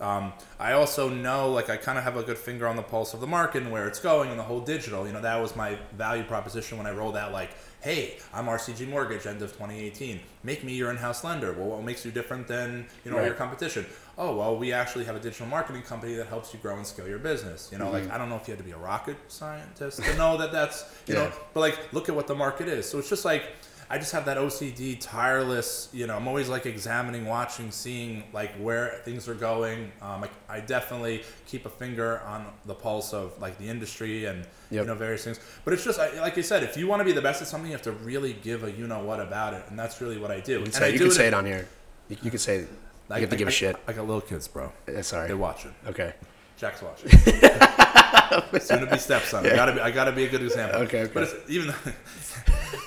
Um, 0.00 0.32
I 0.60 0.72
also 0.72 1.08
know, 1.08 1.50
like, 1.50 1.70
I 1.70 1.76
kind 1.78 1.96
of 1.96 2.04
have 2.04 2.16
a 2.16 2.22
good 2.22 2.36
finger 2.36 2.66
on 2.66 2.76
the 2.76 2.82
pulse 2.82 3.14
of 3.14 3.20
the 3.20 3.26
market 3.26 3.62
and 3.62 3.72
where 3.72 3.88
it's 3.88 3.98
going 3.98 4.28
and 4.30 4.38
the 4.38 4.42
whole 4.42 4.60
digital. 4.60 5.06
You 5.06 5.12
know, 5.14 5.22
that 5.22 5.40
was 5.40 5.56
my 5.56 5.78
value 5.96 6.22
proposition 6.24 6.76
when 6.76 6.86
I 6.86 6.90
rolled 6.90 7.16
out, 7.16 7.32
like, 7.32 7.50
hey, 7.80 8.18
I'm 8.34 8.46
RCG 8.46 8.88
Mortgage, 8.88 9.26
end 9.26 9.40
of 9.42 9.52
2018. 9.52 10.20
Make 10.42 10.64
me 10.64 10.74
your 10.74 10.90
in-house 10.90 11.24
lender. 11.24 11.52
Well, 11.54 11.68
what 11.68 11.82
makes 11.82 12.04
you 12.04 12.10
different 12.10 12.46
than 12.46 12.86
you 13.04 13.10
know 13.10 13.16
Right. 13.18 13.26
your 13.26 13.34
competition? 13.34 13.86
Oh, 14.18 14.34
well, 14.36 14.56
we 14.56 14.72
actually 14.72 15.04
have 15.04 15.16
a 15.16 15.20
digital 15.20 15.46
marketing 15.46 15.82
company 15.82 16.14
that 16.14 16.26
helps 16.26 16.52
you 16.52 16.58
grow 16.60 16.76
and 16.76 16.86
scale 16.86 17.06
your 17.08 17.18
business. 17.18 17.68
You 17.72 17.78
know, 17.78 17.90
like, 17.90 18.10
I 18.10 18.18
don't 18.18 18.28
know 18.28 18.36
if 18.36 18.48
you 18.48 18.52
had 18.52 18.58
to 18.58 18.64
be 18.64 18.72
a 18.72 18.78
rocket 18.78 19.16
scientist 19.28 20.02
to 20.02 20.16
know 20.16 20.36
that 20.38 20.52
that's 20.52 20.84
you 21.06 21.14
Yeah. 21.14 21.24
know, 21.24 21.32
but 21.54 21.60
like, 21.60 21.92
look 21.92 22.08
at 22.08 22.14
what 22.14 22.26
the 22.26 22.34
market 22.34 22.68
is. 22.68 22.86
So 22.88 22.98
it's 22.98 23.08
just 23.08 23.24
like. 23.24 23.44
I 23.88 23.98
just 23.98 24.12
have 24.12 24.24
that 24.24 24.36
OCD, 24.36 24.96
tireless. 25.00 25.88
You 25.92 26.06
know, 26.06 26.16
I'm 26.16 26.26
always 26.26 26.48
like 26.48 26.66
examining, 26.66 27.24
watching, 27.26 27.70
seeing 27.70 28.24
like 28.32 28.52
where 28.56 29.00
things 29.04 29.28
are 29.28 29.34
going. 29.34 29.92
Um, 30.02 30.24
I, 30.24 30.56
I 30.56 30.60
definitely 30.60 31.22
keep 31.46 31.66
a 31.66 31.70
finger 31.70 32.20
on 32.26 32.46
the 32.64 32.74
pulse 32.74 33.12
of 33.14 33.40
like 33.40 33.58
the 33.58 33.68
industry 33.68 34.24
and 34.24 34.44
you 34.70 34.84
know 34.84 34.94
various 34.96 35.22
things. 35.24 35.38
But 35.64 35.74
it's 35.74 35.84
just 35.84 36.00
I, 36.00 36.20
like 36.20 36.36
you 36.36 36.42
said, 36.42 36.62
if 36.64 36.76
you 36.76 36.86
want 36.88 37.00
to 37.00 37.04
be 37.04 37.12
the 37.12 37.22
best 37.22 37.40
at 37.42 37.48
something, 37.48 37.70
you 37.70 37.76
have 37.76 37.82
to 37.84 37.92
really 37.92 38.32
give 38.32 38.64
a 38.64 38.70
you 38.72 38.86
know 38.88 39.04
what 39.04 39.20
about 39.20 39.54
it, 39.54 39.64
and 39.68 39.78
that's 39.78 40.00
really 40.00 40.18
what 40.18 40.30
I 40.30 40.40
do. 40.40 40.52
you 40.52 40.58
and 40.58 40.64
can 40.66 40.72
say, 40.74 40.84
I 40.86 40.88
you 40.88 40.98
do 40.98 41.04
can 41.04 41.12
it 41.12 41.14
say 41.14 41.26
it 41.28 41.34
on 41.34 41.46
here 41.46 41.68
you, 42.08 42.16
you 42.22 42.30
can 42.30 42.38
say 42.40 42.58
you 42.60 42.68
I- 43.10 43.20
have 43.20 43.28
to 43.30 43.36
I- 43.36 43.38
give 43.38 43.48
a 43.48 43.50
I- 43.50 43.54
shit 43.54 43.76
I 43.86 43.92
got 43.92 44.06
little 44.06 44.20
kids, 44.20 44.48
bro. 44.48 44.72
Uh, 44.88 45.02
sorry 45.02 45.28
They're 45.28 45.36
watching. 45.36 45.74
okay 45.86 46.14
Jack's 46.56 46.82
watching. 46.82 47.10
Soon 48.60 48.80
to 48.80 48.86
be 48.90 48.96
stepson. 48.98 49.44
I 49.46 49.50
gotta 49.54 49.72
be. 49.74 49.80
I 49.80 49.90
gotta 49.90 50.10
be 50.10 50.24
a 50.24 50.28
good 50.28 50.42
example. 50.42 50.80
Okay, 50.82 51.02
okay. 51.02 51.10
But 51.12 51.22
it's, 51.24 51.34
even 51.50 51.66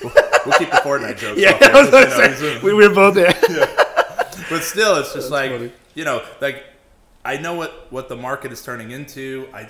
we'll, 0.45 0.58
keep 0.58 0.69
the 0.69 0.78
Fortnite 0.78 1.17
jokes. 1.17 1.39
yeah 1.39 1.52
off 1.52 1.60
there, 1.60 1.75
I 1.75 1.82
was 1.82 1.89
gonna 2.39 2.56
know, 2.56 2.60
we, 2.63 2.73
we 2.73 2.88
were 2.88 2.93
both 2.93 3.15
there 3.15 3.34
but 4.49 4.63
still, 4.63 4.97
it's 4.97 5.13
just 5.13 5.32
like 5.32 5.52
funny. 5.52 5.71
you 5.93 6.04
know, 6.04 6.23
like 6.41 6.63
I 7.23 7.38
know 7.38 7.54
what 7.54 7.91
what 7.91 8.10
the 8.10 8.15
market 8.15 8.52
is 8.52 8.63
turning 8.63 8.91
into. 8.91 9.47
I 9.54 9.69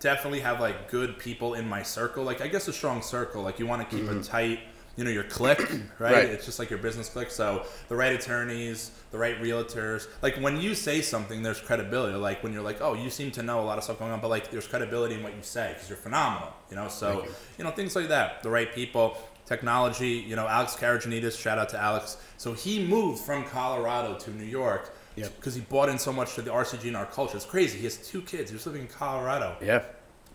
definitely 0.00 0.40
have 0.40 0.60
like 0.60 0.90
good 0.90 1.18
people 1.18 1.54
in 1.54 1.68
my 1.68 1.82
circle. 1.82 2.24
Like 2.24 2.40
I 2.40 2.48
guess 2.48 2.68
a 2.68 2.72
strong 2.72 3.02
circle. 3.02 3.42
Like 3.42 3.58
you 3.58 3.66
want 3.66 3.88
to 3.88 3.96
keep 3.96 4.08
a 4.08 4.20
tight, 4.22 4.60
you 4.96 5.04
know, 5.04 5.10
your 5.10 5.24
click, 5.24 5.58
right? 5.60 5.70
Mm-hmm. 5.70 6.02
Right. 6.02 6.24
It's 6.26 6.44
just 6.44 6.58
like 6.58 6.70
your 6.70 6.78
business 6.78 7.08
clique. 7.08 7.30
So 7.30 7.66
the 7.88 7.96
right 7.96 8.12
attorneys, 8.12 8.90
the 9.10 9.18
right 9.18 9.40
realtors. 9.40 10.08
Like 10.22 10.36
when 10.36 10.60
you 10.60 10.74
say 10.74 11.00
something, 11.00 11.42
there's 11.42 11.60
credibility. 11.60 12.16
Like 12.16 12.42
when 12.42 12.52
you're 12.52 12.62
like, 12.62 12.80
oh, 12.80 12.94
you 12.94 13.10
seem 13.10 13.30
to 13.32 13.42
know 13.42 13.60
a 13.60 13.66
lot 13.66 13.78
of 13.78 13.84
stuff 13.84 13.98
going 13.98 14.12
on, 14.12 14.20
but 14.20 14.28
like 14.28 14.50
there's 14.50 14.66
credibility 14.66 15.14
in 15.14 15.22
what 15.22 15.36
you 15.36 15.42
say 15.42 15.72
because 15.74 15.88
you're 15.88 15.98
phenomenal. 15.98 16.52
You 16.70 16.76
know, 16.76 16.88
so 16.88 17.24
you. 17.24 17.30
you 17.58 17.64
know 17.64 17.70
things 17.70 17.94
like 17.94 18.08
that. 18.08 18.42
The 18.42 18.50
right 18.50 18.72
people. 18.72 19.16
Technology, 19.48 20.10
you 20.28 20.36
know, 20.36 20.46
Alex 20.46 20.76
Karajanidis, 20.76 21.40
shout 21.40 21.58
out 21.58 21.70
to 21.70 21.78
Alex. 21.80 22.18
So 22.36 22.52
he 22.52 22.86
moved 22.86 23.22
from 23.24 23.44
Colorado 23.44 24.18
to 24.18 24.30
New 24.30 24.44
York 24.44 24.94
Yep. 25.16 25.36
because 25.36 25.54
he 25.54 25.62
bought 25.62 25.88
in 25.88 25.98
so 25.98 26.12
much 26.12 26.34
to 26.34 26.42
the 26.42 26.50
RCG 26.50 26.86
and 26.86 26.96
our 26.96 27.06
culture. 27.06 27.36
It's 27.36 27.46
crazy. 27.46 27.78
He 27.78 27.84
has 27.84 27.96
two 27.96 28.22
kids. 28.22 28.50
He 28.50 28.54
was 28.54 28.66
living 28.66 28.82
in 28.82 28.88
Colorado, 28.88 29.56
yeah 29.60 29.82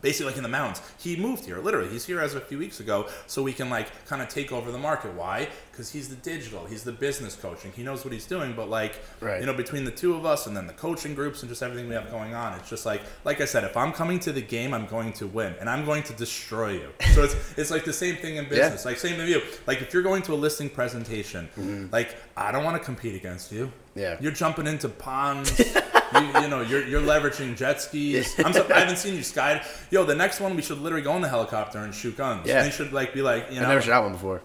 basically 0.04 0.28
like 0.28 0.38
in 0.38 0.44
the 0.44 0.50
mountains. 0.50 0.80
He 1.00 1.16
moved 1.16 1.46
here, 1.46 1.58
literally. 1.58 1.90
He's 1.90 2.06
here 2.06 2.20
as 2.22 2.36
of 2.36 2.44
a 2.44 2.46
few 2.46 2.60
weeks 2.60 2.80
ago, 2.80 3.08
so 3.26 3.42
we 3.42 3.54
can 3.54 3.72
like 3.72 3.88
kind 4.06 4.22
of 4.22 4.30
take 4.30 4.52
over 4.52 4.72
the 4.72 4.78
market. 4.78 5.14
Why? 5.16 5.50
Because 5.72 5.92
he's 5.92 6.10
the 6.10 6.16
digital, 6.18 6.66
he's 6.66 6.84
the 6.84 6.92
business 6.92 7.36
coaching. 7.36 7.72
He 7.76 7.82
knows 7.82 8.04
what 8.06 8.14
he's 8.14 8.28
doing. 8.28 8.54
But 8.56 8.70
like, 8.70 9.02
Right. 9.20 9.40
you 9.40 9.48
know, 9.48 9.54
between 9.56 9.86
the 9.86 9.92
two 9.92 10.14
of 10.14 10.24
us 10.24 10.46
and 10.46 10.56
then 10.56 10.68
the 10.68 10.74
coaching 10.74 11.16
groups 11.16 11.42
and 11.42 11.50
just 11.50 11.64
everything 11.64 11.90
we 11.90 11.96
have 11.96 12.12
going 12.12 12.36
on, 12.36 12.54
it's 12.60 12.70
just 12.70 12.86
like, 12.86 13.02
like 13.26 13.42
I 13.42 13.46
said, 13.46 13.64
if 13.64 13.76
I'm 13.76 13.92
coming 13.92 14.20
to 14.20 14.32
the 14.32 14.42
game, 14.42 14.72
I'm 14.76 14.86
going 14.86 15.14
to 15.14 15.26
win, 15.26 15.56
and 15.60 15.68
I'm 15.68 15.84
going 15.84 16.04
to 16.04 16.14
destroy 16.14 16.74
you. 16.74 16.90
So 17.16 17.24
it's 17.24 17.36
it's 17.58 17.72
like 17.72 17.86
the 17.86 17.94
same 17.94 18.18
thing 18.18 18.36
in 18.36 18.48
business. 18.48 18.86
Like 18.86 18.98
same 18.98 19.18
to 19.18 19.26
you. 19.28 19.42
Like 19.66 19.82
if 19.82 19.94
you're 19.94 20.04
going 20.04 20.22
to 20.24 20.34
a 20.34 20.36
listing 20.36 20.70
presentation, 20.70 21.90
like 21.92 22.16
I 22.38 22.52
don't 22.52 22.64
want 22.66 22.78
to 22.78 22.84
compete 22.84 23.16
against 23.16 23.52
you. 23.52 23.66
Mm-hmm. 23.68 24.00
Yeah. 24.00 24.18
You're 24.20 24.32
jumping 24.32 24.68
into 24.68 24.90
ponds. 24.90 25.52
you, 26.16 26.42
you 26.42 26.48
know, 26.48 26.62
you're, 26.62 26.88
you're 26.88 27.02
leveraging 27.02 27.56
jet 27.58 27.82
skis. 27.82 28.34
I'm 28.46 28.54
so, 28.54 28.66
I 28.74 28.80
haven't 28.80 28.98
seen 28.98 29.16
you 29.16 29.24
sky. 29.24 29.66
Yo, 29.92 30.04
the 30.06 30.16
next 30.16 30.40
one 30.40 30.56
we 30.56 30.62
should 30.62 30.80
literally 30.80 31.04
go 31.04 31.16
in 31.16 31.22
the 31.22 31.30
helicopter 31.30 31.80
and 31.80 31.94
shoot 31.94 32.18
guns. 32.18 32.48
Yeah. 32.48 32.64
They 32.64 32.70
should 32.72 32.94
like 32.94 33.14
be 33.14 33.22
like, 33.22 33.48
you 33.50 33.56
know, 33.58 33.64
i've 33.64 33.70
never 33.70 33.82
shot 33.82 34.04
one 34.04 34.14
before 34.14 34.42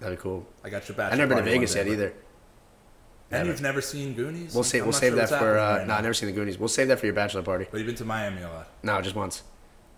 that'd 0.00 0.16
be 0.18 0.22
cool 0.22 0.46
I 0.64 0.70
got 0.70 0.88
your 0.88 0.96
back. 0.96 1.12
i've 1.12 1.18
never 1.18 1.34
been 1.34 1.44
to 1.44 1.50
vegas 1.50 1.74
yet 1.74 1.86
either 1.86 2.06
And 2.06 2.12
Never. 3.30 3.46
you've 3.50 3.60
never 3.62 3.80
seen 3.82 4.14
Goonies? 4.14 4.54
we'll 4.54 4.64
save 4.64 4.82
I'm 4.82 4.86
we'll 4.88 4.92
save 4.94 5.12
sure 5.12 5.26
that 5.26 5.28
for 5.38 5.58
uh 5.58 5.78
right 5.78 5.86
no 5.86 5.94
i've 5.94 6.02
never 6.02 6.14
seen 6.14 6.28
the 6.28 6.34
goonies 6.34 6.58
we'll 6.58 6.68
save 6.68 6.88
that 6.88 6.98
for 6.98 7.06
your 7.06 7.14
bachelor 7.14 7.42
party 7.42 7.66
But 7.70 7.78
you've 7.78 7.86
been 7.86 7.96
to 7.96 8.04
Miami 8.04 8.42
a 8.42 8.48
lot. 8.48 8.68
no 8.82 9.00
just 9.02 9.14
once 9.14 9.42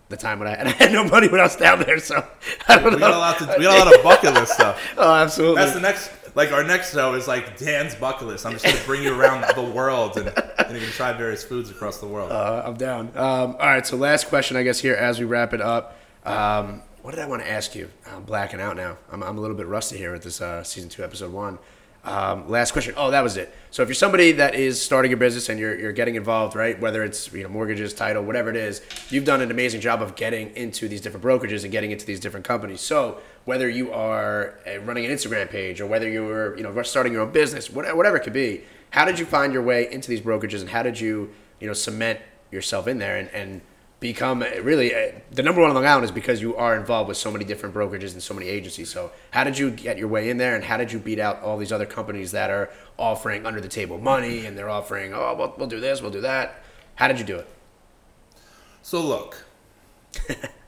the 0.09 0.17
time 0.17 0.39
when 0.39 0.47
i 0.49 0.53
and 0.59 0.67
i 0.67 0.71
had 0.71 0.91
no 0.91 1.05
money 1.05 1.29
when 1.29 1.39
i 1.39 1.43
was 1.43 1.55
down 1.55 1.79
there 1.79 1.97
so 1.99 2.17
i 2.67 2.75
don't 2.75 2.83
We 2.85 2.91
know 2.91 2.97
got 2.99 3.13
a 3.13 3.17
lot 3.17 3.37
to. 3.39 3.55
We 3.57 3.63
got 3.63 3.75
a 3.81 3.85
lot 3.89 3.95
of 3.97 4.03
bucket 4.03 4.33
list 4.33 4.53
stuff. 4.53 4.81
oh 4.97 5.13
absolutely 5.15 5.61
That's 5.61 5.73
the 5.73 5.79
next. 5.81 6.11
Like 6.35 6.51
our 6.51 6.63
next 6.63 6.93
show 6.93 7.13
is 7.13 7.27
like 7.27 7.57
Dan's 7.59 7.93
bucket 7.93 8.27
list. 8.27 8.45
I'm 8.47 8.53
just 8.53 8.65
gonna 8.65 8.79
bring 8.87 9.03
you 9.03 9.13
around 9.19 9.45
the 9.55 9.61
world 9.61 10.17
and, 10.17 10.29
and 10.73 10.81
you 10.81 10.87
can 10.87 10.95
try 10.95 11.13
various 11.13 11.43
foods 11.43 11.69
across 11.69 11.99
the 11.99 12.07
world. 12.07 12.31
Uh, 12.31 12.63
I'm 12.65 12.75
down. 12.75 13.09
Um, 13.15 13.55
all 13.59 13.67
right, 13.67 13.85
so 13.85 13.95
last 13.95 14.27
question, 14.27 14.57
I 14.57 14.63
guess, 14.63 14.79
here 14.79 14.95
as 14.95 15.19
we 15.19 15.25
wrap 15.25 15.53
it 15.53 15.61
up. 15.61 15.97
Um, 16.25 16.81
what 17.01 17.11
did 17.11 17.19
I 17.19 17.27
want 17.27 17.43
to 17.43 17.51
ask 17.51 17.75
you? 17.75 17.89
I'm 18.07 18.23
blacking 18.23 18.59
out 18.59 18.75
now. 18.75 18.97
I'm, 19.11 19.21
I'm 19.23 19.37
a 19.37 19.41
little 19.41 19.55
bit 19.55 19.67
rusty 19.67 19.97
here 19.97 20.11
with 20.11 20.23
this 20.23 20.41
uh, 20.41 20.63
season 20.63 20.89
two, 20.89 21.03
episode 21.03 21.31
one. 21.31 21.59
Um, 22.05 22.49
last 22.49 22.71
question. 22.71 22.95
Oh, 22.97 23.11
that 23.11 23.23
was 23.23 23.37
it. 23.37 23.53
So 23.71 23.81
if 23.81 23.87
you're 23.87 23.95
somebody 23.95 24.33
that 24.33 24.55
is 24.55 24.81
starting 24.81 25.13
a 25.13 25.17
business 25.17 25.47
and 25.47 25.57
you're, 25.57 25.77
you're 25.79 25.93
getting 25.93 26.15
involved, 26.15 26.53
right? 26.55 26.77
Whether 26.79 27.03
it's 27.03 27.31
you 27.31 27.43
know 27.43 27.49
mortgages, 27.49 27.93
title, 27.93 28.23
whatever 28.23 28.49
it 28.49 28.57
is, 28.57 28.81
you've 29.09 29.23
done 29.23 29.41
an 29.41 29.51
amazing 29.51 29.79
job 29.79 30.01
of 30.01 30.15
getting 30.15 30.53
into 30.55 30.89
these 30.89 30.99
different 30.99 31.23
brokerages 31.25 31.63
and 31.63 31.71
getting 31.71 31.91
into 31.91 32.05
these 32.05 32.19
different 32.19 32.45
companies. 32.45 32.81
So 32.81 33.19
whether 33.45 33.69
you 33.69 33.93
are 33.93 34.59
uh, 34.67 34.79
running 34.79 35.05
an 35.05 35.11
Instagram 35.11 35.49
page 35.49 35.79
or 35.79 35.85
whether 35.85 36.09
you 36.09 36.25
were 36.25 36.57
you 36.57 36.63
know 36.63 36.81
starting 36.81 37.13
your 37.13 37.21
own 37.21 37.31
business, 37.31 37.69
whatever 37.69 38.17
it 38.17 38.23
could 38.23 38.33
be, 38.33 38.63
how 38.93 39.05
did 39.05 39.17
you 39.17 39.25
find 39.25 39.53
your 39.53 39.63
way 39.63 39.91
into 39.91 40.07
these 40.07 40.21
brokerages 40.21 40.61
and 40.61 40.69
how 40.69 40.83
did 40.83 40.99
you 40.99 41.31
you 41.59 41.65
know 41.65 41.73
cement 41.73 42.19
yourself 42.51 42.87
in 42.87 42.99
there 42.99 43.17
and, 43.17 43.27
and 43.29 43.61
become 43.99 44.43
uh, 44.43 44.61
really 44.61 44.93
uh, 44.93 45.11
the 45.31 45.41
number 45.41 45.61
one 45.61 45.71
on 45.71 45.75
Long 45.75 45.85
Island 45.85 46.05
is 46.05 46.11
because 46.11 46.41
you 46.41 46.55
are 46.55 46.75
involved 46.75 47.07
with 47.07 47.17
so 47.17 47.31
many 47.31 47.43
different 47.43 47.73
brokerages 47.73 48.13
and 48.13 48.21
so 48.21 48.35
many 48.35 48.47
agencies. 48.47 48.89
So 48.89 49.11
how 49.31 49.43
did 49.43 49.57
you 49.57 49.71
get 49.71 49.97
your 49.97 50.09
way 50.09 50.29
in 50.29 50.37
there, 50.37 50.55
and 50.55 50.63
how 50.63 50.77
did 50.77 50.91
you 50.91 50.99
beat 50.99 51.19
out 51.19 51.41
all 51.41 51.57
these 51.57 51.71
other 51.71 51.87
companies 51.87 52.31
that 52.33 52.51
are 52.51 52.69
offering 52.99 53.47
under 53.47 53.59
the 53.59 53.67
table 53.67 53.97
money 53.97 54.45
and 54.45 54.55
they're 54.55 54.69
offering 54.69 55.13
oh 55.13 55.33
we'll, 55.35 55.53
we'll 55.57 55.67
do 55.67 55.79
this, 55.79 56.01
we'll 56.01 56.11
do 56.11 56.21
that. 56.21 56.63
How 56.95 57.07
did 57.07 57.17
you 57.17 57.25
do 57.25 57.37
it? 57.37 57.47
So 58.83 59.01
look. 59.01 59.45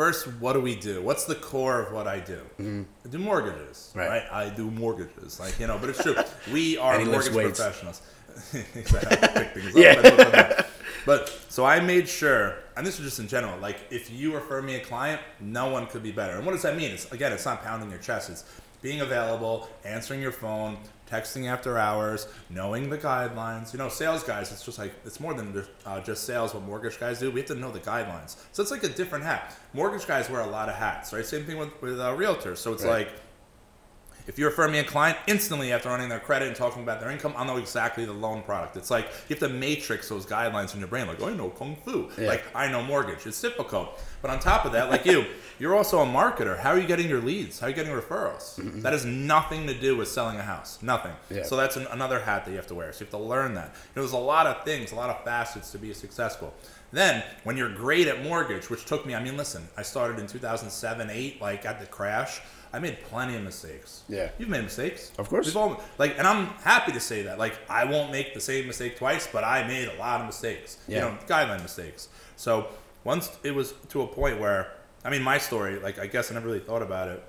First, 0.00 0.28
what 0.40 0.54
do 0.54 0.62
we 0.62 0.76
do? 0.76 1.02
What's 1.02 1.26
the 1.26 1.34
core 1.34 1.78
of 1.78 1.92
what 1.92 2.08
I 2.08 2.20
do? 2.20 2.40
I 2.58 3.08
do 3.10 3.18
mortgages, 3.18 3.90
Mm-hmm. 3.90 3.98
Right. 3.98 4.08
right. 4.08 4.32
I 4.32 4.48
do 4.48 4.70
mortgages, 4.70 5.38
like 5.38 5.60
you 5.60 5.66
know. 5.66 5.76
But 5.78 5.90
it's 5.90 6.02
true. 6.02 6.16
We 6.50 6.78
are 6.78 6.94
And 6.94 7.02
he 7.02 7.06
lifts 7.10 7.30
mortgage 7.30 7.56
professionals. 7.56 8.00
exactly. 8.74 9.16
Pick 9.18 9.52
things 9.52 9.66
up. 9.66 9.74
Yeah. 9.84 10.00
That's 10.00 10.16
what 10.16 10.34
I 10.34 10.48
do. 10.48 10.68
But 11.04 11.28
so 11.50 11.66
I 11.66 11.80
made 11.80 12.08
sure, 12.08 12.54
and 12.78 12.86
this 12.86 12.98
is 12.98 13.04
just 13.04 13.18
in 13.18 13.28
general. 13.28 13.58
Like 13.58 13.76
if 13.90 14.10
you 14.10 14.32
refer 14.32 14.62
me 14.62 14.76
a 14.76 14.80
client, 14.80 15.20
no 15.38 15.68
one 15.68 15.86
could 15.86 16.02
be 16.02 16.12
better. 16.12 16.34
And 16.36 16.46
what 16.46 16.52
does 16.52 16.62
that 16.62 16.78
mean? 16.78 16.92
It's 16.92 17.12
again, 17.12 17.30
it's 17.32 17.44
not 17.44 17.62
pounding 17.62 17.90
your 17.90 17.98
chest. 17.98 18.30
It's 18.30 18.44
being 18.82 19.00
available, 19.00 19.68
answering 19.84 20.20
your 20.22 20.32
phone, 20.32 20.78
texting 21.10 21.46
after 21.50 21.76
hours, 21.76 22.28
knowing 22.48 22.88
the 22.88 22.96
guidelines. 22.98 23.72
You 23.72 23.78
know, 23.78 23.88
sales 23.88 24.22
guys, 24.22 24.52
it's 24.52 24.64
just 24.64 24.78
like 24.78 24.92
it's 25.04 25.20
more 25.20 25.34
than 25.34 25.64
uh, 25.84 26.00
just 26.00 26.24
sales. 26.24 26.54
What 26.54 26.62
mortgage 26.64 26.98
guys 27.00 27.18
do, 27.18 27.30
we 27.30 27.40
have 27.40 27.48
to 27.48 27.54
know 27.54 27.70
the 27.70 27.80
guidelines. 27.80 28.36
So 28.52 28.62
it's 28.62 28.70
like 28.70 28.84
a 28.84 28.88
different 28.88 29.24
hat. 29.24 29.56
Mortgage 29.74 30.06
guys 30.06 30.30
wear 30.30 30.40
a 30.40 30.46
lot 30.46 30.68
of 30.68 30.76
hats, 30.76 31.12
right? 31.12 31.24
Same 31.26 31.44
thing 31.44 31.58
with 31.58 31.70
with 31.82 32.00
uh, 32.00 32.10
realtors. 32.16 32.58
So 32.58 32.72
it's 32.72 32.84
Right. 32.84 33.06
like 33.08 33.12
If 34.26 34.38
you 34.38 34.46
refer 34.46 34.68
me 34.68 34.78
a 34.78 34.84
client, 34.84 35.18
instantly 35.26 35.72
after 35.72 35.88
running 35.88 36.08
their 36.08 36.20
credit 36.20 36.48
and 36.48 36.56
talking 36.56 36.82
about 36.82 37.00
their 37.00 37.10
income, 37.10 37.34
I'll 37.36 37.44
know 37.44 37.56
exactly 37.56 38.04
the 38.04 38.12
loan 38.12 38.42
product. 38.42 38.76
It's 38.76 38.90
like 38.90 39.06
you 39.28 39.36
have 39.36 39.38
to 39.40 39.48
matrix 39.48 40.08
those 40.08 40.26
guidelines 40.26 40.74
in 40.74 40.80
your 40.80 40.88
brain. 40.88 41.06
Like, 41.06 41.20
oh, 41.20 41.28
I 41.28 41.34
know 41.34 41.50
kung 41.50 41.76
fu. 41.84 42.10
Yeah. 42.18 42.28
Like, 42.28 42.44
I 42.54 42.70
know 42.70 42.82
mortgage. 42.82 43.26
It's 43.26 43.40
difficult. 43.40 43.98
But 44.22 44.30
on 44.30 44.38
top 44.38 44.64
of 44.64 44.72
that, 44.72 44.90
like 44.90 45.06
you, 45.06 45.24
you're 45.58 45.74
also 45.74 46.00
a 46.00 46.06
marketer. 46.06 46.58
How 46.58 46.70
are 46.70 46.78
you 46.78 46.86
getting 46.86 47.08
your 47.08 47.20
leads? 47.20 47.60
How 47.60 47.66
are 47.66 47.70
you 47.70 47.76
getting 47.76 47.92
referrals? 47.92 48.58
Mm-hmm. 48.58 48.80
That 48.80 48.92
has 48.92 49.04
nothing 49.04 49.66
to 49.66 49.74
do 49.74 49.96
with 49.96 50.08
selling 50.08 50.36
a 50.38 50.42
house. 50.42 50.78
Nothing. 50.82 51.12
Yeah. 51.30 51.44
So 51.44 51.56
that's 51.56 51.76
an, 51.76 51.86
another 51.90 52.20
hat 52.20 52.44
that 52.44 52.50
you 52.50 52.56
have 52.56 52.66
to 52.68 52.74
wear. 52.74 52.92
So 52.92 53.00
you 53.00 53.06
have 53.06 53.20
to 53.20 53.26
learn 53.26 53.54
that. 53.54 53.68
You 53.68 53.96
know, 53.96 54.02
there's 54.02 54.12
a 54.12 54.18
lot 54.18 54.46
of 54.46 54.64
things, 54.64 54.92
a 54.92 54.96
lot 54.96 55.10
of 55.10 55.24
facets 55.24 55.70
to 55.72 55.78
be 55.78 55.92
successful. 55.92 56.54
Then, 56.92 57.22
when 57.44 57.56
you're 57.56 57.72
great 57.72 58.08
at 58.08 58.22
mortgage, 58.22 58.68
which 58.68 58.84
took 58.84 59.06
me, 59.06 59.14
I 59.14 59.22
mean, 59.22 59.36
listen, 59.36 59.68
I 59.76 59.82
started 59.82 60.18
in 60.18 60.26
2007, 60.26 61.08
8, 61.08 61.40
like 61.40 61.64
at 61.64 61.78
the 61.78 61.86
crash. 61.86 62.40
I 62.72 62.78
made 62.78 63.00
plenty 63.04 63.34
of 63.36 63.42
mistakes. 63.42 64.02
Yeah. 64.08 64.30
You've 64.38 64.48
made 64.48 64.62
mistakes. 64.62 65.10
Of 65.18 65.28
course. 65.28 65.46
We've 65.46 65.56
all, 65.56 65.82
like, 65.98 66.16
and 66.18 66.26
I'm 66.26 66.46
happy 66.62 66.92
to 66.92 67.00
say 67.00 67.22
that. 67.22 67.38
Like, 67.38 67.58
I 67.68 67.84
won't 67.84 68.12
make 68.12 68.32
the 68.34 68.40
same 68.40 68.66
mistake 68.66 68.96
twice, 68.96 69.26
but 69.26 69.42
I 69.42 69.66
made 69.66 69.88
a 69.88 69.94
lot 69.98 70.20
of 70.20 70.26
mistakes. 70.26 70.78
Yeah. 70.86 70.96
You 70.96 71.00
know, 71.02 71.18
guideline 71.26 71.62
mistakes. 71.62 72.08
So 72.36 72.68
once 73.02 73.30
it 73.42 73.52
was 73.54 73.74
to 73.88 74.02
a 74.02 74.06
point 74.06 74.38
where, 74.38 74.72
I 75.04 75.10
mean, 75.10 75.22
my 75.22 75.38
story, 75.38 75.78
like, 75.80 75.98
I 75.98 76.06
guess 76.06 76.30
I 76.30 76.34
never 76.34 76.46
really 76.46 76.60
thought 76.60 76.82
about 76.82 77.08
it. 77.08 77.22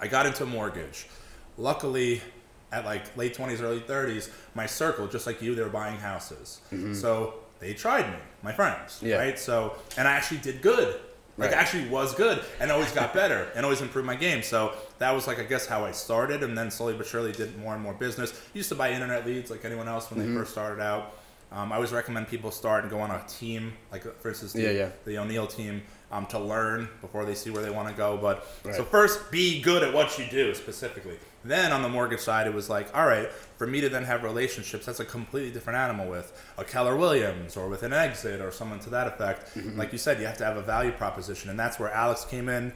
I 0.00 0.06
got 0.08 0.24
into 0.26 0.44
a 0.44 0.46
mortgage. 0.46 1.08
Luckily, 1.56 2.22
at 2.70 2.84
like 2.84 3.16
late 3.16 3.36
20s, 3.36 3.60
early 3.62 3.80
30s, 3.80 4.30
my 4.54 4.66
circle, 4.66 5.06
just 5.08 5.26
like 5.26 5.42
you, 5.42 5.54
they 5.54 5.62
were 5.62 5.68
buying 5.68 5.98
houses. 5.98 6.60
So 6.92 7.34
they 7.60 7.74
tried 7.74 8.08
me, 8.10 8.18
my 8.42 8.52
friends, 8.52 8.96
Mm-hmm. 8.96 9.06
Yeah. 9.06 9.16
right? 9.16 9.38
So, 9.38 9.74
and 9.96 10.06
I 10.06 10.12
actually 10.12 10.38
did 10.38 10.62
good. 10.62 11.00
Like, 11.38 11.52
Right. 11.52 11.58
actually 11.58 11.88
was 11.88 12.14
good 12.14 12.42
and 12.60 12.70
always 12.70 12.90
got 12.92 13.14
better 13.22 13.48
and 13.54 13.64
always 13.64 13.80
improved 13.80 14.06
my 14.06 14.16
game. 14.16 14.42
So 14.42 14.72
that 14.98 15.12
was 15.14 15.26
like, 15.26 15.38
I 15.38 15.44
guess, 15.44 15.66
how 15.66 15.84
I 15.84 15.92
started. 15.92 16.42
And 16.42 16.58
then 16.58 16.70
slowly 16.70 16.94
but 16.94 17.06
surely 17.06 17.32
did 17.32 17.56
more 17.58 17.72
and 17.74 17.82
more 17.82 17.94
business. 17.94 18.38
Used 18.54 18.68
to 18.70 18.74
buy 18.74 18.90
internet 18.90 19.24
leads 19.24 19.50
like 19.50 19.64
anyone 19.64 19.88
else 19.88 20.10
when 20.10 20.20
Mm-hmm. 20.20 20.34
they 20.34 20.40
first 20.40 20.50
started 20.52 20.82
out. 20.82 21.14
Um, 21.52 21.72
I 21.72 21.76
always 21.76 21.92
recommend 21.92 22.28
people 22.28 22.50
start 22.50 22.82
and 22.82 22.90
go 22.90 23.00
on 23.00 23.10
a 23.10 23.24
team, 23.26 23.72
like 23.90 24.02
for 24.20 24.28
instance, 24.28 24.52
the, 24.52 24.62
Yeah, 24.62 24.70
yeah. 24.70 24.88
the 25.06 25.16
O'Neil 25.16 25.46
team, 25.46 25.82
um, 26.10 26.26
to 26.26 26.38
learn 26.38 26.88
before 27.00 27.24
they 27.24 27.34
see 27.34 27.50
where 27.50 27.62
they 27.62 27.70
want 27.70 27.88
to 27.88 27.94
go. 27.94 28.16
But 28.16 28.46
so 28.74 28.84
first, 28.84 29.30
be 29.30 29.60
good 29.60 29.82
at 29.82 29.92
what 29.92 30.18
you 30.18 30.26
do 30.30 30.54
specifically. 30.54 31.18
Then 31.44 31.72
on 31.72 31.82
the 31.82 31.88
mortgage 31.88 32.20
side, 32.20 32.46
it 32.46 32.54
was 32.54 32.68
like, 32.68 32.94
all 32.96 33.06
right, 33.06 33.30
for 33.56 33.66
me 33.66 33.80
to 33.80 33.88
then 33.88 34.04
have 34.04 34.24
relationships, 34.24 34.86
that's 34.86 35.00
a 35.00 35.04
completely 35.04 35.50
different 35.50 35.78
animal 35.78 36.08
with 36.08 36.32
a 36.58 36.64
Keller 36.64 36.96
Williams 36.96 37.56
or 37.56 37.68
with 37.68 37.82
an 37.82 37.92
exit 37.92 38.40
or 38.40 38.50
someone 38.50 38.80
to 38.80 38.90
that 38.90 39.06
effect. 39.06 39.54
Mm-hmm. 39.54 39.78
Like 39.78 39.92
you 39.92 39.98
said, 39.98 40.18
you 40.20 40.26
have 40.26 40.38
to 40.38 40.44
have 40.44 40.56
a 40.56 40.62
value 40.62 40.92
proposition, 40.92 41.50
and 41.50 41.58
that's 41.58 41.78
where 41.78 41.90
Alex 41.90 42.24
came 42.24 42.48
in. 42.48 42.72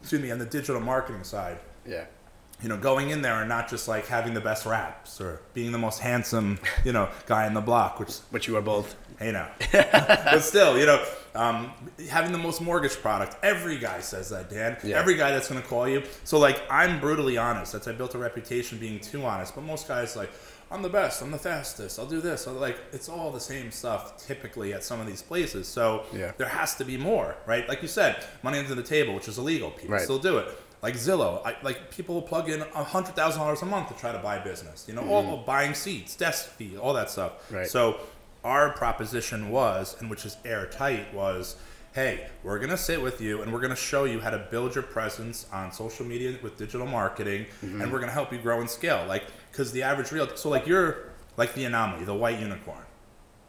Excuse 0.00 0.22
me, 0.22 0.30
on 0.30 0.38
the 0.38 0.46
digital 0.46 0.80
marketing 0.80 1.24
side 1.24 1.58
Yeah. 1.86 2.04
You 2.62 2.68
know, 2.68 2.76
going 2.76 3.10
in 3.10 3.22
there 3.22 3.40
and 3.40 3.48
not 3.48 3.68
just 3.68 3.88
like 3.88 4.06
having 4.06 4.34
the 4.34 4.40
best 4.40 4.66
raps 4.66 5.20
or 5.20 5.40
being 5.54 5.72
the 5.72 5.78
most 5.78 5.98
handsome, 6.00 6.58
you 6.84 6.92
know, 6.92 7.08
guy 7.26 7.46
in 7.46 7.54
the 7.54 7.60
block, 7.60 7.98
which 8.00 8.14
which 8.30 8.46
you 8.48 8.56
are 8.56 8.62
both. 8.62 8.94
hey 9.18 9.32
now, 9.32 9.48
but 9.72 10.40
still, 10.40 10.78
you 10.78 10.86
know, 10.86 11.04
um, 11.34 11.70
having 12.08 12.32
the 12.32 12.38
most 12.38 12.60
mortgage 12.60 12.96
product. 13.00 13.36
Every 13.42 13.78
guy 13.78 14.00
says 14.00 14.30
that, 14.30 14.50
Dan. 14.50 14.76
Yeah. 14.82 14.98
Every 14.98 15.16
guy 15.16 15.30
that's 15.30 15.48
gonna 15.48 15.62
call 15.62 15.88
you. 15.88 16.02
So 16.24 16.38
like, 16.38 16.60
I'm 16.70 17.00
brutally 17.00 17.36
honest. 17.38 17.72
That's 17.72 17.88
I 17.88 17.92
built 17.92 18.14
a 18.14 18.18
reputation 18.18 18.78
being 18.78 19.00
too 19.00 19.24
honest. 19.24 19.54
But 19.54 19.64
most 19.64 19.86
guys 19.88 20.16
like, 20.16 20.30
I'm 20.72 20.82
the 20.82 20.88
best. 20.88 21.20
I'm 21.22 21.30
the 21.30 21.38
fastest. 21.38 21.98
I'll 21.98 22.06
do 22.06 22.20
this. 22.20 22.46
I'll 22.46 22.54
like, 22.54 22.78
it's 22.92 23.08
all 23.08 23.30
the 23.32 23.40
same 23.40 23.70
stuff 23.72 24.24
typically 24.26 24.72
at 24.72 24.84
some 24.84 25.00
of 25.00 25.06
these 25.06 25.22
places. 25.22 25.66
So 25.66 26.04
Yeah. 26.12 26.32
there 26.36 26.48
has 26.48 26.76
to 26.76 26.84
be 26.84 26.96
more, 26.96 27.36
right? 27.46 27.68
Like 27.68 27.82
you 27.82 27.88
said, 27.88 28.24
money 28.42 28.58
under 28.58 28.74
the 28.74 28.82
table, 28.82 29.14
which 29.14 29.28
is 29.28 29.38
illegal. 29.38 29.70
People 29.70 29.94
Right. 29.94 30.02
still 30.02 30.18
do 30.18 30.38
it. 30.38 30.48
Like 30.82 30.94
Zillow, 30.94 31.44
I, 31.44 31.56
like 31.62 31.90
people 31.90 32.14
will 32.14 32.22
plug 32.22 32.48
in 32.48 32.62
a 32.62 32.84
hundred 32.84 33.14
thousand 33.14 33.40
dollars 33.42 33.60
a 33.62 33.66
month 33.66 33.88
to 33.88 33.94
try 33.94 34.12
to 34.12 34.18
buy 34.18 34.36
a 34.36 34.44
business. 34.44 34.86
You 34.88 34.94
know, 34.94 35.06
all 35.08 35.36
buying 35.46 35.74
seats, 35.74 36.16
desk 36.16 36.48
fee, 36.50 36.76
all 36.78 36.94
that 36.94 37.10
stuff. 37.10 37.32
Mm-hmm. 37.46 37.54
Right. 37.56 37.68
So 37.68 38.00
our 38.44 38.70
proposition 38.72 39.50
was, 39.50 39.96
and 40.00 40.08
which 40.08 40.24
is 40.24 40.38
airtight, 40.46 41.12
was, 41.12 41.56
hey, 41.92 42.28
we're 42.42 42.58
gonna 42.58 42.78
sit 42.78 43.02
with 43.02 43.20
you 43.20 43.42
and 43.42 43.52
we're 43.52 43.60
gonna 43.60 43.76
show 43.76 44.04
you 44.04 44.20
how 44.20 44.30
to 44.30 44.38
build 44.50 44.74
your 44.74 44.84
presence 44.84 45.46
on 45.52 45.70
social 45.70 46.06
media 46.06 46.38
with 46.42 46.56
digital 46.56 46.86
marketing, 46.86 47.44
Mm-hmm. 47.62 47.82
and 47.82 47.92
we're 47.92 48.00
gonna 48.00 48.12
help 48.12 48.32
you 48.32 48.38
grow 48.38 48.60
and 48.60 48.70
scale. 48.70 49.04
Like, 49.06 49.24
because 49.52 49.72
the 49.72 49.82
average 49.82 50.10
real, 50.12 50.34
so 50.36 50.48
like 50.48 50.66
you're 50.66 51.10
like 51.36 51.52
the 51.54 51.64
anomaly, 51.66 52.04
the 52.06 52.14
white 52.14 52.40
unicorn. 52.40 52.78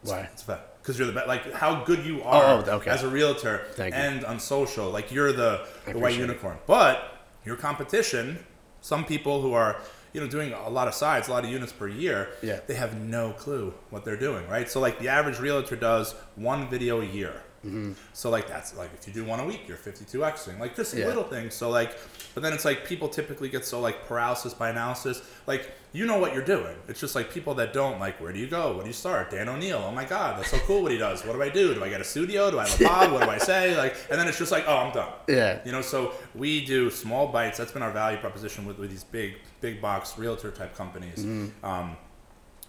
Why? 0.04 0.28
It's 0.34 0.44
fact 0.44 0.82
because 0.82 0.98
you're 0.98 1.08
the 1.08 1.14
best. 1.14 1.28
Like 1.28 1.54
how 1.54 1.84
good 1.86 2.04
you 2.06 2.24
are 2.24 2.44
Oh, 2.68 2.72
okay. 2.78 2.90
as 2.90 3.04
a 3.04 3.08
realtor 3.08 3.68
Thank 3.76 3.94
you. 3.94 4.02
and 4.02 4.26
on 4.26 4.40
social. 4.40 4.90
Like 4.90 5.12
you're 5.12 5.32
the, 5.32 5.66
the 5.86 5.92
white 5.94 5.96
appreciate 5.96 6.16
it. 6.16 6.22
unicorn. 6.28 6.58
But 6.66 7.20
your 7.46 7.56
competition, 7.56 8.40
some 8.82 9.06
people 9.06 9.42
who 9.42 9.54
are 9.54 9.78
you 10.14 10.20
know 10.22 10.28
doing 10.28 10.52
a 10.54 10.70
lot 10.70 10.88
of 10.88 10.94
sides, 10.94 11.28
a 11.28 11.32
lot 11.32 11.44
of 11.46 11.50
units 11.50 11.72
per 11.72 11.88
year, 11.88 12.30
Yeah. 12.42 12.60
they 12.68 12.76
have 12.76 13.00
no 13.00 13.32
clue 13.32 13.74
what 13.90 14.04
they're 14.06 14.18
doing. 14.18 14.48
Right. 14.50 14.70
So 14.70 14.80
like 14.80 15.00
the 15.00 15.08
average 15.10 15.40
realtor 15.40 15.76
does 15.76 16.14
one 16.36 16.70
video 16.70 17.02
a 17.02 17.06
year. 17.06 17.34
Mm-hmm. 17.66 17.94
So 18.14 18.30
like 18.30 18.48
that's 18.48 18.76
like 18.76 18.90
if 19.00 19.08
you 19.08 19.14
do 19.14 19.24
one 19.24 19.40
a 19.40 19.46
week, 19.46 19.62
you're 19.68 19.78
52xing. 19.78 20.60
Like 20.60 20.76
just 20.76 20.96
Yeah. 20.96 21.06
little 21.06 21.24
things. 21.24 21.54
So 21.54 21.70
like, 21.70 21.96
but 22.34 22.42
then 22.42 22.54
it's 22.54 22.66
like 22.66 22.86
people 22.86 23.08
typically 23.08 23.50
get 23.50 23.66
so 23.66 23.80
like 23.80 24.08
paralysis 24.08 24.54
by 24.54 24.70
analysis. 24.70 25.22
Like 25.46 25.70
you 25.94 26.06
know 26.06 26.18
what 26.18 26.34
you're 26.34 26.46
doing. 26.46 26.76
It's 26.88 27.00
just 27.00 27.16
like 27.16 27.32
people 27.32 27.54
that 27.56 27.74
don't 27.74 28.00
like. 28.00 28.20
Where 28.22 28.32
do 28.34 28.40
you 28.40 28.48
go? 28.48 28.74
Where 28.74 28.82
do 28.82 28.88
you 28.88 28.94
start? 28.94 29.30
Dan 29.30 29.48
O'Neil. 29.50 29.84
Oh 29.86 29.92
my 29.92 30.06
God, 30.06 30.40
that's 30.40 30.50
so 30.52 30.58
cool 30.60 30.84
what 30.84 30.92
he 30.92 30.98
does. 30.98 31.24
What 31.26 31.34
do 31.34 31.42
I 31.44 31.50
do? 31.50 31.74
Do 31.76 31.84
I 31.84 31.90
get 31.90 32.02
a 32.02 32.06
studio? 32.06 32.50
Do 32.50 32.60
I 32.60 32.68
have 32.68 32.82
a 32.82 32.84
pod? 32.88 33.12
what 33.12 33.24
do 33.24 33.30
I 33.30 33.38
say? 33.38 33.76
Like, 33.78 33.96
and 34.10 34.20
then 34.20 34.28
it's 34.28 34.38
just 34.38 34.52
like, 34.52 34.64
oh, 34.68 34.78
I'm 34.78 34.94
done. 34.94 35.12
Yeah. 35.28 35.60
You 35.66 35.72
know, 35.72 35.82
so 35.82 36.14
we 36.34 36.66
do 36.66 36.90
small 36.90 37.28
bites. 37.28 37.58
That's 37.58 37.72
been 37.74 37.84
our 37.84 37.92
value 37.92 38.18
proposition 38.20 38.66
with, 38.66 38.80
with 38.80 38.90
these 38.90 39.04
big, 39.04 39.36
big 39.60 39.82
box 39.82 40.18
realtor 40.18 40.50
type 40.52 40.76
companies. 40.76 41.20
Mm-hmm. 41.26 41.66
Um, 41.66 41.98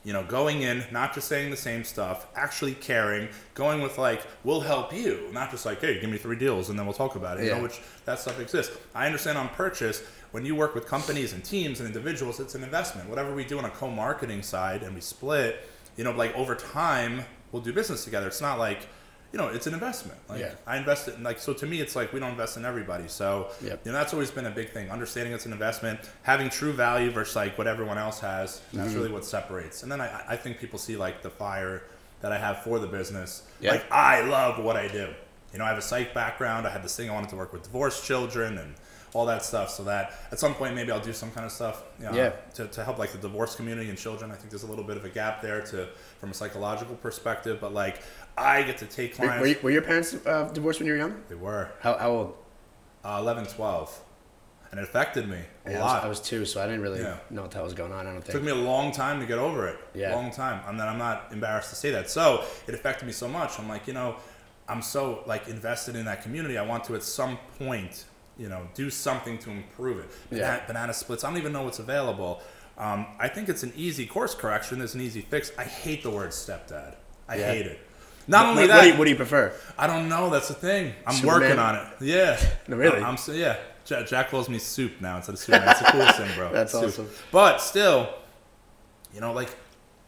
you 0.05 0.13
know, 0.13 0.25
going 0.25 0.63
in, 0.63 0.85
not 0.91 1.15
just 1.15 1.29
saying 1.29 1.51
the 1.51 1.57
same 1.57 1.85
stuff, 1.85 2.27
actually 2.35 2.75
caring, 2.75 3.29
going 3.55 3.81
with 3.81 3.99
like, 3.99 4.27
we'll 4.43 4.61
help 4.61 4.93
you, 4.93 5.29
not 5.33 5.51
just 5.51 5.65
like, 5.65 5.81
hey, 5.81 6.01
give 6.01 6.11
me 6.11 6.19
three 6.19 6.37
deals 6.37 6.71
and 6.71 6.79
then 6.79 6.87
we'll 6.87 6.95
talk 6.95 7.15
about 7.15 7.39
it. 7.39 7.45
You 7.45 7.55
know, 7.55 7.63
which 7.63 7.81
that 8.05 8.19
stuff 8.19 8.41
exists. 8.41 8.77
I 8.95 9.07
understand 9.07 9.39
on 9.39 9.49
purchase, 9.51 10.03
when 10.33 10.45
you 10.45 10.57
work 10.57 10.75
with 10.75 10.87
companies 10.87 11.33
and 11.35 11.45
teams 11.45 11.79
and 11.79 11.87
individuals, 11.87 12.41
it's 12.41 12.55
an 12.55 12.65
investment. 12.65 13.09
Whatever 13.09 13.35
we 13.35 13.45
do 13.45 13.59
on 13.59 13.65
a 13.65 13.71
co-marketing 13.71 14.43
side 14.43 14.83
and 14.83 14.95
we 14.95 15.01
split, 15.01 15.69
you 15.97 16.05
know, 16.05 16.13
like 16.13 16.35
over 16.35 16.55
time, 16.55 17.25
we'll 17.53 17.63
do 17.63 17.73
business 17.73 18.05
together. 18.05 18.27
It's 18.27 18.41
not 18.41 18.59
like, 18.59 18.89
you 19.33 19.39
know, 19.39 19.49
it's 19.49 19.67
an 19.67 19.75
investment. 19.75 20.19
Like 20.29 20.41
Yeah. 20.41 20.53
I 20.67 20.77
invest 20.77 21.09
in 21.09 21.23
like 21.23 21.39
so 21.39 21.53
to 21.55 21.67
me 21.67 21.81
it's 21.81 21.97
like 21.97 22.13
we 22.13 22.21
don't 22.21 22.31
invest 22.31 22.57
in 22.57 22.65
everybody. 22.65 23.09
So 23.09 23.49
Yep. 23.63 23.81
you 23.85 23.93
know 23.93 23.99
that's 23.99 24.13
always 24.13 24.31
been 24.31 24.47
a 24.47 24.51
big 24.51 24.71
thing. 24.71 24.91
Understanding 24.91 25.33
it's 25.33 25.47
an 25.47 25.53
investment, 25.53 26.01
having 26.23 26.51
true 26.51 26.73
value 26.73 27.11
versus 27.11 27.35
like 27.37 27.57
what 27.59 27.67
everyone 27.67 27.99
else 27.99 28.21
has. 28.21 28.57
Mm-hmm. 28.59 28.77
That's 28.79 28.95
really 28.95 29.11
what 29.11 29.25
separates. 29.25 29.83
And 29.83 29.91
then 29.91 30.01
I, 30.01 30.23
I 30.29 30.37
think 30.37 30.59
people 30.59 30.79
see 30.79 30.97
like 30.97 31.23
the 31.23 31.31
fire 31.31 31.83
that 32.21 32.31
I 32.33 32.39
have 32.39 32.63
for 32.63 32.79
the 32.79 32.87
business. 32.87 33.43
Yeah. 33.61 33.73
Like 33.73 33.91
I 33.91 34.21
love 34.23 34.63
what 34.63 34.77
I 34.77 34.89
do. 34.89 35.09
You 35.53 35.59
know, 35.59 35.65
I 35.65 35.69
have 35.69 35.79
a 35.79 35.83
psych 35.83 36.15
background. 36.15 36.67
I 36.67 36.71
had 36.71 36.83
this 36.83 36.97
thing 36.97 37.11
I 37.11 37.15
wanted 37.15 37.31
to 37.31 37.37
work 37.37 37.53
with 37.53 37.63
divorced 37.65 38.05
children 38.05 38.59
and 38.59 38.75
all 39.15 39.27
that 39.27 39.45
stuff. 39.45 39.71
So 39.71 39.85
that 39.85 40.13
at 40.31 40.39
some 40.39 40.55
point 40.55 40.75
maybe 40.75 40.91
I'll 40.91 41.01
do 41.01 41.13
some 41.13 41.31
kind 41.31 41.45
of 41.45 41.53
stuff. 41.53 41.83
You 41.99 42.07
know, 42.07 42.13
Yeah. 42.15 42.31
To, 42.55 42.67
to 42.67 42.85
help 42.85 42.99
like 42.99 43.13
the 43.13 43.19
divorce 43.19 43.55
community 43.57 43.89
and 43.91 43.99
children. 43.99 44.31
I 44.31 44.35
think 44.35 44.51
there's 44.51 44.63
a 44.63 44.67
little 44.67 44.85
bit 44.85 44.97
of 44.97 45.05
a 45.05 45.09
gap 45.11 45.43
there 45.43 45.61
to 45.67 45.89
from 46.19 46.31
a 46.31 46.35
psychological 46.35 46.97
perspective. 46.97 47.59
But 47.61 47.75
like 47.75 48.01
I 48.39 48.63
get 48.63 48.79
to 48.79 48.87
take 48.87 49.15
clients. 49.17 49.41
were, 49.41 49.47
you, 49.49 49.57
were 49.63 49.71
your 49.71 49.83
parents 49.83 50.15
uh, 50.27 50.49
divorced 50.53 50.81
when 50.81 50.87
you 50.87 50.93
were 50.95 50.99
young? 50.99 51.23
they 51.29 51.35
were 51.35 51.71
How, 51.81 51.99
how 51.99 52.11
old? 52.11 52.35
uh, 53.05 53.19
11, 53.21 53.47
12. 53.47 54.01
And 54.71 54.81
it 54.81 54.85
affected 54.85 55.29
me 55.29 55.37
a 55.67 55.73
Yeah, 55.73 55.79
I, 55.79 55.81
lot. 55.83 55.95
was, 55.97 56.05
I 56.05 56.09
was 56.09 56.21
two, 56.21 56.47
so 56.47 56.63
I 56.63 56.65
didn't 56.65 56.81
really 56.81 57.01
Yeah. 57.01 57.19
know 57.29 57.43
what 57.43 57.51
the 57.51 57.57
hell 57.59 57.65
was 57.65 57.75
going 57.75 57.93
on. 57.93 58.07
I 58.07 58.13
don't 58.13 58.23
think 58.23 58.31
it 58.31 58.33
took 58.33 58.43
me 58.43 58.53
a 58.53 58.55
long 58.55 58.91
time 58.91 59.21
to 59.21 59.27
get 59.27 59.37
over 59.39 59.69
it. 59.69 59.77
Yeah. 59.93 60.15
Long 60.15 60.31
time. 60.31 60.63
And 60.67 60.81
then 60.81 60.89
I'm 60.89 60.97
not 60.97 61.29
embarrassed 61.31 61.69
to 61.71 61.77
say 61.77 61.91
that. 61.91 62.09
So 62.09 62.43
it 62.67 62.75
affected 62.75 63.05
me 63.05 63.13
so 63.13 63.29
much. 63.29 63.59
I'm 63.59 63.69
like, 63.69 63.87
you 63.87 63.93
know, 63.93 64.17
I'm 64.71 64.81
so 64.81 65.25
like 65.27 65.47
invested 65.49 65.95
in 65.95 66.07
that 66.07 66.23
community. 66.23 66.57
I 66.57 66.63
want 66.65 66.85
to 66.85 66.95
at 66.95 67.03
some 67.03 67.37
point, 67.59 68.07
you 68.39 68.49
know, 68.49 68.67
do 68.75 68.91
something 68.91 69.39
to 69.39 69.51
improve 69.51 69.99
it. 69.99 70.11
Yeah. 70.31 70.39
Banana, 70.39 70.63
banana 70.67 70.95
splits. 70.95 71.25
I 71.25 71.29
don't 71.29 71.39
even 71.39 71.53
know 71.53 71.63
what's 71.63 71.79
available. 71.79 72.41
Um, 72.79 73.07
I 73.19 73.29
think 73.29 73.49
it's 73.49 73.63
an 73.63 73.73
easy 73.77 74.07
course 74.07 74.35
correction. 74.35 74.79
There's 74.79 74.95
an 74.95 75.01
easy 75.03 75.21
fix. 75.21 75.53
I 75.59 75.65
hate 75.65 76.03
the 76.03 76.11
word 76.11 76.31
stepdad. 76.31 76.95
I 77.29 77.37
Yeah. 77.37 77.53
hate 77.53 77.67
it. 77.67 77.81
Not 78.29 78.47
What- 78.47 78.51
only 78.51 78.67
that, 78.69 78.75
what 78.77 78.83
do, 78.83 78.89
you, 78.89 78.95
what 78.97 79.05
do 79.05 79.11
you 79.11 79.17
prefer? 79.17 79.53
I 79.77 79.87
don't 79.87 80.09
know. 80.09 80.31
That's 80.31 80.49
the 80.49 80.55
thing. 80.55 80.95
I'm 81.07 81.15
Superman? 81.15 81.41
working 81.43 81.59
on 81.59 81.75
it. 81.77 81.87
Yeah. 82.01 82.39
No, 82.69 82.77
really? 82.77 83.01
I'm 83.03 83.17
so 83.17 83.33
yeah. 83.33 83.57
Jack, 83.85 84.07
Jack 84.07 84.31
calls 84.31 84.49
me 84.49 84.59
Soup 84.59 84.93
now 85.01 85.17
instead 85.17 85.33
of 85.33 85.39
Superman. 85.41 85.67
That's 85.67 85.81
the 85.81 85.87
coolest 85.87 86.17
thing, 86.17 86.31
bro. 86.37 86.53
That's 86.53 86.73
Soup. 86.73 86.85
awesome. 86.85 87.11
But 87.33 87.59
still, 87.61 88.09
you 89.13 89.21
know, 89.21 89.33
like 89.33 89.51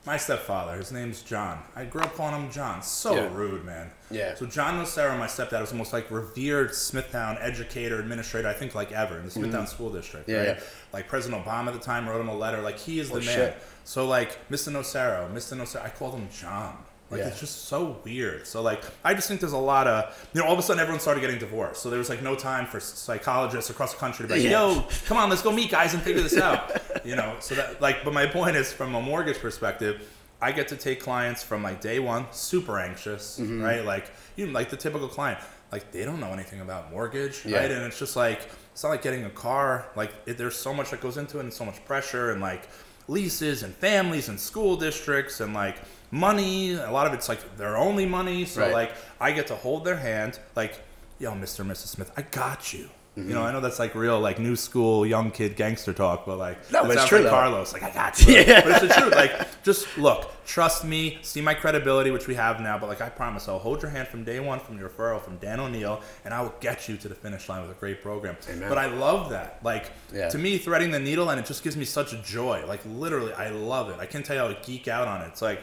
my 0.07 0.17
stepfather, 0.19 0.77
his 0.77 0.93
name's 0.93 1.23
John. 1.23 1.59
I 1.75 1.85
grew 1.85 2.03
up 2.03 2.15
calling 2.15 2.35
him 2.35 2.51
John. 2.51 2.83
So 2.83 3.15
Yeah. 3.15 3.29
rude, 3.33 3.65
man. 3.65 3.91
Yeah. 4.11 4.35
So 4.35 4.45
John 4.47 4.79
Nocera, 4.83 5.19
my 5.19 5.27
stepdad, 5.27 5.61
was 5.63 5.71
the 5.71 5.77
most 5.77 5.93
like 5.93 6.11
revered 6.11 6.75
Smithtown 6.75 7.39
educator, 7.41 7.99
administrator, 7.99 8.49
I 8.49 8.53
think 8.53 8.75
like 8.75 8.93
ever 8.93 9.19
in 9.19 9.25
the 9.25 9.31
Smithtown 9.31 9.67
School 9.67 9.91
District. 9.91 10.29
Mm-hmm. 10.29 10.45
Yeah, 10.45 10.51
right? 10.53 10.59
yeah. 10.59 10.65
Like 10.93 11.09
President 11.09 11.45
Obama 11.45 11.69
at 11.69 11.73
the 11.75 11.79
time 11.81 12.09
wrote 12.09 12.21
him 12.21 12.29
a 12.29 12.37
letter. 12.37 12.61
Like 12.61 12.79
he 12.79 13.01
is 13.01 13.09
the 13.09 13.17
Oh, 13.17 13.21
man. 13.21 13.25
shit. 13.35 13.57
So 13.85 14.07
like 14.07 14.49
Mr. 14.51 14.71
Nocero, 14.73 15.29
Mr. 15.33 15.57
Nocero, 15.57 15.85
I 15.85 15.89
called 15.89 16.15
him 16.15 16.29
John. 16.31 16.77
Like 17.15 17.23
Yeah. 17.23 17.29
it's 17.29 17.41
just 17.41 17.67
so 17.67 17.97
weird. 18.05 18.47
So 18.47 18.61
like 18.63 18.83
I 19.05 19.15
just 19.15 19.29
think 19.29 19.41
there's 19.41 19.53
a 19.53 19.59
lot 19.75 19.87
of 19.87 20.29
you 20.35 20.41
know 20.41 20.47
all 20.47 20.53
of 20.53 20.59
a 20.59 20.63
sudden 20.63 20.81
everyone 20.81 21.01
started 21.01 21.21
getting 21.21 21.39
divorced. 21.39 21.83
So 21.83 21.89
there 21.91 21.99
was 21.99 22.09
like 22.09 22.23
no 22.23 22.35
time 22.35 22.67
for 22.67 22.81
psychologists 22.81 23.71
across 23.71 23.93
the 23.93 23.99
country 24.01 24.25
to 24.27 24.35
be 24.35 24.41
like, 24.41 24.51
Yeah. 24.51 24.73
yo, 24.73 24.85
come 25.07 25.17
on, 25.17 25.31
let's 25.31 25.43
go 25.43 25.53
meet 25.53 25.71
guys 25.71 25.95
and 25.95 26.03
figure 26.03 26.23
this 26.23 26.37
out. 26.37 26.81
you 27.05 27.17
know, 27.17 27.37
so 27.41 27.55
that 27.55 27.81
like 27.81 28.05
but 28.05 28.13
my 28.13 28.27
point 28.27 28.57
is 28.57 28.73
from 28.73 28.95
a 28.95 29.01
mortgage 29.01 29.39
perspective, 29.39 30.09
I 30.43 30.53
get 30.53 30.69
to 30.69 30.77
take 30.77 31.01
clients 31.01 31.43
from 31.43 31.63
like 31.63 31.81
day 31.81 31.99
one, 31.99 32.27
super 32.33 32.79
anxious, 32.79 33.39
Mm-hmm. 33.41 33.63
right? 33.63 33.85
Like 33.85 34.11
you 34.37 34.47
like 34.49 34.71
the 34.71 34.77
typical 34.77 35.09
client, 35.09 35.39
like 35.73 35.93
they 35.93 36.05
don't 36.05 36.21
know 36.21 36.33
anything 36.33 36.61
about 36.61 36.91
mortgage, 36.91 37.45
Yeah. 37.45 37.59
right? 37.61 37.71
And 37.71 37.85
it's 37.85 37.99
just 37.99 38.17
like 38.17 38.41
it's 38.73 38.83
not 38.83 38.91
like 38.91 39.03
getting 39.03 39.25
a 39.25 39.31
car. 39.31 39.87
Like 39.95 40.13
it, 40.27 40.37
there's 40.37 40.57
so 40.57 40.75
much 40.75 40.91
that 40.91 41.01
goes 41.01 41.17
into 41.17 41.39
it, 41.39 41.43
and 41.43 41.53
so 41.53 41.65
much 41.65 41.85
pressure, 41.85 42.33
and 42.33 42.41
like 42.41 42.69
leases 43.09 43.63
and 43.63 43.75
families 43.75 44.29
and 44.29 44.39
school 44.41 44.77
districts 44.77 45.41
and 45.41 45.53
like 45.55 45.77
money. 46.11 46.75
A 46.75 46.91
lot 46.91 47.07
of 47.07 47.13
it's 47.13 47.29
like 47.29 47.57
their 47.57 47.77
only 47.77 48.07
money. 48.07 48.45
So 48.45 48.63
Right. 48.63 48.73
like 48.73 48.93
I 49.21 49.33
get 49.33 49.47
to 49.49 49.57
hold 49.57 49.85
their 49.85 49.97
hand, 49.97 50.39
like, 50.57 50.81
yo, 51.19 51.33
Mr. 51.33 51.61
and 51.61 51.71
Mrs. 51.71 51.89
Smith, 51.89 52.11
I 52.17 52.23
got 52.23 52.73
you. 52.73 52.89
You 53.17 53.23
know, 53.33 53.43
I 53.45 53.53
know 53.53 53.61
that's 53.61 53.79
like 53.79 53.95
real, 53.95 54.19
like 54.19 54.41
new 54.41 54.57
school, 54.57 55.07
young 55.07 55.31
kid 55.31 55.55
gangster 55.55 55.93
talk, 55.93 56.27
but 56.27 56.37
like, 56.37 56.59
No, 56.73 56.91
it's 56.91 57.07
true, 57.07 57.21
like. 57.21 57.31
Carlos, 57.31 57.73
like 57.73 57.85
I 57.85 57.91
got 57.91 58.21
you. 58.27 58.35
Yeah. 58.35 58.63
But 58.63 58.83
it's 58.83 58.93
the 58.95 59.01
truth. 59.01 59.15
Like, 59.15 59.63
just 59.63 59.97
look, 59.97 60.33
trust 60.45 60.85
me, 60.85 61.19
see 61.23 61.41
my 61.41 61.55
credibility, 61.55 62.11
which 62.11 62.27
we 62.27 62.35
have 62.35 62.61
now. 62.61 62.77
But 62.77 62.89
like, 62.89 63.01
I 63.01 63.09
promise, 63.09 63.47
I'll 63.49 63.61
hold 63.61 63.83
your 63.83 63.93
hand 63.93 64.09
from 64.09 64.25
day 64.25 64.41
one, 64.41 64.59
from 64.59 64.81
your 64.81 64.89
referral, 64.89 65.23
from 65.23 65.37
Dan 65.37 65.61
O'Neil, 65.61 66.01
and 66.25 66.35
I 66.35 66.41
will 66.43 66.55
get 66.59 66.89
you 66.89 66.97
to 66.97 67.09
the 67.09 67.15
finish 67.15 67.49
line 67.49 67.63
with 67.63 67.71
a 67.71 67.79
great 67.79 68.03
program. 68.03 68.37
Amen. 68.51 68.69
But 68.69 68.79
I 68.79 68.87
love 68.87 69.31
that. 69.31 69.61
Like, 69.63 69.93
Yeah. 70.13 70.29
to 70.31 70.37
me, 70.37 70.59
threading 70.59 70.91
the 70.91 70.99
needle, 70.99 71.31
and 71.31 71.39
it 71.39 71.47
just 71.47 71.63
gives 71.63 71.77
me 71.77 71.85
such 71.85 72.13
a 72.15 72.19
joy. 72.21 72.65
Like, 72.67 72.81
literally, 72.85 73.33
I 73.35 73.51
love 73.51 73.91
it. 73.91 74.01
I 74.01 74.07
can't 74.07 74.27
tell 74.27 74.35
you 74.35 74.43
how 74.43 74.49
I 74.49 74.55
geek 74.67 74.89
out 74.89 75.07
on 75.07 75.21
it. 75.23 75.29
It's 75.29 75.41
like, 75.43 75.61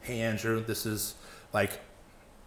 hey 0.00 0.20
Andrew, 0.20 0.64
this 0.64 0.86
is 0.86 1.14
like 1.52 1.72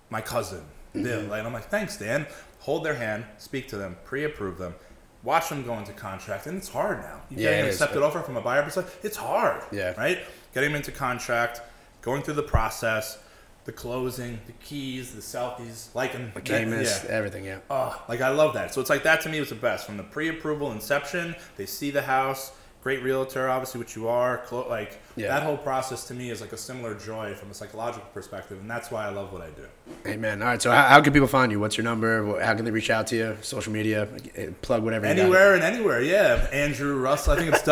my 0.09 0.21
cousin 0.21 0.63
Bill. 0.93 1.03
Mm-hmm. 1.21 1.31
And 1.33 1.47
I'm 1.47 1.53
like, 1.53 1.69
thanks, 1.69 1.97
Dan. 1.97 2.25
Hold 2.61 2.83
their 2.85 2.95
hand, 2.95 3.25
speak 3.37 3.67
to 3.69 3.77
them, 3.77 3.97
pre-approve 4.05 4.57
them, 4.57 4.75
watch 5.23 5.49
them 5.49 5.63
go 5.63 5.77
into 5.77 5.93
contract, 5.93 6.45
and 6.47 6.57
it's 6.57 6.69
hard 6.69 6.99
now. 6.99 7.21
You 7.29 7.37
Yeah, 7.37 7.43
getting 7.49 7.59
an 7.61 7.67
accepted 7.67 8.03
offer 8.03 8.21
from 8.21 8.37
a 8.37 8.41
buyer 8.41 8.63
perspective, 8.63 8.97
it's 9.03 9.17
hard. 9.17 9.61
Yeah. 9.71 9.93
Right? 9.99 10.19
Getting 10.53 10.69
them 10.71 10.77
into 10.77 10.91
contract, 10.91 11.61
going 12.01 12.21
through 12.23 12.35
the 12.35 12.43
process, 12.43 13.17
the 13.65 13.71
closing, 13.71 14.39
the 14.47 14.53
keys, 14.53 15.13
the 15.13 15.21
selfies, 15.21 15.93
like 15.95 16.13
and 16.15 16.33
The 16.33 16.41
Camus, 16.41 17.03
yeah. 17.03 17.11
everything. 17.11 17.45
Yeah. 17.45 17.59
Oh, 17.69 17.99
like 18.09 18.21
I 18.21 18.29
love 18.29 18.53
that. 18.55 18.73
So 18.73 18.81
it's 18.81 18.89
like 18.89 19.03
that 19.03 19.21
to 19.21 19.29
me 19.29 19.39
was 19.39 19.49
the 19.49 19.55
best. 19.55 19.85
From 19.85 19.97
the 19.97 20.03
pre-approval 20.03 20.71
inception, 20.71 21.35
they 21.57 21.65
see 21.67 21.91
the 21.91 22.01
house, 22.01 22.51
great 22.81 23.03
realtor, 23.03 23.47
obviously, 23.49 23.77
which 23.79 23.95
you 23.95 24.07
are. 24.07 24.39
Clo- 24.39 24.67
like 24.67 24.99
Yeah. 25.15 25.27
that 25.27 25.43
whole 25.43 25.57
process 25.57 26.05
to 26.07 26.15
me 26.15 26.31
is 26.31 26.41
like 26.41 26.53
a 26.53 26.57
similar 26.57 26.95
joy 26.95 27.35
from 27.35 27.51
a 27.51 27.53
psychological 27.53 28.07
perspective, 28.13 28.59
and 28.59 28.69
that's 28.69 28.89
why 28.89 29.05
I 29.05 29.09
love 29.09 29.31
what 29.31 29.41
I 29.43 29.49
do. 29.51 29.65
Amen. 30.05 30.41
All 30.41 30.47
right. 30.47 30.61
So 30.61 30.71
how, 30.71 30.83
how 30.87 31.01
can 31.01 31.13
people 31.13 31.27
find 31.27 31.51
you? 31.51 31.59
What's 31.59 31.77
your 31.77 31.83
number? 31.83 32.39
How 32.43 32.53
can 32.55 32.65
they 32.65 32.71
reach 32.71 32.89
out 32.89 33.07
to 33.07 33.15
you? 33.15 33.37
Social 33.41 33.71
media? 33.71 34.07
Eh, 34.35 34.47
Plug 34.61 34.83
whatever. 34.83 35.07
you 35.07 35.13
got. 35.15 35.21
Anywhere 35.21 35.53
and 35.55 35.63
anywhere, 35.63 36.01
yeah. 36.01 36.47
Andrew 36.51 36.97
Russell. 36.97 37.33
I 37.33 37.37
think 37.37 37.53
it's 37.53 37.61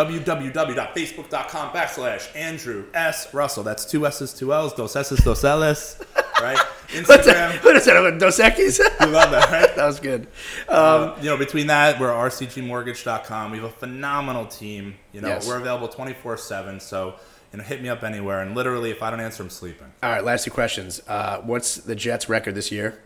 www.facebook.com 0.69 1.69
backslash 1.73 2.35
Andrew 2.35 2.85
S 2.93 3.33
Russell. 3.33 3.63
That's 3.63 3.85
two 3.85 4.05
S's, 4.05 4.33
two 4.33 4.53
L's, 4.53 4.73
dos 4.73 4.95
S's, 4.95 5.23
dos 5.23 5.43
L's. 5.43 6.01
Right? 6.41 6.57
Instagram. 6.87 7.61
What 7.65 7.75
is 7.75 7.83
that? 7.83 8.17
Dos 8.17 8.39
Equis? 8.39 8.79
You 9.01 9.07
love 9.07 9.29
that, 9.31 9.51
right? 9.51 9.75
that 9.75 9.85
was 9.85 9.99
good. 9.99 10.25
Um, 10.69 10.77
Um, 11.09 11.13
you 11.19 11.25
know, 11.25 11.35
between 11.35 11.67
that, 11.67 11.99
we're 11.99 12.07
rcgmortgage.com. 12.13 13.51
We 13.51 13.57
have 13.57 13.65
a 13.67 13.73
phenomenal 13.73 14.45
team. 14.45 14.95
You 15.11 15.19
know, 15.19 15.27
Yes. 15.27 15.45
we're 15.45 15.57
available 15.57 15.89
24 15.89 16.37
7. 16.37 16.79
So, 16.79 17.15
know, 17.57 17.63
hit 17.63 17.81
me 17.81 17.89
up 17.89 18.03
anywhere. 18.03 18.41
And 18.41 18.55
literally, 18.55 18.91
if 18.91 19.01
I 19.01 19.09
don't 19.09 19.19
answer, 19.19 19.41
I'm 19.43 19.49
sleeping. 19.49 19.91
all 20.03 20.11
right. 20.11 20.23
Last 20.23 20.43
two 20.45 20.51
questions. 20.51 21.01
Uh, 21.07 21.39
what's 21.41 21.75
the 21.75 21.95
Jets' 21.95 22.29
record 22.29 22.53
this 22.55 22.71
year? 22.71 23.01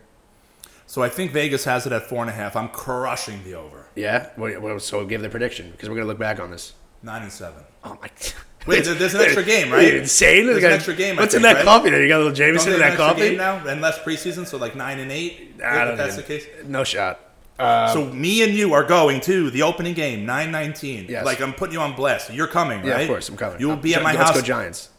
So 0.85 1.01
I 1.01 1.09
think 1.09 1.31
Vegas 1.31 1.63
has 1.63 1.85
it 1.87 1.93
at 1.93 2.03
four 2.03 2.19
and 2.21 2.29
a 2.29 2.33
half. 2.33 2.55
I'm 2.55 2.67
crushing 2.69 3.43
the 3.45 3.55
over. 3.55 3.87
Yeah. 3.95 4.29
What, 4.35 4.81
so 4.81 5.05
give 5.05 5.21
the 5.21 5.29
prediction 5.29 5.71
because 5.71 5.89
we're 5.89 5.95
gonna 5.95 6.07
look 6.07 6.19
back 6.19 6.39
on 6.39 6.51
this. 6.51 6.73
Nine 7.01 7.23
and 7.23 7.31
seven. 7.31 7.63
Oh 7.83 7.97
my. 8.01 8.09
Wait, 8.65 8.85
there's 8.85 9.13
an 9.13 9.21
extra 9.21 9.43
game, 9.53 9.71
right? 9.71 9.93
Are 9.93 9.97
insane? 9.97 10.45
There's 10.45 10.55
Look 10.55 10.63
an 10.65 10.71
extra 10.71 10.93
game, 10.93 11.17
I 11.19 11.23
What's 11.23 11.33
in 11.35 11.41
that 11.41 11.55
right? 11.57 11.65
coffee 11.65 11.89
there? 11.89 12.01
You 12.01 12.07
got 12.07 12.17
a 12.17 12.23
little 12.23 12.33
Jameson 12.33 12.73
in 12.73 12.79
that 12.79 12.95
coffee? 12.97 13.35
now 13.35 13.65
and 13.67 13.81
less 13.81 13.99
preseason, 13.99 14.45
so 14.47 14.57
like 14.57 14.75
nine 14.75 14.99
and 14.99 15.11
eight. 15.11 15.55
I 15.63 15.81
if 15.81 15.87
don't 15.89 15.97
that's 15.97 16.15
the 16.15 16.21
think- 16.21 16.43
case. 16.43 16.65
No 16.65 16.83
shot. 16.83 17.19
Um, 17.59 17.89
so 17.93 18.05
me 18.13 18.43
and 18.43 18.53
you 18.53 18.73
are 18.73 18.83
going 18.83 19.21
to 19.21 19.49
the 19.51 19.61
opening 19.61 19.93
game, 19.93 20.25
nine 20.25 20.51
nineteen. 20.51 21.05
Yes. 21.07 21.23
Like 21.25 21.39
I'm 21.41 21.53
putting 21.53 21.73
you 21.73 21.81
on 21.81 21.95
blast. 21.95 22.33
You're 22.33 22.47
coming, 22.47 22.79
right? 22.79 22.87
yeah, 22.87 22.99
of 22.99 23.07
course. 23.07 23.29
I'm 23.29 23.37
coming. 23.37 23.59
You 23.59 23.67
will 23.67 23.77
be 23.77 23.93
Uh, 23.93 23.97
at 23.99 24.03
my 24.03 24.13
Let's 24.13 24.23
house. 24.31 24.35
go 24.37 24.41
Giants. 24.41 24.89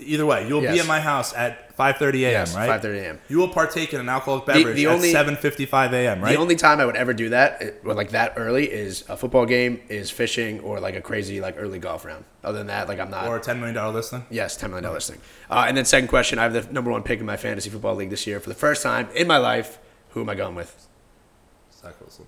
Either 0.00 0.26
way, 0.26 0.46
you'll 0.48 0.60
be 0.60 0.66
Yes. 0.66 0.80
at 0.80 0.86
my 0.88 0.98
house 1.00 1.32
at 1.34 1.74
5:30 1.78 2.24
a.m. 2.24 2.32
Yes, 2.32 2.54
right? 2.56 2.68
5:30 2.68 2.98
a.m.. 2.98 3.20
You 3.28 3.38
will 3.38 3.48
partake 3.48 3.94
in 3.94 4.00
an 4.00 4.08
alcoholic 4.08 4.44
beverage 4.44 4.74
the 4.76 4.88
only- 4.88 5.14
at 5.14 5.26
7:55 5.26 5.92
a.m. 5.92 6.20
Right? 6.20 6.32
The 6.32 6.38
only 6.38 6.56
time 6.56 6.80
I 6.80 6.84
would 6.84 6.96
ever 6.96 7.14
do 7.14 7.28
that, 7.28 7.76
or 7.84 7.94
like 7.94 8.10
that 8.10 8.34
early, 8.36 8.70
is 8.70 9.04
a 9.08 9.16
football 9.16 9.46
game, 9.46 9.80
is 9.88 10.10
fishing, 10.10 10.58
or 10.60 10.80
like 10.80 10.96
a 10.96 11.00
crazy 11.00 11.40
like 11.40 11.54
early 11.58 11.78
golf 11.78 12.04
round. 12.04 12.24
Other 12.42 12.58
than 12.58 12.66
that, 12.66 12.88
like 12.88 12.98
I'm 12.98 13.10
not. 13.10 13.28
or 13.28 13.36
a 13.36 13.40
10 13.40 13.58
million 13.60 13.76
dollar 13.76 13.94
listing. 13.94 14.26
Yes, 14.30 14.56
ten 14.56 14.70
million 14.70 14.84
dollars 14.84 15.08
thing. 15.08 15.20
Uh, 15.48 15.64
and 15.68 15.76
then 15.76 15.84
second 15.84 16.08
question, 16.08 16.38
I 16.40 16.42
have 16.42 16.52
the 16.52 16.66
number 16.72 16.90
one 16.90 17.02
pick 17.04 17.20
in 17.20 17.26
my 17.26 17.36
fantasy 17.36 17.70
football 17.70 17.94
league 17.94 18.10
this 18.10 18.26
year 18.26 18.40
for 18.40 18.48
the 18.48 18.54
first 18.56 18.82
time 18.82 19.08
in 19.14 19.26
my 19.28 19.38
life. 19.38 19.78
Who 20.10 20.20
am 20.22 20.28
I 20.28 20.34
going 20.34 20.56
with? 20.56 20.83
Zach 21.84 22.00
Wilson. 22.00 22.24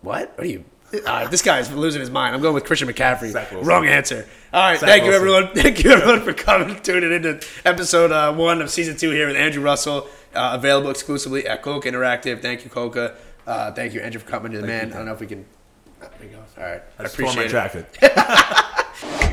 What? 0.00 0.32
What 0.36 0.44
are 0.44 0.48
you? 0.48 0.64
Uh, 1.04 1.28
this 1.28 1.42
guy's 1.42 1.70
losing 1.70 2.00
his 2.00 2.10
mind. 2.10 2.34
I'm 2.34 2.40
going 2.40 2.54
with 2.54 2.64
Christian 2.64 2.88
McCaffrey. 2.88 3.64
Wrong 3.64 3.86
answer. 3.86 4.26
All 4.52 4.70
right, 4.70 4.78
Zach 4.80 4.88
thank 4.88 5.04
you 5.04 5.12
everyone. 5.12 5.48
Thank 5.54 5.84
you 5.84 5.90
everyone 5.90 6.22
for 6.22 6.32
coming, 6.32 6.80
tuning 6.80 7.12
into 7.12 7.44
episode 7.64 8.10
uh, 8.12 8.32
one 8.32 8.62
of 8.62 8.70
season 8.70 8.96
two 8.96 9.10
here 9.10 9.26
with 9.26 9.36
Andrew 9.36 9.62
Russell, 9.62 10.08
uh, 10.34 10.52
available 10.54 10.90
exclusively 10.90 11.46
at 11.46 11.60
Coke 11.60 11.84
Interactive. 11.84 12.40
Thank 12.40 12.64
you, 12.64 12.70
Coca. 12.70 13.16
Uh, 13.46 13.72
thank 13.72 13.92
you, 13.92 14.00
Andrew, 14.00 14.20
for 14.20 14.30
coming 14.30 14.52
to 14.52 14.60
the 14.60 14.66
man. 14.66 14.92
I 14.92 14.96
don't 14.96 15.06
know 15.06 15.12
if 15.12 15.20
we 15.20 15.26
can. 15.26 15.44
There 16.00 16.10
we 16.20 16.28
go. 16.28 16.38
All 16.56 16.64
right, 16.64 16.82
I, 16.98 17.02
I 17.02 17.06
appreciate 17.06 17.46
it. 17.46 17.92
jacket. 18.00 19.32